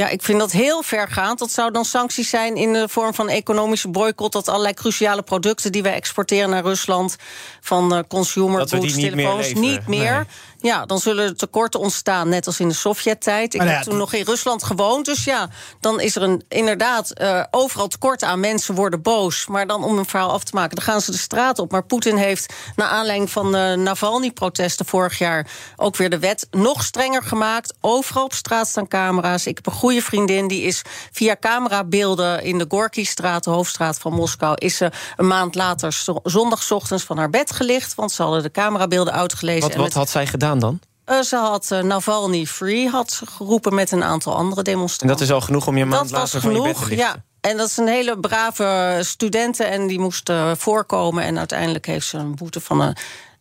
Ja, 0.00 0.08
ik 0.08 0.22
vind 0.22 0.38
dat 0.38 0.52
heel 0.52 0.82
vergaand. 0.82 1.38
Dat 1.38 1.50
zou 1.50 1.72
dan 1.72 1.84
sancties 1.84 2.30
zijn 2.30 2.56
in 2.56 2.72
de 2.72 2.88
vorm 2.88 3.14
van 3.14 3.28
economische 3.28 3.88
boycott... 3.88 4.32
dat 4.32 4.48
allerlei 4.48 4.74
cruciale 4.74 5.22
producten 5.22 5.72
die 5.72 5.82
wij 5.82 5.92
exporteren 5.92 6.50
naar 6.50 6.62
Rusland... 6.62 7.16
van 7.60 7.94
uh, 7.94 8.00
consumer 8.08 8.68
goods, 8.68 8.94
telefoons, 8.94 9.52
niet 9.52 9.86
meer... 9.86 10.26
Ja, 10.60 10.86
dan 10.86 10.98
zullen 10.98 11.24
er 11.24 11.36
tekorten 11.36 11.80
ontstaan, 11.80 12.28
net 12.28 12.46
als 12.46 12.60
in 12.60 12.68
de 12.68 12.74
Sovjet-tijd. 12.74 13.54
Ik 13.54 13.62
ja, 13.62 13.68
heb 13.68 13.82
toen 13.82 13.96
nog 13.96 14.12
in 14.12 14.24
Rusland 14.24 14.64
gewoond, 14.64 15.04
dus 15.04 15.24
ja... 15.24 15.48
dan 15.80 16.00
is 16.00 16.16
er 16.16 16.22
een, 16.22 16.44
inderdaad 16.48 17.12
uh, 17.20 17.44
overal 17.50 17.88
tekort 17.88 18.22
aan. 18.22 18.40
Mensen 18.40 18.74
worden 18.74 19.02
boos, 19.02 19.46
maar 19.46 19.66
dan 19.66 19.84
om 19.84 19.98
een 19.98 20.06
verhaal 20.06 20.32
af 20.32 20.44
te 20.44 20.54
maken... 20.54 20.76
dan 20.76 20.84
gaan 20.84 21.00
ze 21.00 21.10
de 21.10 21.18
straat 21.18 21.58
op. 21.58 21.70
Maar 21.70 21.84
Poetin 21.84 22.16
heeft, 22.16 22.54
naar 22.76 22.88
aanleiding 22.88 23.30
van 23.30 23.52
de 23.52 23.74
Navalny-protesten 23.78 24.86
vorig 24.86 25.18
jaar... 25.18 25.46
ook 25.76 25.96
weer 25.96 26.10
de 26.10 26.18
wet 26.18 26.46
nog 26.50 26.82
strenger 26.82 27.22
gemaakt. 27.22 27.74
Overal 27.80 28.24
op 28.24 28.34
straat 28.34 28.68
staan 28.68 28.88
camera's. 28.88 29.46
Ik 29.46 29.56
heb 29.56 29.66
een 29.66 29.72
goede 29.72 30.02
vriendin. 30.02 30.48
Die 30.48 30.62
is 30.62 30.82
via 31.12 31.36
camerabeelden 31.40 32.42
in 32.42 32.58
de 32.58 32.66
Gorky-straat, 32.68 33.44
de 33.44 33.50
hoofdstraat 33.50 33.98
van 33.98 34.12
Moskou... 34.12 34.54
is 34.54 34.76
ze 34.76 34.90
een 35.16 35.26
maand 35.26 35.54
later 35.54 35.92
zo- 35.92 36.20
zondagochtends 36.22 37.04
van 37.04 37.18
haar 37.18 37.30
bed 37.30 37.50
gelicht... 37.50 37.94
want 37.94 38.12
ze 38.12 38.22
hadden 38.22 38.42
de 38.42 38.50
camerabeelden 38.50 39.14
uitgelezen. 39.14 39.62
Wat, 39.62 39.72
en 39.72 39.80
wat 39.80 39.92
had 39.92 40.10
zij 40.10 40.26
gedaan 40.26 40.46
dan? 40.54 40.80
eh, 41.04 41.20
ze 41.20 41.36
had 41.36 41.70
eh, 41.70 41.80
Navalny 41.80 42.46
Free 42.46 42.88
had 42.88 43.12
ze 43.12 43.26
geroepen 43.26 43.74
met 43.74 43.90
een 43.90 44.04
aantal 44.04 44.34
andere 44.34 44.58
En 44.58 44.72
demonstranten. 44.72 45.18
dat 45.18 45.26
is 45.26 45.34
al 45.34 45.40
genoeg 45.40 45.66
om 45.66 45.76
je 45.76 45.84
maand 45.84 46.10
Dat 46.10 46.20
was 46.20 46.32
later 46.32 46.40
van 46.40 46.62
je 46.62 46.62
bed 46.62 46.76
te 46.76 46.82
genoeg, 46.82 46.98
ja. 46.98 47.16
En 47.40 47.56
dat 47.56 47.68
is 47.68 47.76
een 47.76 47.88
hele 47.88 48.18
brave 48.18 48.98
studenten 49.02 49.70
en 49.70 49.86
die 49.86 49.98
moest 49.98 50.30
voorkomen. 50.56 51.24
En 51.24 51.38
uiteindelijk 51.38 51.86
heeft 51.86 52.06
ze 52.06 52.18
een 52.18 52.34
boete 52.34 52.60
van 52.60 52.80
een 52.80 52.96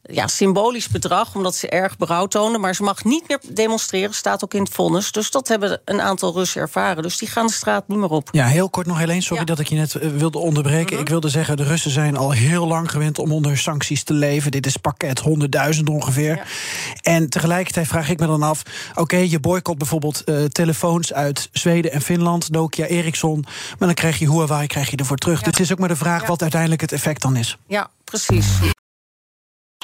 ja, 0.08 0.28
symbolisch 0.28 0.88
bedrag... 0.88 1.36
omdat 1.36 1.55
ze 1.55 1.70
erg 1.70 1.97
berouw 1.97 2.26
toonde. 2.26 2.58
Maar 2.58 2.76
ze 2.76 2.84
mag 2.84 3.03
niet 3.03 3.28
meer 3.28 3.39
demonstreren, 3.49 4.14
staat 4.14 4.43
ook 4.43 4.53
in 4.53 4.64
het 4.64 4.74
vonnis. 4.74 5.12
Dus 5.12 5.32
dat 5.32 5.47
hebben 5.47 5.82
een 5.86 6.01
aantal 6.01 6.34
Russen 6.34 6.62
ervaren. 6.62 7.03
Dus 7.03 7.18
die 7.18 7.28
gaan 7.28 7.47
de 7.47 7.53
straat 7.53 7.88
niet 7.88 7.97
meer 7.97 8.10
op. 8.10 8.30
Ja, 8.32 8.45
heel 8.45 8.70
kort 8.70 8.88
nog 8.88 8.97
Helene. 8.97 9.22
Sorry 9.22 9.43
dat 9.43 9.60
ik 9.60 9.68
je 9.68 9.76
net 9.76 9.95
eh, 9.95 10.10
wilde 10.10 10.38
onderbreken. 10.38 10.93
Mhm. 10.93 11.01
Ik 11.01 11.10
wilde 11.10 11.30
zeggen, 11.30 11.58
de 11.58 11.64
Russen 11.64 11.91
zijn 11.91 12.18
al 12.18 12.32
heel 12.32 12.68
lang 12.68 12.91
gewend 12.91 13.20
om 13.20 13.32
onder 13.32 13.58
sancties 13.58 14.03
te 14.03 14.14
leven. 14.14 14.51
Dit 14.51 14.66
is 14.66 14.78
pakket 14.78 15.22
100.000 15.76 15.84
ongeveer. 15.84 16.47
En 17.01 17.30
tegelijkertijd 17.30 17.88
vraag 17.88 18.10
ik 18.10 18.20
me 18.20 18.28
dan 18.28 18.43
af... 18.43 18.62
oké, 18.95 19.18
je 19.18 19.39
boycott 19.39 19.78
bijvoorbeeld 19.78 20.24
eh, 20.24 20.43
telefoons 20.43 21.14
uit 21.14 21.49
Zweden 21.51 21.91
en 21.91 22.01
Finland... 22.01 22.49
Nokia, 22.49 22.86
Ericsson, 22.86 23.45
maar 23.80 23.88
dan 23.88 23.93
krijg 23.93 24.20
je 24.20 24.30
Huawei 24.30 24.68
krijg 24.68 24.89
je 24.89 24.97
ervoor 24.97 25.18
terug. 25.18 25.38
Dus 25.38 25.51
het 25.51 25.60
is 25.60 25.72
ook 25.72 25.80
maar 25.80 25.88
de 25.88 25.95
vraag 25.95 26.28
wat 26.28 26.41
uiteindelijk 26.41 26.82
het 26.82 26.91
effect 26.91 27.22
dan 27.22 27.36
is. 27.36 27.58
Ja, 27.68 27.89
precies. 28.03 28.47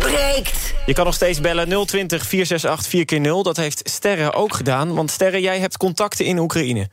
breekt. 0.00 0.74
Je 0.86 0.92
kan 0.94 1.04
nog 1.04 1.14
steeds 1.14 1.40
bellen 1.40 1.68
020 1.86 2.22
468 2.26 3.18
4x0. 3.18 3.42
Dat 3.42 3.56
heeft 3.56 3.88
Sterre 3.88 4.32
ook 4.32 4.54
gedaan. 4.54 4.94
Want 4.94 5.10
Sterre, 5.10 5.40
jij 5.40 5.58
hebt 5.58 5.76
contacten 5.76 6.24
in 6.24 6.38
Oekraïne. 6.38 6.88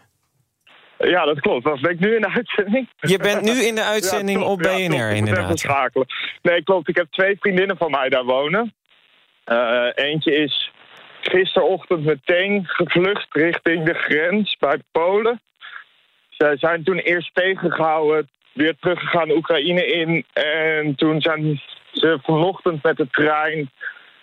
Ja, 0.99 1.26
dat 1.26 1.39
klopt. 1.39 1.64
Was 1.64 1.80
ben 1.80 1.91
ik 1.91 1.99
nu 1.99 2.16
in 2.16 2.22
de 2.22 2.30
uitzending? 2.39 2.89
Je 2.99 3.18
bent 3.18 3.41
nu 3.41 3.51
in 3.51 3.76
de 3.76 3.84
uitzending 3.84 4.41
op 4.43 4.62
Ja. 4.62 4.68
BNR, 4.70 4.80
Ik 4.84 4.89
moet 4.89 4.93
even 4.99 5.16
inderdaad. 5.18 5.60
schakelen. 5.60 6.08
Nee, 6.41 6.64
klopt. 6.64 6.89
Ik 6.89 6.95
heb 6.95 7.08
twee 7.12 7.36
vriendinnen 7.39 7.78
van 7.78 7.91
mij 7.91 8.10
daar 8.10 8.26
wonen. 8.26 8.74
Eh, 9.43 9.86
eentje 9.95 10.36
is 10.36 10.72
gisterochtend 11.22 12.03
meteen 12.05 12.64
gevlucht 12.66 13.28
richting 13.32 13.86
de 13.86 13.93
grens 13.93 14.55
bij 14.60 14.78
Polen. 14.91 15.41
Zij 16.30 16.58
zijn 16.58 16.84
toen 16.84 16.97
eerst 16.97 17.30
tegengehouden, 17.34 18.30
weer 18.53 18.76
teruggegaan 18.80 19.32
Oekraïne 19.32 19.86
in. 19.86 20.26
En 20.34 20.95
toen 20.95 21.22
zijn 21.22 21.62
ze 22.00 22.20
vanochtend 22.24 22.84
met 22.84 22.98
de 22.98 23.08
trein 23.10 23.72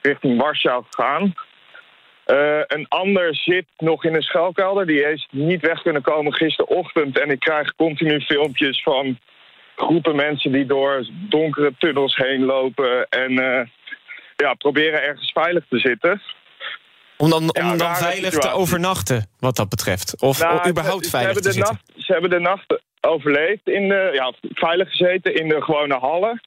richting 0.03 0.41
Warschau 0.41 0.85
gegaan. 0.91 1.35
Eh, 2.25 2.61
een 2.67 2.87
ander 2.89 3.37
zit 3.37 3.67
nog 3.79 4.05
in 4.05 4.15
een 4.15 4.23
schuilkelder. 4.23 4.87
Die 4.87 5.11
is 5.11 5.29
niet 5.31 5.61
weg 5.61 5.83
kunnen 5.83 6.03
komen 6.03 6.35
gisterochtend. 6.35 7.21
En 7.21 7.31
ik 7.31 7.41
krijg 7.41 7.75
continu 7.75 8.21
filmpjes 8.21 8.83
van 8.83 9.19
groepen 9.77 10.17
mensen 10.17 10.53
die 10.53 10.67
door 10.67 11.07
donkere 11.11 11.73
tunnels 11.79 12.17
heen 12.17 12.45
lopen. 12.45 13.07
En 13.09 13.39
eh, 13.39 13.67
ja, 14.37 14.55
proberen 14.55 15.03
ergens 15.03 15.33
veilig 15.33 15.65
te 15.69 15.79
zitten. 15.79 16.23
Om 17.17 17.31
dan, 17.31 17.43
om 17.43 17.79
dan 17.79 17.97
veilig 17.97 18.35
te 18.35 18.51
overnachten, 18.51 19.27
wat 19.39 19.57
dat 19.57 19.69
betreft. 19.69 20.21
Of 20.21 20.41
Nou, 20.41 20.69
überhaupt 20.69 21.05
ze, 21.05 21.11
veilig 21.11 21.35
ze 21.35 21.41
te 21.41 21.49
hebben 21.49 21.65
de 21.65 21.69
zitten. 21.69 21.81
nacht, 21.95 22.07
Ze 22.07 22.13
hebben 22.13 22.31
de 22.31 22.41
nacht 22.41 22.83
overleefd, 23.01 23.69
in 23.69 23.89
de, 23.89 24.11
ja, 24.13 24.33
veilig 24.55 24.89
gezeten 24.89 25.35
in 25.35 25.49
de 25.49 25.63
gewone 25.63 25.99
hallen. 25.99 26.41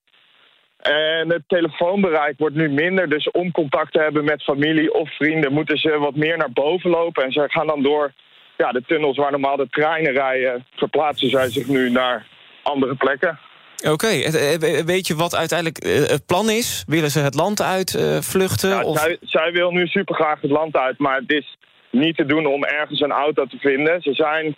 En 0.78 1.30
het 1.30 1.44
telefoonbereik 1.48 2.38
wordt 2.38 2.56
nu 2.56 2.70
minder. 2.70 3.10
Dus 3.10 3.32
om 3.32 3.52
contact 3.52 3.94
te 3.94 4.00
hebben 4.00 4.24
met 4.26 4.44
familie 4.44 4.94
of 4.94 5.16
vrienden... 5.16 5.54
moeten 5.54 5.78
ze 5.78 5.98
wat 5.98 6.16
meer 6.16 6.38
naar 6.38 6.52
boven 6.52 6.90
lopen. 6.90 7.24
En 7.24 7.32
zij 7.32 7.48
gaan 7.48 7.68
dan 7.68 7.84
door 7.84 8.14
ja, 8.58 8.72
de 8.72 8.84
tunnels 8.88 9.18
waar 9.18 9.32
normaal 9.32 9.58
de 9.58 9.70
treinen 9.70 10.12
rijden... 10.12 10.66
verplaatsen 10.76 11.30
zij 11.30 11.50
zich 11.50 11.68
nu 11.68 11.90
naar 11.90 12.26
andere 12.64 12.96
plekken. 12.96 13.40
Oké, 13.86 14.08
eh, 14.08 14.54
eh, 14.54 14.86
weet 14.86 15.08
je 15.08 15.16
wat 15.16 15.36
uiteindelijk 15.36 15.78
eh, 15.78 15.96
het 15.96 16.26
plan 16.26 16.50
is? 16.50 16.84
Willen 16.88 17.10
ze 17.10 17.20
het 17.20 17.36
land 17.36 17.62
uit 17.62 18.18
vluchten? 18.22 18.70
Ja, 18.70 18.84
of... 18.84 19.00
zij, 19.00 19.18
zij 19.22 19.52
wil 19.52 19.72
nu 19.72 19.88
super 19.88 20.16
graag 20.16 20.42
het 20.42 20.52
land 20.52 20.78
uit, 20.78 20.98
maar 20.98 21.16
het 21.16 21.32
is 21.32 21.58
niet 21.92 22.18
te 22.18 22.26
doen 22.26 22.46
om 22.46 22.64
ergens 22.64 23.00
een 23.00 23.12
auto 23.12 23.46
te 23.46 23.58
vinden. 23.58 24.02
Ze 24.02 24.14
zijn 24.14 24.56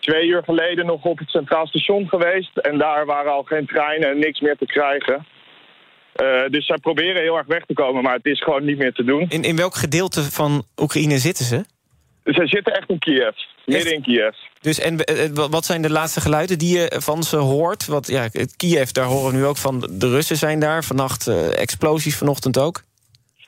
twee 0.00 0.26
uur 0.26 0.42
geleden 0.44 0.86
nog 0.86 1.04
op 1.04 1.18
het 1.18 1.30
Centraal 1.30 1.66
Station 1.66 2.08
geweest 2.08 2.56
en 2.56 2.78
daar 2.78 3.06
waren 3.06 3.32
al 3.32 3.42
geen 3.42 3.66
treinen 3.66 4.10
en 4.10 4.18
niks 4.18 4.40
meer 4.40 4.56
te 4.56 4.66
krijgen. 4.66 5.26
Eh, 6.14 6.48
dus 6.50 6.66
zij 6.66 6.78
proberen 6.78 7.22
heel 7.22 7.36
erg 7.36 7.46
weg 7.46 7.64
te 7.66 7.74
komen, 7.74 8.02
maar 8.02 8.14
het 8.14 8.26
is 8.26 8.42
gewoon 8.42 8.64
niet 8.64 8.78
meer 8.78 8.92
te 8.92 9.04
doen. 9.04 9.26
In, 9.28 9.42
in 9.42 9.56
welk 9.56 9.74
gedeelte 9.74 10.22
van 10.22 10.64
Oekraïne 10.76 11.18
zitten 11.18 11.44
ze? 11.44 11.64
Ze 12.24 12.46
zitten 12.46 12.74
echt 12.74 12.90
in 12.90 12.98
Kiev, 12.98 13.36
midden 13.66 13.94
in 13.94 14.02
Kiev. 14.02 14.34
Dus 14.60 14.78
en 14.78 14.98
eh, 14.98 15.24
eh, 15.24 15.30
wat 15.34 15.64
zijn 15.64 15.82
de 15.82 15.90
laatste 15.90 16.20
geluiden 16.20 16.58
die 16.58 16.78
je 16.78 16.96
van 16.98 17.22
ze 17.22 17.36
hoort? 17.36 17.86
Want 17.86 18.06
ja, 18.06 18.28
het 18.32 18.56
Kiev, 18.56 18.88
daar 18.88 19.04
horen 19.04 19.32
we 19.32 19.36
nu 19.36 19.44
ook 19.44 19.56
van. 19.56 19.80
De 19.80 20.08
Russen 20.08 20.36
zijn 20.36 20.60
daar. 20.60 20.84
Vannacht 20.84 21.26
explosies, 21.56 22.16
vanochtend 22.16 22.58
ook. 22.58 22.82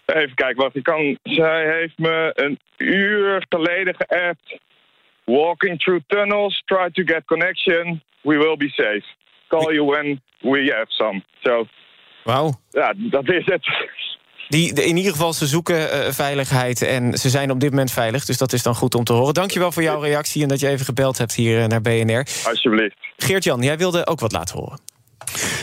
Even 0.06 0.34
kijken 0.34 0.62
wat 0.62 0.76
ik 0.76 0.82
kan. 0.82 1.18
Zij 1.22 1.78
heeft 1.78 1.98
me 1.98 2.32
een 2.34 2.58
uur 2.76 3.46
geleden 3.48 3.94
geappt. 3.98 4.58
Walking 5.24 5.78
through 5.78 6.02
tunnels, 6.06 6.62
try 6.64 6.90
to 6.90 7.02
get 7.04 7.24
connection. 7.24 8.02
We 8.20 8.36
will 8.36 8.56
be 8.56 8.68
safe. 8.68 9.04
Call 9.48 9.74
you 9.74 9.84
when 9.84 10.20
we 10.40 10.72
have 10.76 10.86
some. 10.88 11.22
So, 11.42 11.66
Wauw. 12.26 12.60
ja, 12.70 12.94
dat 13.10 13.28
is 13.28 13.44
het. 13.46 13.66
Die, 14.48 14.72
de- 14.72 14.84
in 14.84 14.96
ieder 14.96 15.12
geval, 15.12 15.32
ze 15.32 15.46
zoeken 15.46 15.90
eh, 15.90 16.12
veiligheid 16.12 16.82
en 16.82 17.18
ze 17.18 17.28
zijn 17.30 17.50
op 17.50 17.60
dit 17.60 17.70
moment 17.70 17.90
veilig. 17.90 18.24
Dus 18.24 18.38
dat 18.38 18.52
is 18.52 18.62
dan 18.62 18.74
goed 18.74 18.94
om 18.94 19.04
te 19.04 19.12
horen. 19.12 19.34
Dankjewel 19.34 19.72
voor 19.72 19.82
jouw 19.82 20.00
reactie 20.00 20.42
en 20.42 20.48
dat 20.48 20.60
je 20.60 20.68
even 20.68 20.84
gebeld 20.84 21.18
hebt 21.18 21.34
hier 21.34 21.60
eh, 21.62 21.66
naar 21.66 21.80
BNR. 21.80 22.26
Alsjeblieft. 22.48 22.96
Geert-Jan, 23.16 23.62
jij 23.62 23.78
wilde 23.78 24.06
ook 24.06 24.20
wat 24.20 24.32
laten 24.32 24.56
horen. 24.58 24.78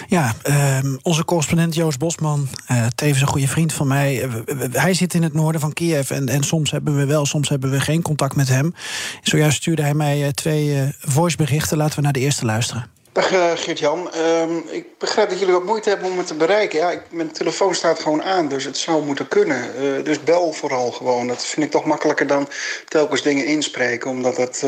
Ja, 0.08 0.34
ehm, 0.44 0.98
onze 1.02 1.26
correspondent 1.26 1.76
Joost 1.76 2.00
Bosman, 2.00 2.48
eh, 2.68 2.86
tevens 2.88 3.22
een 3.22 3.28
goede 3.28 3.48
vriend 3.48 3.74
van 3.74 3.88
mij. 3.88 4.30
hij 4.72 4.94
zit 4.94 5.14
in 5.14 5.24
het 5.24 5.34
noorden 5.34 5.62
van 5.62 5.74
Kiev 5.74 6.12
en, 6.12 6.28
en 6.30 6.44
soms 6.44 6.72
hebben 6.72 6.96
we 6.98 7.06
wel, 7.06 7.26
soms 7.26 7.50
hebben 7.50 7.72
we 7.72 7.80
geen 7.80 8.02
contact 8.02 8.36
met 8.36 8.48
hem. 8.50 8.74
Zojuist 9.22 9.58
stuurde 9.58 9.82
hij 9.82 9.94
mij 9.94 10.32
twee 10.34 10.76
eh, 10.80 10.88
voiceberichten. 11.00 11.78
Laten 11.78 11.96
we 11.96 12.02
naar 12.02 12.14
de 12.14 12.20
eerste 12.20 12.46
luisteren. 12.46 12.92
Dag 13.14 13.32
eh, 13.32 13.52
Geert-Jan. 13.56 14.12
Ehm, 14.12 14.58
ik 14.70 14.98
begrijp 14.98 15.30
dat 15.30 15.40
jullie 15.40 15.54
wat 15.54 15.64
moeite 15.64 15.90
hebben 15.90 16.10
om 16.10 16.16
me 16.16 16.24
te 16.24 16.34
bereiken. 16.34 16.80
Ja, 16.80 17.02
mijn 17.10 17.32
telefoon 17.32 17.76
staat 17.76 18.00
gewoon 18.00 18.24
aan, 18.24 18.48
dus 18.48 18.64
het 18.64 18.78
zou 18.78 19.06
moeten 19.06 19.28
kunnen. 19.28 19.76
Eh, 19.76 20.04
dus 20.04 20.24
bel 20.24 20.54
vooral 20.54 20.92
gewoon. 20.92 21.28
Dat 21.28 21.46
vind 21.46 21.66
ik 21.66 21.72
toch 21.72 21.86
makkelijker 21.86 22.28
dan 22.28 22.48
telkens 22.88 23.22
dingen 23.22 23.46
inspreken. 23.46 24.10
Omdat 24.10 24.38
het... 24.38 24.64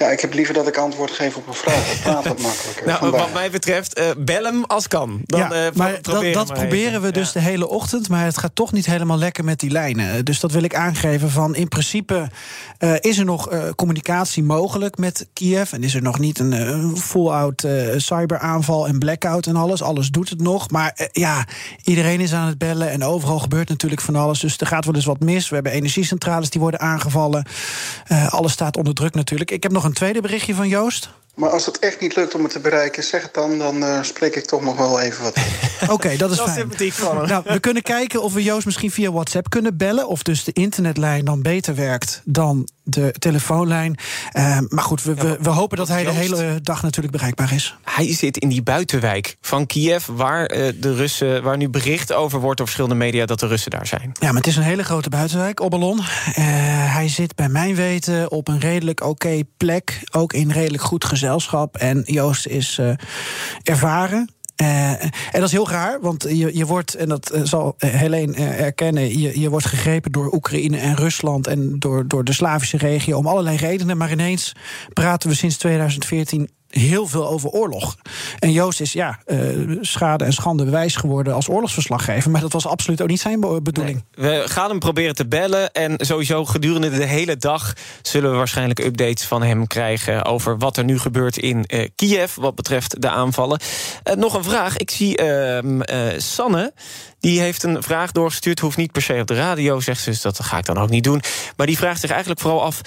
ja, 0.00 0.06
ik 0.10 0.20
heb 0.20 0.34
liever 0.34 0.54
dat 0.54 0.66
ik 0.68 0.76
antwoord 0.76 1.10
geef 1.10 1.36
op 1.36 1.46
een 1.48 1.54
vraag. 1.54 1.86
Dat 1.88 2.00
praat 2.02 2.26
wat 2.26 2.40
makkelijker. 2.48 2.86
Nou, 2.86 2.98
Vandaar. 2.98 3.20
wat 3.20 3.32
mij 3.32 3.50
betreft, 3.50 3.94
eh, 3.94 4.04
bel 4.18 4.44
hem 4.44 4.64
als 4.64 4.88
kan. 4.88 5.20
Dan, 5.24 5.40
ja, 5.40 5.50
eh, 5.52 5.72
maar 5.74 6.00
pro- 6.00 6.12
dat, 6.22 6.32
dat 6.34 6.48
maar 6.48 6.56
proberen 6.58 6.88
even. 6.88 7.02
we 7.02 7.12
dus 7.12 7.32
de 7.32 7.40
hele 7.40 7.68
ochtend. 7.68 8.08
Maar 8.08 8.24
het 8.24 8.38
gaat 8.38 8.54
toch 8.54 8.72
niet 8.72 8.86
helemaal 8.86 9.18
lekker 9.18 9.44
met 9.44 9.60
die 9.60 9.70
lijnen. 9.70 10.10
Eh, 10.12 10.18
Dus 10.24 10.40
dat 10.40 10.52
wil 10.52 10.62
ik 10.62 10.74
aangeven 10.74 11.30
van 11.30 11.54
in 11.54 11.68
principe 11.68 12.28
eh, 12.78 12.92
is 13.00 13.18
er 13.18 13.24
nog 13.24 13.50
eh, 13.50 13.62
communicatie 13.76 14.42
mogelijk 14.42 14.98
met 14.98 15.26
Kiev. 15.32 15.72
En 15.72 15.82
is 15.82 15.94
er 15.94 16.02
nog 16.02 16.18
niet 16.18 16.38
een, 16.38 16.96
full-out 16.96 17.64
eh, 17.64 17.72
cyberaanval 17.96 18.86
en 18.86 18.98
blackout 18.98 19.46
en 19.46 19.56
alles. 19.56 19.82
Alles 19.82 20.08
doet 20.10 20.28
het 20.28 20.40
nog. 20.40 20.70
Maar 20.70 21.08
ja, 21.12 21.46
iedereen 21.84 22.20
is 22.20 22.32
aan 22.32 22.46
het 22.46 22.58
bellen. 22.58 22.90
En 22.90 23.04
overal 23.04 23.38
gebeurt 23.38 23.68
natuurlijk 23.68 24.00
van 24.00 24.16
alles. 24.16 24.40
Dus 24.40 24.58
er 24.58 24.66
gaat 24.66 24.84
wel 24.84 24.94
eens 24.94 25.04
wat 25.04 25.20
mis. 25.20 25.48
We 25.48 25.54
hebben 25.54 25.72
energiecentrales 25.72 26.50
die 26.50 26.60
worden 26.60 26.80
aangevallen. 26.80 27.44
Eh, 28.06 28.32
alles 28.32 28.52
staat 28.52 28.76
onder 28.76 28.94
druk 28.94 29.14
natuurlijk. 29.14 29.50
Ik 29.50 29.62
heb 29.62 29.72
nog 29.72 29.84
een 29.84 29.89
tweede 29.92 30.20
berichtje 30.20 30.54
van 30.54 30.68
Joost. 30.68 31.10
Maar 31.34 31.50
als 31.50 31.66
het 31.66 31.78
echt 31.78 32.00
niet 32.00 32.16
lukt 32.16 32.34
om 32.34 32.42
me 32.42 32.48
te 32.48 32.60
bereiken, 32.60 33.02
zeg 33.02 33.22
het 33.22 33.34
dan. 33.34 33.58
Dan 33.58 33.84
eh, 33.84 34.02
spreek 34.02 34.34
ik 34.34 34.44
toch 34.44 34.62
nog 34.62 34.76
wel 34.76 35.00
even 35.00 35.22
wat. 35.22 35.36
Oké, 35.88 36.16
dat 36.16 36.30
is 36.30 36.36
Dat 36.36 36.46
is 36.46 36.52
fijn. 36.52 36.56
sympathiek 36.56 36.92
van 36.92 37.16
hem. 37.16 37.26
Nou, 37.28 37.42
we 37.46 37.60
kunnen 37.60 37.82
kijken 37.82 38.22
of 38.22 38.32
we 38.32 38.42
Joost 38.42 38.64
misschien 38.66 38.90
via 38.90 39.12
WhatsApp 39.12 39.50
kunnen 39.50 39.76
bellen. 39.76 40.08
Of 40.08 40.22
dus 40.22 40.44
de 40.44 40.52
internetlijn 40.52 41.24
dan 41.24 41.42
beter 41.42 41.74
werkt 41.74 42.22
dan 42.24 42.68
de 42.82 43.14
telefoonlijn. 43.18 43.96
Eh, 44.32 44.58
maar 44.68 44.84
goed, 44.84 45.02
we, 45.02 45.14
we, 45.14 45.38
we 45.40 45.48
hopen 45.48 45.76
dat 45.76 45.88
hij 45.88 46.04
de 46.04 46.10
hele 46.10 46.58
dag 46.62 46.82
natuurlijk 46.82 47.12
bereikbaar 47.16 47.52
is. 47.52 47.76
Hij 47.84 48.14
zit 48.14 48.36
in 48.36 48.48
die 48.48 48.62
buitenwijk 48.62 49.36
van 49.40 49.66
Kiev, 49.66 50.06
waar, 50.06 50.46
eh, 50.46 50.72
de 50.76 50.94
Russen, 50.94 51.42
waar 51.42 51.56
nu 51.56 51.68
bericht 51.68 52.12
over 52.12 52.40
wordt 52.40 52.60
op 52.60 52.66
verschillende 52.66 53.04
media 53.04 53.26
dat 53.26 53.40
de 53.40 53.46
Russen 53.46 53.70
daar 53.70 53.86
zijn. 53.86 54.12
Ja, 54.20 54.26
maar 54.26 54.36
het 54.36 54.46
is 54.46 54.56
een 54.56 54.62
hele 54.62 54.82
grote 54.84 55.08
buitenwijk, 55.08 55.60
Obbelon. 55.60 55.98
Eh, 55.98 56.04
hij 56.94 57.08
zit 57.08 57.34
bij 57.34 57.48
mijn 57.48 57.74
weten 57.74 58.30
op 58.30 58.48
een 58.48 58.60
redelijk 58.60 59.04
oké 59.04 59.40
plek. 59.56 60.00
Ook 60.10 60.32
in 60.32 60.50
redelijk 60.50 60.82
goed 60.82 61.04
gezelschap. 61.20 61.76
En 61.76 62.02
Joost 62.06 62.46
is 62.46 62.78
uh, 62.78 62.92
ervaren. 63.62 64.28
Uh, 64.62 64.90
en 65.02 65.10
dat 65.32 65.42
is 65.42 65.52
heel 65.52 65.70
raar, 65.70 66.00
want 66.00 66.22
je, 66.22 66.56
je 66.56 66.66
wordt, 66.66 66.94
en 66.94 67.08
dat 67.08 67.40
zal 67.42 67.74
Helene 67.78 68.34
erkennen, 68.44 69.18
je, 69.18 69.40
je 69.40 69.50
wordt 69.50 69.66
gegrepen 69.66 70.12
door 70.12 70.32
Oekraïne 70.32 70.78
en 70.78 70.96
Rusland 70.96 71.46
en 71.46 71.78
door, 71.78 72.08
door 72.08 72.24
de 72.24 72.32
Slavische 72.32 72.76
regio 72.76 73.16
om 73.16 73.26
allerlei 73.26 73.56
redenen. 73.56 73.96
Maar 73.96 74.10
ineens 74.10 74.52
praten 74.92 75.28
we 75.28 75.34
sinds 75.34 75.56
2014 75.56 76.50
heel 76.70 77.06
veel 77.06 77.28
over 77.28 77.48
oorlog. 77.48 77.96
En 78.38 78.52
Joost 78.52 78.80
is 78.80 78.92
ja, 78.92 79.18
uh, 79.26 79.78
schade 79.80 80.24
en 80.24 80.32
schande 80.32 80.64
bewijs 80.64 80.96
geworden 80.96 81.34
als 81.34 81.48
oorlogsverslaggever. 81.48 82.30
Maar 82.30 82.40
dat 82.40 82.52
was 82.52 82.66
absoluut 82.66 83.02
ook 83.02 83.08
niet 83.08 83.20
zijn 83.20 83.40
bedoeling. 83.40 84.04
we 84.10 84.42
gaan 84.46 84.70
hem 84.70 84.78
proberen 84.78 85.14
te 85.14 85.26
bellen. 85.26 85.72
En 85.72 85.94
sowieso 85.96 86.44
gedurende 86.44 86.90
de 86.90 87.04
hele 87.04 87.36
dag 87.36 87.72
zullen 88.02 88.30
we 88.30 88.36
waarschijnlijk 88.36 88.78
updates 88.78 89.24
van 89.24 89.42
hem 89.42 89.66
krijgen 89.66 90.24
over 90.24 90.58
wat 90.58 90.76
er 90.76 90.84
nu 90.84 90.98
gebeurt 90.98 91.36
in 91.36 91.64
uh, 91.68 91.88
Kiev. 91.94 92.34
Wat 92.34 92.54
betreft 92.54 93.02
de 93.02 93.08
aanvallen. 93.08 93.60
Uh, 94.04 94.14
nog 94.14 94.34
een 94.34 94.44
vraag. 94.44 94.76
Ik 94.76 94.90
zie 94.90 95.16
ehm, 95.16 95.80
Sanne. 96.16 96.72
Die 97.20 97.40
heeft 97.40 97.62
een 97.62 97.82
vraag 97.82 98.12
doorgestuurd. 98.12 98.58
Hoeft 98.58 98.76
niet 98.76 98.92
per 98.92 99.02
se 99.02 99.18
op 99.20 99.26
de 99.26 99.34
radio, 99.34 99.80
zegt 99.80 100.00
ze. 100.00 100.10
Dus 100.10 100.20
dat 100.20 100.42
ga 100.42 100.58
ik 100.58 100.66
dan 100.66 100.78
ook 100.78 100.90
niet 100.90 101.04
doen. 101.04 101.22
Maar 101.56 101.66
die 101.66 101.76
vraagt 101.76 102.00
zich 102.00 102.10
eigenlijk 102.10 102.40
vooral 102.40 102.62
af... 102.62 102.80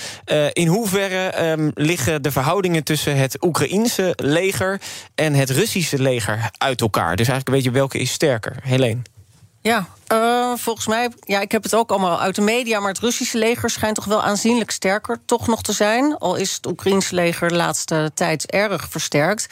In 0.54 0.68
hoeverre 0.68 1.50
um, 1.50 1.72
liggen 1.74 2.22
de 2.22 2.32
verhoudingen 2.32 2.84
tussen 2.84 3.18
het 3.18 3.40
Oekraïense 3.74 4.14
leger... 4.16 4.82
en 5.16 5.34
het 5.34 5.50
Russische 5.50 6.02
leger 6.02 6.50
uit 6.58 6.82
elkaar? 6.82 7.16
Dus 7.16 7.28
eigenlijk 7.28 7.50
weet 7.50 7.64
je 7.64 7.80
welke 7.80 7.98
is 7.98 8.12
sterker. 8.12 8.56
Helene. 8.64 9.02
Ja, 9.62 9.88
uh, 10.14 10.54
volgens 10.56 10.88
mij, 10.88 11.10
ja, 11.20 11.40
ik 11.40 11.52
heb 11.52 11.64
het 11.64 11.76
ook 11.76 11.90
allemaal 11.90 12.20
uit 12.20 12.36
de 12.36 12.42
media... 12.42 12.80
maar 12.80 12.90
het 12.90 13.00
Russische 13.00 13.38
leger 13.38 13.70
schijnt 13.70 13.96
toch 13.96 14.06
wel 14.06 14.24
aanzienlijk 14.24 14.72
sterker 14.72 15.20
toch 15.26 15.48
nog 15.48 15.62
te 15.62 15.72
zijn. 15.74 16.18
Al 16.18 16.36
is 16.36 16.54
het 16.54 16.66
Oekraïense 16.66 17.16
leger 17.16 17.50
de 17.50 17.56
laatste 17.56 18.12
tijd 18.14 18.52
erg 18.52 18.88
versterkt. 18.90 19.48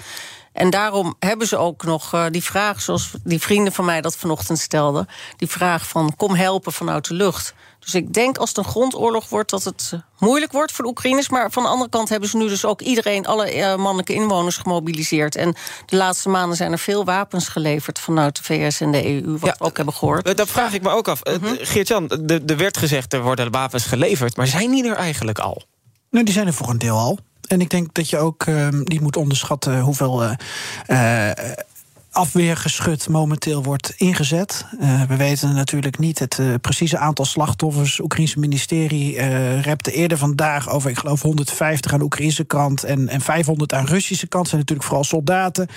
En 0.53 0.69
daarom 0.69 1.15
hebben 1.19 1.47
ze 1.47 1.57
ook 1.57 1.83
nog 1.83 2.13
uh, 2.13 2.25
die 2.29 2.43
vraag, 2.43 2.81
zoals 2.81 3.11
die 3.23 3.39
vrienden 3.39 3.73
van 3.73 3.85
mij 3.85 4.01
dat 4.01 4.15
vanochtend 4.15 4.59
stelden... 4.59 5.07
die 5.37 5.47
vraag 5.47 5.87
van 5.87 6.15
kom 6.15 6.35
helpen 6.35 6.73
vanuit 6.73 7.07
de 7.07 7.13
lucht. 7.13 7.53
Dus 7.79 7.95
ik 7.95 8.13
denk 8.13 8.37
als 8.37 8.49
het 8.49 8.57
een 8.57 8.63
grondoorlog 8.63 9.29
wordt 9.29 9.49
dat 9.49 9.63
het 9.63 9.91
uh, 9.93 9.99
moeilijk 10.19 10.51
wordt 10.51 10.71
voor 10.71 10.83
de 10.83 10.89
Oekraïners. 10.89 11.29
Maar 11.29 11.51
van 11.51 11.63
de 11.63 11.69
andere 11.69 11.89
kant 11.89 12.09
hebben 12.09 12.29
ze 12.29 12.37
nu 12.37 12.47
dus 12.47 12.65
ook 12.65 12.81
iedereen, 12.81 13.25
alle 13.25 13.55
uh, 13.55 13.75
mannelijke 13.75 14.13
inwoners 14.13 14.57
gemobiliseerd. 14.57 15.35
En 15.35 15.55
de 15.85 15.95
laatste 15.95 16.29
maanden 16.29 16.57
zijn 16.57 16.71
er 16.71 16.79
veel 16.79 17.05
wapens 17.05 17.47
geleverd 17.47 17.99
vanuit 17.99 18.35
de 18.35 18.43
VS 18.43 18.81
en 18.81 18.91
de 18.91 19.05
EU, 19.05 19.37
wat 19.37 19.49
ja, 19.49 19.55
we 19.57 19.65
ook 19.65 19.75
hebben 19.75 19.93
gehoord. 19.93 20.37
Dat 20.37 20.49
vraag 20.49 20.73
ik 20.73 20.81
me 20.81 20.89
ook 20.89 21.07
af. 21.07 21.23
Mm 21.23 21.37
-hmm. 21.41 21.57
Geert-Jan, 21.59 22.09
er 22.45 22.57
werd 22.57 22.77
gezegd 22.77 23.13
er 23.13 23.21
worden 23.21 23.51
wapens 23.51 23.85
geleverd, 23.85 24.37
maar 24.37 24.47
zijn 24.47 24.71
die 24.71 24.89
er 24.89 24.95
eigenlijk 24.95 25.39
al? 25.39 25.61
Nou, 26.09 26.25
die 26.25 26.33
zijn 26.33 26.47
er 26.47 26.53
voor 26.53 26.69
een 26.69 26.77
deel 26.77 26.97
al. 26.97 27.19
En 27.51 27.61
ik 27.61 27.69
denk 27.69 27.93
dat 27.93 28.09
je 28.09 28.17
ook 28.17 28.45
uh, 28.45 28.67
niet 28.69 29.01
moet 29.01 29.17
onderschatten 29.17 29.79
hoeveel. 29.79 30.23
Uh, 30.87 31.31
afweergeschut 32.11 33.09
momenteel 33.09 33.63
wordt 33.63 33.93
ingezet. 33.97 34.65
Uh, 34.79 35.03
we 35.03 35.15
weten 35.15 35.53
natuurlijk 35.53 35.99
niet 35.99 36.19
het 36.19 36.39
precieze 36.61 36.97
aantal 36.97 37.25
slachtoffers. 37.25 37.91
Het 37.91 37.99
Oekraïnse 37.99 38.39
ministerie 38.39 39.15
uh, 39.15 39.61
repte 39.61 39.91
eerder 39.91 40.17
vandaag 40.17 40.69
over, 40.69 40.89
ik 40.89 40.97
geloof, 40.97 41.21
150 41.21 41.93
aan 41.93 41.99
de 41.99 42.05
Oekraïnse 42.05 42.43
kant 42.43 42.83
en, 42.83 43.09
en 43.09 43.21
500 43.21 43.73
aan 43.73 43.85
de 43.85 43.91
Russische 43.91 44.27
kant. 44.27 44.47
zijn 44.47 44.59
natuurlijk 44.59 44.87
vooral 44.87 45.05
soldaten. 45.05 45.67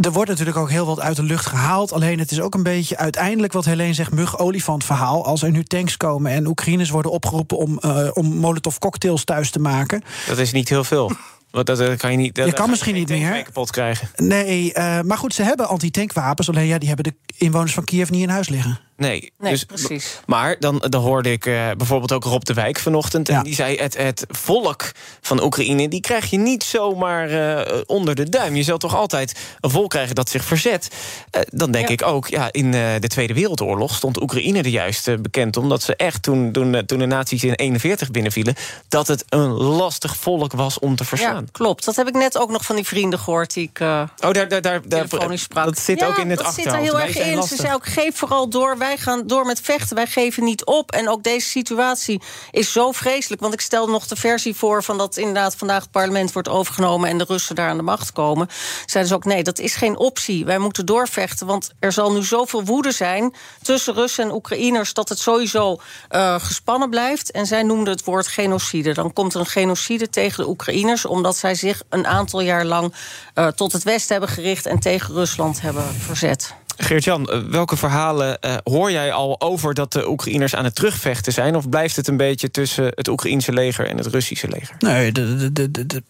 Er 0.00 0.12
wordt 0.12 0.30
natuurlijk 0.30 0.56
ook 0.56 0.70
heel 0.70 0.86
wat 0.86 1.00
uit 1.00 1.16
de 1.16 1.22
lucht 1.22 1.46
gehaald. 1.46 1.92
Alleen 1.92 2.18
het 2.18 2.30
is 2.30 2.40
ook 2.40 2.54
een 2.54 2.62
beetje 2.62 2.96
uiteindelijk 2.96 3.52
wat 3.52 3.64
Helene 3.64 3.94
zegt... 3.94 4.12
mug-olifant 4.12 4.84
verhaal. 4.84 5.24
Als 5.24 5.42
er 5.42 5.50
nu 5.50 5.64
tanks 5.64 5.96
komen 5.96 6.32
en 6.32 6.46
Oekraïners 6.46 6.90
worden 6.90 7.10
opgeroepen... 7.10 7.56
om, 7.56 7.78
uh, 7.84 8.08
om 8.12 8.26
molotov-cocktails 8.26 9.24
thuis 9.24 9.50
te 9.50 9.58
maken. 9.58 10.02
Dat 10.26 10.38
is 10.38 10.52
niet 10.52 10.68
heel 10.68 10.84
veel. 10.84 11.12
Want 11.50 11.66
dat 11.66 11.96
kan 11.96 12.10
je 12.10 12.16
niet. 12.16 12.34
Dat, 12.34 12.46
je 12.46 12.52
kan 12.52 12.70
misschien 12.70 12.94
niet 12.94 13.08
meer. 13.08 13.42
kapot 13.42 13.70
krijgen. 13.70 14.08
Nee, 14.16 14.72
uh, 14.74 15.00
maar 15.00 15.18
goed, 15.18 15.34
ze 15.34 15.42
hebben 15.42 15.68
antitankwapens. 15.68 16.48
Alleen 16.48 16.66
ja, 16.66 16.78
die 16.78 16.88
hebben 16.88 17.04
de 17.04 17.34
inwoners 17.36 17.74
van 17.74 17.84
Kiev 17.84 18.10
niet 18.10 18.22
in 18.22 18.28
huis 18.28 18.48
liggen. 18.48 18.80
Nee, 18.96 19.32
nee 19.38 19.52
dus, 19.52 19.64
precies. 19.64 20.20
Maar 20.26 20.56
dan, 20.58 20.84
dan 20.88 21.02
hoorde 21.02 21.32
ik 21.32 21.46
uh, 21.46 21.70
bijvoorbeeld 21.76 22.12
ook 22.12 22.24
Rob 22.24 22.42
de 22.42 22.54
Wijk 22.54 22.78
vanochtend. 22.78 23.28
En 23.28 23.42
die 23.42 23.54
zei: 23.54 23.76
het, 23.76 23.96
het 23.96 24.24
volk 24.28 24.92
van 25.20 25.42
Oekraïne. 25.42 25.88
die 25.88 26.00
krijg 26.00 26.30
je 26.30 26.38
niet 26.38 26.62
zomaar 26.62 27.30
uh, 27.30 27.80
onder 27.86 28.14
de 28.14 28.28
duim. 28.28 28.56
Je 28.56 28.62
zult 28.62 28.80
toch 28.80 28.96
altijd 28.96 29.38
een 29.60 29.70
volk 29.70 29.90
krijgen 29.90 30.14
dat 30.14 30.28
zich 30.28 30.44
verzet. 30.44 30.88
Uh, 31.36 31.42
dan 31.46 31.70
denk 31.70 31.86
ja. 31.86 31.92
ik 31.92 32.02
ook: 32.02 32.28
ja, 32.28 32.48
in 32.50 32.70
de 32.70 33.08
Tweede 33.08 33.34
Wereldoorlog 33.34 33.94
stond 33.94 34.22
Oekraïne 34.22 34.58
er 34.58 34.66
juist 34.66 35.22
bekend. 35.22 35.56
Omdat 35.56 35.82
ze 35.82 35.96
echt 35.96 36.22
toen, 36.22 36.52
toen, 36.52 36.86
toen 36.86 36.98
de 36.98 37.06
nazi's 37.06 37.42
in 37.42 37.54
41 37.54 38.10
binnenvielen. 38.10 38.54
dat 38.88 39.06
het 39.06 39.24
een 39.28 39.50
lastig 39.52 40.16
volk 40.16 40.52
was 40.52 40.78
om 40.78 40.96
te 40.96 41.04
verslaan. 41.04 41.34
Ja, 41.34 41.50
klopt. 41.52 41.84
Dat 41.84 41.96
heb 41.96 42.08
ik 42.08 42.14
net 42.14 42.38
ook 42.38 42.50
nog 42.50 42.64
van 42.64 42.76
die 42.76 42.86
vrienden 42.86 43.18
gehoord. 43.18 43.54
die 43.54 43.70
ik. 43.72 43.80
oh, 43.80 44.06
daar, 44.16 44.48
daar, 44.48 44.62
daar, 44.62 44.80
daar 44.88 45.08
sprak. 45.38 45.64
Dat 45.64 45.78
zit 45.78 46.00
ja, 46.00 46.06
ook 46.06 46.18
in 46.18 46.30
het 46.30 46.38
dat 46.38 46.46
achterhoofd. 46.46 46.84
zit 46.84 46.92
er 46.92 46.98
heel 46.98 47.06
erg 47.06 47.18
in. 47.18 47.34
Lastig. 47.34 47.56
Ze 47.56 47.62
zei 47.62 47.74
ook: 47.74 47.86
geef 47.86 48.16
vooral 48.16 48.48
door 48.48 48.78
wij 48.84 48.96
gaan 48.96 49.26
door 49.26 49.46
met 49.46 49.60
vechten. 49.60 49.96
Wij 49.96 50.06
geven 50.06 50.44
niet 50.44 50.64
op. 50.64 50.92
En 50.92 51.08
ook 51.08 51.22
deze 51.22 51.48
situatie 51.48 52.20
is 52.50 52.72
zo 52.72 52.92
vreselijk. 52.92 53.40
Want 53.40 53.54
ik 53.54 53.60
stel 53.60 53.86
nog 53.86 54.06
de 54.06 54.16
versie 54.16 54.54
voor 54.54 54.82
van 54.82 54.98
dat 54.98 55.16
inderdaad 55.16 55.56
vandaag 55.56 55.82
het 55.82 55.90
parlement 55.90 56.32
wordt 56.32 56.48
overgenomen 56.48 57.08
en 57.08 57.18
de 57.18 57.24
Russen 57.28 57.54
daar 57.54 57.68
aan 57.68 57.76
de 57.76 57.82
macht 57.82 58.12
komen. 58.12 58.48
Zeiden 58.86 59.12
ze 59.12 59.18
ook: 59.18 59.24
nee, 59.24 59.42
dat 59.42 59.58
is 59.58 59.74
geen 59.74 59.96
optie. 59.96 60.44
Wij 60.44 60.58
moeten 60.58 60.86
doorvechten. 60.86 61.46
Want 61.46 61.70
er 61.78 61.92
zal 61.92 62.12
nu 62.12 62.22
zoveel 62.22 62.64
woede 62.64 62.92
zijn 62.92 63.34
tussen 63.62 63.94
Russen 63.94 64.24
en 64.24 64.32
Oekraïners 64.32 64.92
dat 64.92 65.08
het 65.08 65.18
sowieso 65.18 65.80
uh, 66.10 66.40
gespannen 66.40 66.90
blijft. 66.90 67.30
En 67.30 67.46
zij 67.46 67.62
noemden 67.62 67.92
het 67.92 68.04
woord 68.04 68.26
genocide. 68.26 68.94
Dan 68.94 69.12
komt 69.12 69.34
er 69.34 69.40
een 69.40 69.46
genocide 69.46 70.10
tegen 70.10 70.44
de 70.44 70.50
Oekraïners, 70.50 71.04
omdat 71.04 71.36
zij 71.36 71.54
zich 71.54 71.82
een 71.88 72.06
aantal 72.06 72.40
jaar 72.40 72.64
lang 72.64 72.94
uh, 73.34 73.46
tot 73.46 73.72
het 73.72 73.82
Westen 73.82 74.12
hebben 74.12 74.34
gericht 74.34 74.66
en 74.66 74.78
tegen 74.78 75.14
Rusland 75.14 75.60
hebben 75.60 75.94
verzet. 75.94 76.54
Geert-Jan, 76.76 77.50
welke 77.50 77.76
verhalen 77.76 78.38
uh, 78.40 78.54
hoor 78.64 78.90
jij 78.90 79.12
al 79.12 79.40
over 79.40 79.74
dat 79.74 79.92
de 79.92 80.08
Oekraïners 80.08 80.54
aan 80.54 80.64
het 80.64 80.74
terugvechten 80.74 81.32
zijn? 81.32 81.56
Of 81.56 81.68
blijft 81.68 81.96
het 81.96 82.08
een 82.08 82.16
beetje 82.16 82.50
tussen 82.50 82.84
het 82.94 83.08
Oekraïense 83.08 83.52
leger 83.52 83.88
en 83.88 83.96
het 83.96 84.06
Russische 84.06 84.48
leger? 84.48 84.76
Nee, 84.78 85.12
de, 85.12 85.52
de, 85.52 85.70
de, 85.70 86.02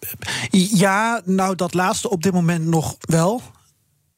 ja, 0.51 1.21
nou 1.25 1.55
dat 1.55 1.75
laatste 1.75 2.11
op 2.11 2.23
dit 2.23 2.33
moment 2.33 2.67
nog 2.67 2.97
wel. 3.01 3.43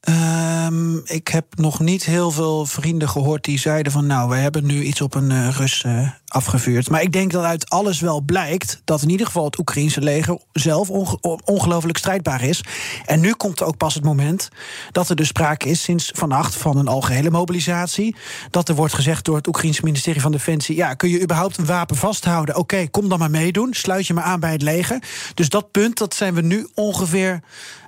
Um, 0.08 1.00
ik 1.04 1.28
heb 1.28 1.46
nog 1.54 1.80
niet 1.80 2.04
heel 2.04 2.30
veel 2.30 2.66
vrienden 2.66 3.08
gehoord 3.08 3.44
die 3.44 3.58
zeiden 3.58 3.92
van... 3.92 4.06
nou, 4.06 4.28
we 4.28 4.36
hebben 4.36 4.66
nu 4.66 4.82
iets 4.82 5.00
op 5.00 5.14
een 5.14 5.30
uh, 5.30 5.48
Rus 5.48 5.82
uh, 5.86 6.10
afgevuurd. 6.26 6.90
Maar 6.90 7.02
ik 7.02 7.12
denk 7.12 7.32
dat 7.32 7.44
uit 7.44 7.70
alles 7.70 8.00
wel 8.00 8.20
blijkt... 8.20 8.80
dat 8.84 9.02
in 9.02 9.10
ieder 9.10 9.26
geval 9.26 9.44
het 9.44 9.58
Oekraïnse 9.58 10.00
leger 10.00 10.38
zelf 10.52 10.90
onge 10.90 11.18
ongelooflijk 11.44 11.98
strijdbaar 11.98 12.42
is. 12.42 12.64
En 13.04 13.20
nu 13.20 13.32
komt 13.32 13.62
ook 13.62 13.76
pas 13.76 13.94
het 13.94 14.04
moment 14.04 14.48
dat 14.92 15.08
er 15.08 15.16
dus 15.16 15.28
sprake 15.28 15.68
is... 15.68 15.82
sinds 15.82 16.10
vannacht 16.14 16.54
van 16.54 16.76
een 16.76 16.88
algehele 16.88 17.30
mobilisatie. 17.30 18.16
Dat 18.50 18.68
er 18.68 18.74
wordt 18.74 18.94
gezegd 18.94 19.24
door 19.24 19.36
het 19.36 19.46
Oekraïense 19.46 19.84
ministerie 19.84 20.20
van 20.20 20.32
Defensie... 20.32 20.76
ja, 20.76 20.94
kun 20.94 21.08
je 21.08 21.22
überhaupt 21.22 21.58
een 21.58 21.66
wapen 21.66 21.96
vasthouden? 21.96 22.56
Oké, 22.56 22.88
kom 22.88 23.08
dan 23.08 23.18
maar 23.18 23.30
meedoen. 23.30 23.74
Sluit 23.74 24.06
je 24.06 24.14
maar 24.14 24.24
aan 24.24 24.40
bij 24.40 24.52
het 24.52 24.62
leger. 24.62 25.02
Dus 25.34 25.48
dat 25.48 25.70
punt, 25.70 25.98
dat 25.98 26.14
zijn 26.14 26.34
we 26.34 26.40
nu 26.40 26.68
ongeveer 26.74 27.40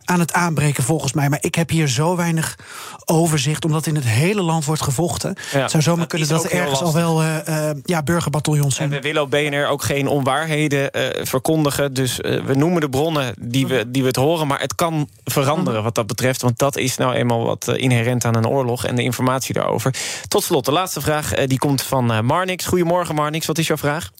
aan 0.08 0.20
het 0.20 0.32
aanbreken 0.32 0.82
volgens 0.84 1.12
mij. 1.12 1.28
Maar 1.28 1.38
ik 1.40 1.54
heb 1.54 1.70
hier 1.70 1.88
zo 1.88 2.16
weinig 2.16 2.56
overzicht, 3.04 3.64
omdat 3.64 3.86
in 3.86 3.94
het 3.94 4.04
hele 4.04 4.42
land 4.42 4.64
wordt 4.64 4.82
gevochten. 4.82 5.34
Ja, 5.52 5.60
het 5.60 5.70
zou 5.70 5.82
zomaar 5.82 6.06
kunnen 6.06 6.28
dat 6.28 6.44
er 6.44 6.52
ergens 6.52 6.82
al 6.82 6.92
wel 6.92 7.22
uh, 7.22 7.36
uh, 7.48 7.70
ja, 7.84 8.02
burgerbataljons 8.02 8.74
zijn. 8.74 8.88
En 8.88 8.96
we 8.96 9.02
willen 9.02 9.22
op 9.22 9.30
BNR 9.30 9.66
ook 9.66 9.82
geen 9.82 10.06
onwaarheden 10.06 10.90
uh, 10.92 11.24
verkondigen. 11.24 11.92
Dus 11.92 12.16
we 12.16 12.54
noemen 12.54 12.80
de 12.80 12.88
bronnen 12.88 13.34
die 13.40 13.66
we, 13.66 13.90
die 13.90 14.02
we 14.02 14.08
het 14.08 14.16
horen. 14.16 14.46
Maar 14.46 14.60
het 14.60 14.74
kan 14.74 15.08
veranderen 15.24 15.82
wat 15.82 15.94
dat 15.94 16.06
betreft. 16.06 16.42
Want 16.42 16.58
dat 16.58 16.76
is 16.76 16.96
nou 16.96 17.14
eenmaal 17.14 17.44
wat 17.44 17.68
inherent 17.68 18.24
aan 18.24 18.36
een 18.36 18.48
oorlog 18.48 18.84
en 18.84 18.94
de 18.94 19.02
informatie 19.02 19.54
daarover. 19.54 19.94
Tot 20.28 20.42
slot, 20.42 20.64
de 20.64 20.72
laatste 20.72 21.00
vraag 21.00 21.34
die 21.34 21.58
komt 21.58 21.82
van 21.82 22.24
Marnix. 22.24 22.66
Goedemorgen 22.66 23.14
Marnix, 23.14 23.46
wat 23.46 23.58
is 23.58 23.66
jouw 23.66 23.76
vraag? 23.76 24.10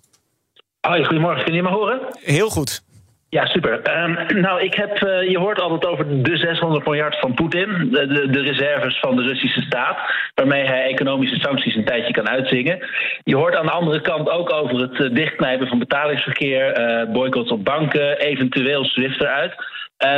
Hoi, 0.80 1.04
goedemorgen. 1.04 1.44
Kun 1.44 1.54
je 1.54 1.62
me 1.62 1.68
horen? 1.68 2.00
Heel 2.20 2.48
goed. 2.50 2.82
Ja, 3.30 3.46
super. 3.46 4.02
Um, 4.04 4.18
nou, 4.46 4.62
ik 4.62 4.74
heb, 4.74 5.02
uh, 5.02 5.30
je 5.30 5.38
hoort 5.38 5.60
altijd 5.60 5.86
over 5.86 6.22
de 6.22 6.36
600 6.36 6.84
miljard 6.84 7.18
van 7.18 7.34
Poetin, 7.34 7.88
de, 7.90 8.28
de, 8.30 8.40
reserves 8.40 8.98
van 9.00 9.16
de 9.16 9.22
Russische 9.22 9.60
staat, 9.60 9.98
waarmee 10.34 10.66
hij 10.66 10.82
economische 10.82 11.40
sancties 11.40 11.74
een 11.74 11.84
tijdje 11.84 12.12
kan 12.12 12.28
uitzingen. 12.28 12.78
Je 13.24 13.36
hoort 13.36 13.54
aan 13.54 13.66
de 13.66 13.72
andere 13.72 14.00
kant 14.00 14.30
ook 14.30 14.52
over 14.52 14.80
het 14.80 14.98
uh, 14.98 15.14
dichtknijpen 15.14 15.66
van 15.66 15.78
betalingsverkeer, 15.78 16.80
uh, 16.80 17.12
boycotts 17.12 17.50
op 17.50 17.64
banken, 17.64 18.18
eventueel 18.18 18.84
SWIFT 18.84 19.20
eruit. 19.20 19.54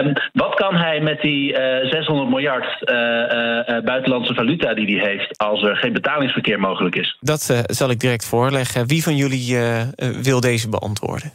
Um, 0.05 0.13
wat 0.33 0.55
kan 0.55 0.77
hij 0.77 1.01
met 1.01 1.21
die 1.21 1.55
600 1.55 2.29
miljard 2.29 2.85
buitenlandse 3.85 4.35
valuta 4.35 4.75
die 4.75 4.99
hij 4.99 5.11
heeft, 5.11 5.39
als 5.39 5.63
er 5.63 5.77
geen 5.77 5.93
betalingsverkeer 5.93 6.61
mogelijk 6.61 6.97
is? 6.97 7.17
Dat 7.21 7.65
zal 7.67 7.91
ik 7.91 8.01
direct 8.01 8.25
voorleggen. 8.25 8.87
Wie 8.87 9.03
van 9.03 9.17
jullie 9.17 9.59
wil 10.23 10.41
deze 10.41 10.69
beantwoorden? 10.69 11.33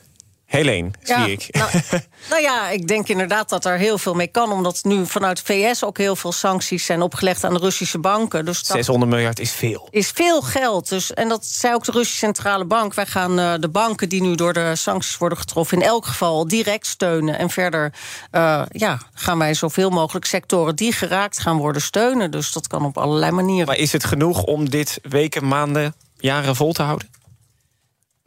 Helene, 0.55 0.89
zie 1.01 1.15
Ja, 1.15 1.25
ik. 1.25 1.47
Nou, 1.51 1.69
nou 2.29 2.41
ja, 2.41 2.69
ik 2.69 2.87
denk 2.87 3.07
inderdaad 3.07 3.49
dat 3.49 3.65
er 3.65 3.77
heel 3.77 3.97
veel 3.97 4.13
mee 4.13 4.27
kan. 4.27 4.51
Omdat 4.51 4.83
nu 4.83 5.05
vanuit 5.05 5.41
VS 5.41 5.83
ook 5.83 5.97
heel 5.97 6.15
veel 6.15 6.31
sancties 6.31 6.85
zijn 6.85 7.01
opgelegd 7.01 7.43
aan 7.43 7.53
de 7.53 7.59
Russische 7.59 7.99
banken. 7.99 8.45
Dus 8.45 8.57
dat 8.57 8.75
600 8.75 9.11
miljard 9.11 9.39
is 9.39 9.51
veel. 9.51 9.87
is 9.91 10.09
veel 10.09 10.41
geld. 10.41 10.89
Dus, 10.89 11.13
en 11.13 11.29
dat 11.29 11.45
zei 11.45 11.73
ook 11.73 11.83
de 11.85 11.91
Russische 11.91 12.17
Centrale 12.25 12.65
Bank. 12.65 12.93
Wij 12.93 13.05
gaan 13.05 13.39
eh, 13.39 13.53
de 13.59 13.69
banken 13.69 14.09
die 14.09 14.21
nu 14.21 14.35
door 14.35 14.53
de 14.53 14.75
sancties 14.75 15.17
worden 15.17 15.37
getroffen... 15.37 15.77
in 15.77 15.83
elk 15.83 16.05
geval 16.05 16.47
direct 16.47 16.87
steunen. 16.87 17.37
En 17.37 17.49
verder 17.49 17.93
eh, 18.31 18.61
ja, 18.71 18.99
gaan 19.13 19.37
wij 19.37 19.53
zoveel 19.53 19.89
mogelijk 19.89 20.25
sectoren... 20.25 20.75
die 20.75 20.91
geraakt 20.91 21.39
gaan 21.39 21.57
worden 21.57 21.81
steunen. 21.81 22.31
Dus 22.31 22.51
dat 22.51 22.67
kan 22.67 22.85
op 22.85 22.97
allerlei 22.97 23.31
manieren. 23.31 23.67
Maar 23.67 23.77
is 23.77 23.91
het 23.91 24.03
genoeg 24.03 24.43
om 24.43 24.69
dit 24.69 24.99
weken, 25.01 25.47
maanden, 25.47 25.95
jaren 26.17 26.55
vol 26.55 26.73
te 26.73 26.81
houden? 26.81 27.14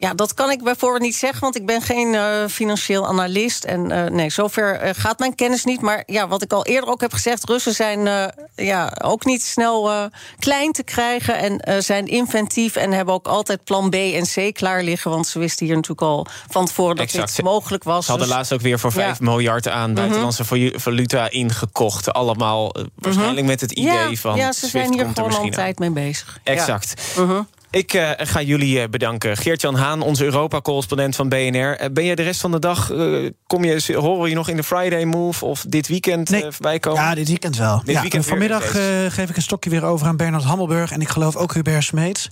Ja, 0.01 0.13
dat 0.13 0.33
kan 0.33 0.51
ik 0.51 0.63
bijvoorbeeld 0.63 1.01
niet 1.01 1.15
zeggen, 1.15 1.39
want 1.41 1.55
ik 1.55 1.65
ben 1.65 1.81
geen 1.81 2.15
eh, 2.15 2.45
financieel 2.49 3.07
analist. 3.07 3.63
En 3.63 3.91
eh, 3.91 4.11
nee, 4.11 4.29
zover 4.29 4.75
eh, 4.75 4.89
gaat 4.97 5.19
mijn 5.19 5.35
kennis 5.35 5.63
niet. 5.63 5.81
Maar 5.81 6.03
ja, 6.05 6.27
wat 6.27 6.41
ik 6.41 6.53
al 6.53 6.65
eerder 6.65 6.89
ook 6.89 7.01
heb 7.01 7.13
gezegd, 7.13 7.49
Russen 7.49 7.73
zijn 7.73 8.31
ja, 8.55 8.93
ook 9.03 9.25
niet 9.25 9.43
snel 9.43 10.09
klein 10.39 10.71
te 10.71 10.83
krijgen 10.83 11.61
en 11.61 11.83
zijn 11.83 12.05
inventief 12.07 12.75
en 12.75 12.91
hebben 12.91 13.13
ook 13.13 13.27
altijd 13.27 13.63
plan 13.63 13.89
B 13.89 13.93
en 13.93 14.23
C 14.35 14.53
klaar 14.53 14.83
liggen. 14.83 15.11
Want 15.11 15.27
ze 15.27 15.39
wisten 15.39 15.65
hier 15.65 15.75
natuurlijk 15.75 16.01
al 16.01 16.27
van 16.49 16.65
tevoren 16.65 16.95
dat 16.95 17.05
Exact. 17.05 17.35
dit 17.35 17.45
mogelijk 17.45 17.83
was. 17.83 18.05
Ze 18.05 18.09
hadden 18.11 18.27
Dus- 18.27 18.35
laatst 18.37 18.53
ook 18.53 18.61
weer 18.61 18.79
voor 18.79 18.91
5 18.91 19.19
Ja. 19.19 19.25
miljard 19.25 19.67
aan 19.67 19.93
buitenlandse 19.93 20.45
valu- 20.45 20.79
valuta 20.79 21.29
ingekocht. 21.29 22.13
Allemaal 22.13 22.71
eh, 22.71 22.83
waarschijnlijk 22.95 23.47
met 23.47 23.61
het 23.61 23.71
idee 23.71 23.93
Mhm. 23.99 24.09
ja, 24.09 24.15
van. 24.15 24.35
Ja, 24.35 24.51
ze 24.51 24.57
Swift 24.59 24.71
zijn 24.71 24.93
hier 24.93 24.99
er 25.01 25.07
gewoon 25.07 25.15
al 25.15 25.21
een 25.23 25.27
misschien 25.27 25.49
aan. 25.51 25.59
tijd 25.63 25.79
mee 25.79 25.91
bezig. 25.91 26.39
Ja. 26.43 26.51
Exact. 26.51 26.93
Mhm. 27.17 27.41
Ik 27.71 27.93
eh, 27.93 28.09
ga 28.17 28.41
jullie 28.41 28.81
eh, 28.81 28.89
bedanken. 28.89 29.37
Geert-Jan 29.37 29.75
Haan, 29.75 30.01
onze 30.01 30.23
Europa-correspondent 30.23 31.15
van 31.15 31.29
BNR. 31.29 31.77
Eh, 31.77 31.89
ben 31.91 32.03
je 32.03 32.15
de 32.15 32.23
rest 32.23 32.41
van 32.41 32.51
de 32.51 32.59
dag, 32.59 32.91
eh, 32.91 33.29
kom 33.47 33.63
je, 33.63 33.93
horen 33.95 34.21
we 34.21 34.29
je 34.29 34.35
nog 34.35 34.49
in 34.49 34.55
de 34.55 34.63
Friday 34.63 35.03
Move... 35.03 35.45
of 35.45 35.65
dit 35.67 35.87
weekend 35.87 36.31
eh, 36.33 36.41
voorbij 36.41 36.79
komen? 36.79 37.01
Ja, 37.01 37.15
dit 37.15 37.27
weekend 37.27 37.57
wel. 37.57 37.81
Dit 37.85 37.95
ja, 37.95 38.01
weekend 38.01 38.23
en 38.23 38.29
vanmiddag 38.29 38.75
eh, 38.75 38.81
geef 39.09 39.29
ik 39.29 39.35
een 39.35 39.41
stokje 39.41 39.69
weer 39.69 39.83
over 39.85 40.07
aan 40.07 40.17
Bernard 40.17 40.43
Hammelburg. 40.43 40.91
En 40.91 41.01
ik 41.01 41.09
geloof 41.09 41.35
ook 41.35 41.53
Hubert 41.53 41.83
Smeets. 41.83 42.29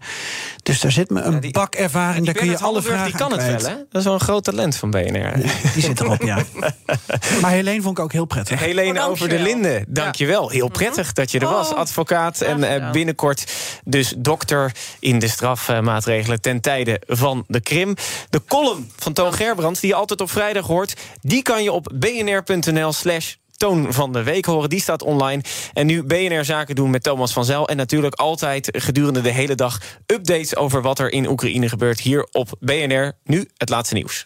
Dus 0.63 0.79
daar 0.79 0.91
zit 0.91 1.09
me 1.09 1.21
een 1.21 1.51
bak 1.51 1.75
ervaring. 1.75 2.25
Daar 2.25 2.33
kun 2.35 2.45
je 2.45 2.51
alle 2.51 2.61
Hammelburg, 2.61 2.93
vragen 2.93 3.11
Die 3.11 3.19
kan 3.19 3.31
het 3.31 3.41
kwijt. 3.41 3.61
wel, 3.61 3.71
hè? 3.71 3.77
Dat 3.77 3.99
is 4.01 4.03
wel 4.03 4.13
een 4.13 4.19
groot 4.19 4.43
talent 4.43 4.75
van 4.75 4.91
BNR. 4.91 5.33
Die 5.73 5.83
zit 5.83 5.99
erop, 5.99 6.21
ja. 6.21 6.43
Maar 7.41 7.51
Helene 7.51 7.81
vond 7.81 7.97
ik 7.97 8.03
ook 8.03 8.11
heel 8.11 8.25
prettig. 8.25 8.59
Helene 8.59 8.99
Oh, 8.99 9.09
over 9.09 9.29
de. 9.29 9.39
Linden, 9.39 9.85
dankjewel. 9.87 10.49
Heel 10.49 10.67
prettig 10.69 11.13
dat 11.13 11.31
je 11.31 11.39
er 11.39 11.47
was. 11.47 11.71
Oh, 11.71 11.77
Advocaat 11.77 12.41
en 12.41 12.63
eh, 12.63 12.91
binnenkort 12.91 13.51
dus 13.85 14.13
dokter 14.17 14.71
in 14.99 15.19
de 15.19 15.26
strafmaatregelen... 15.27 16.41
ten 16.41 16.61
tijde 16.61 17.01
van 17.07 17.43
de 17.47 17.61
Krim. 17.61 17.95
De 18.29 18.41
column 18.47 18.91
van 18.95 19.13
Toon 19.13 19.33
Gerbrands, 19.33 19.79
die 19.79 19.89
je 19.89 19.95
altijd 19.95 20.21
op 20.21 20.31
vrijdag 20.31 20.67
hoort... 20.67 20.95
die 21.21 21.41
kan 21.41 21.63
je 21.63 21.71
op 21.71 21.93
bnr.nl 21.95 22.93
slash 22.93 23.33
Toon 23.57 23.93
van 23.93 24.13
de 24.13 24.23
Week 24.23 24.45
horen. 24.45 24.69
Die 24.69 24.81
staat 24.81 25.03
online. 25.03 25.41
En 25.73 25.85
nu 25.85 26.03
BNR 26.03 26.45
Zaken 26.45 26.75
doen 26.75 26.89
met 26.89 27.03
Thomas 27.03 27.33
van 27.33 27.45
Zel. 27.45 27.67
En 27.67 27.77
natuurlijk 27.77 28.15
altijd 28.15 28.69
gedurende 28.71 29.21
de 29.21 29.31
hele 29.31 29.55
dag 29.55 29.81
updates... 30.05 30.55
over 30.55 30.81
wat 30.81 30.99
er 30.99 31.11
in 31.11 31.27
Oekraïne 31.27 31.69
gebeurt 31.69 31.99
hier 31.99 32.27
op 32.31 32.49
BNR. 32.59 33.13
Nu 33.23 33.49
het 33.57 33.69
laatste 33.69 33.93
nieuws. 33.93 34.25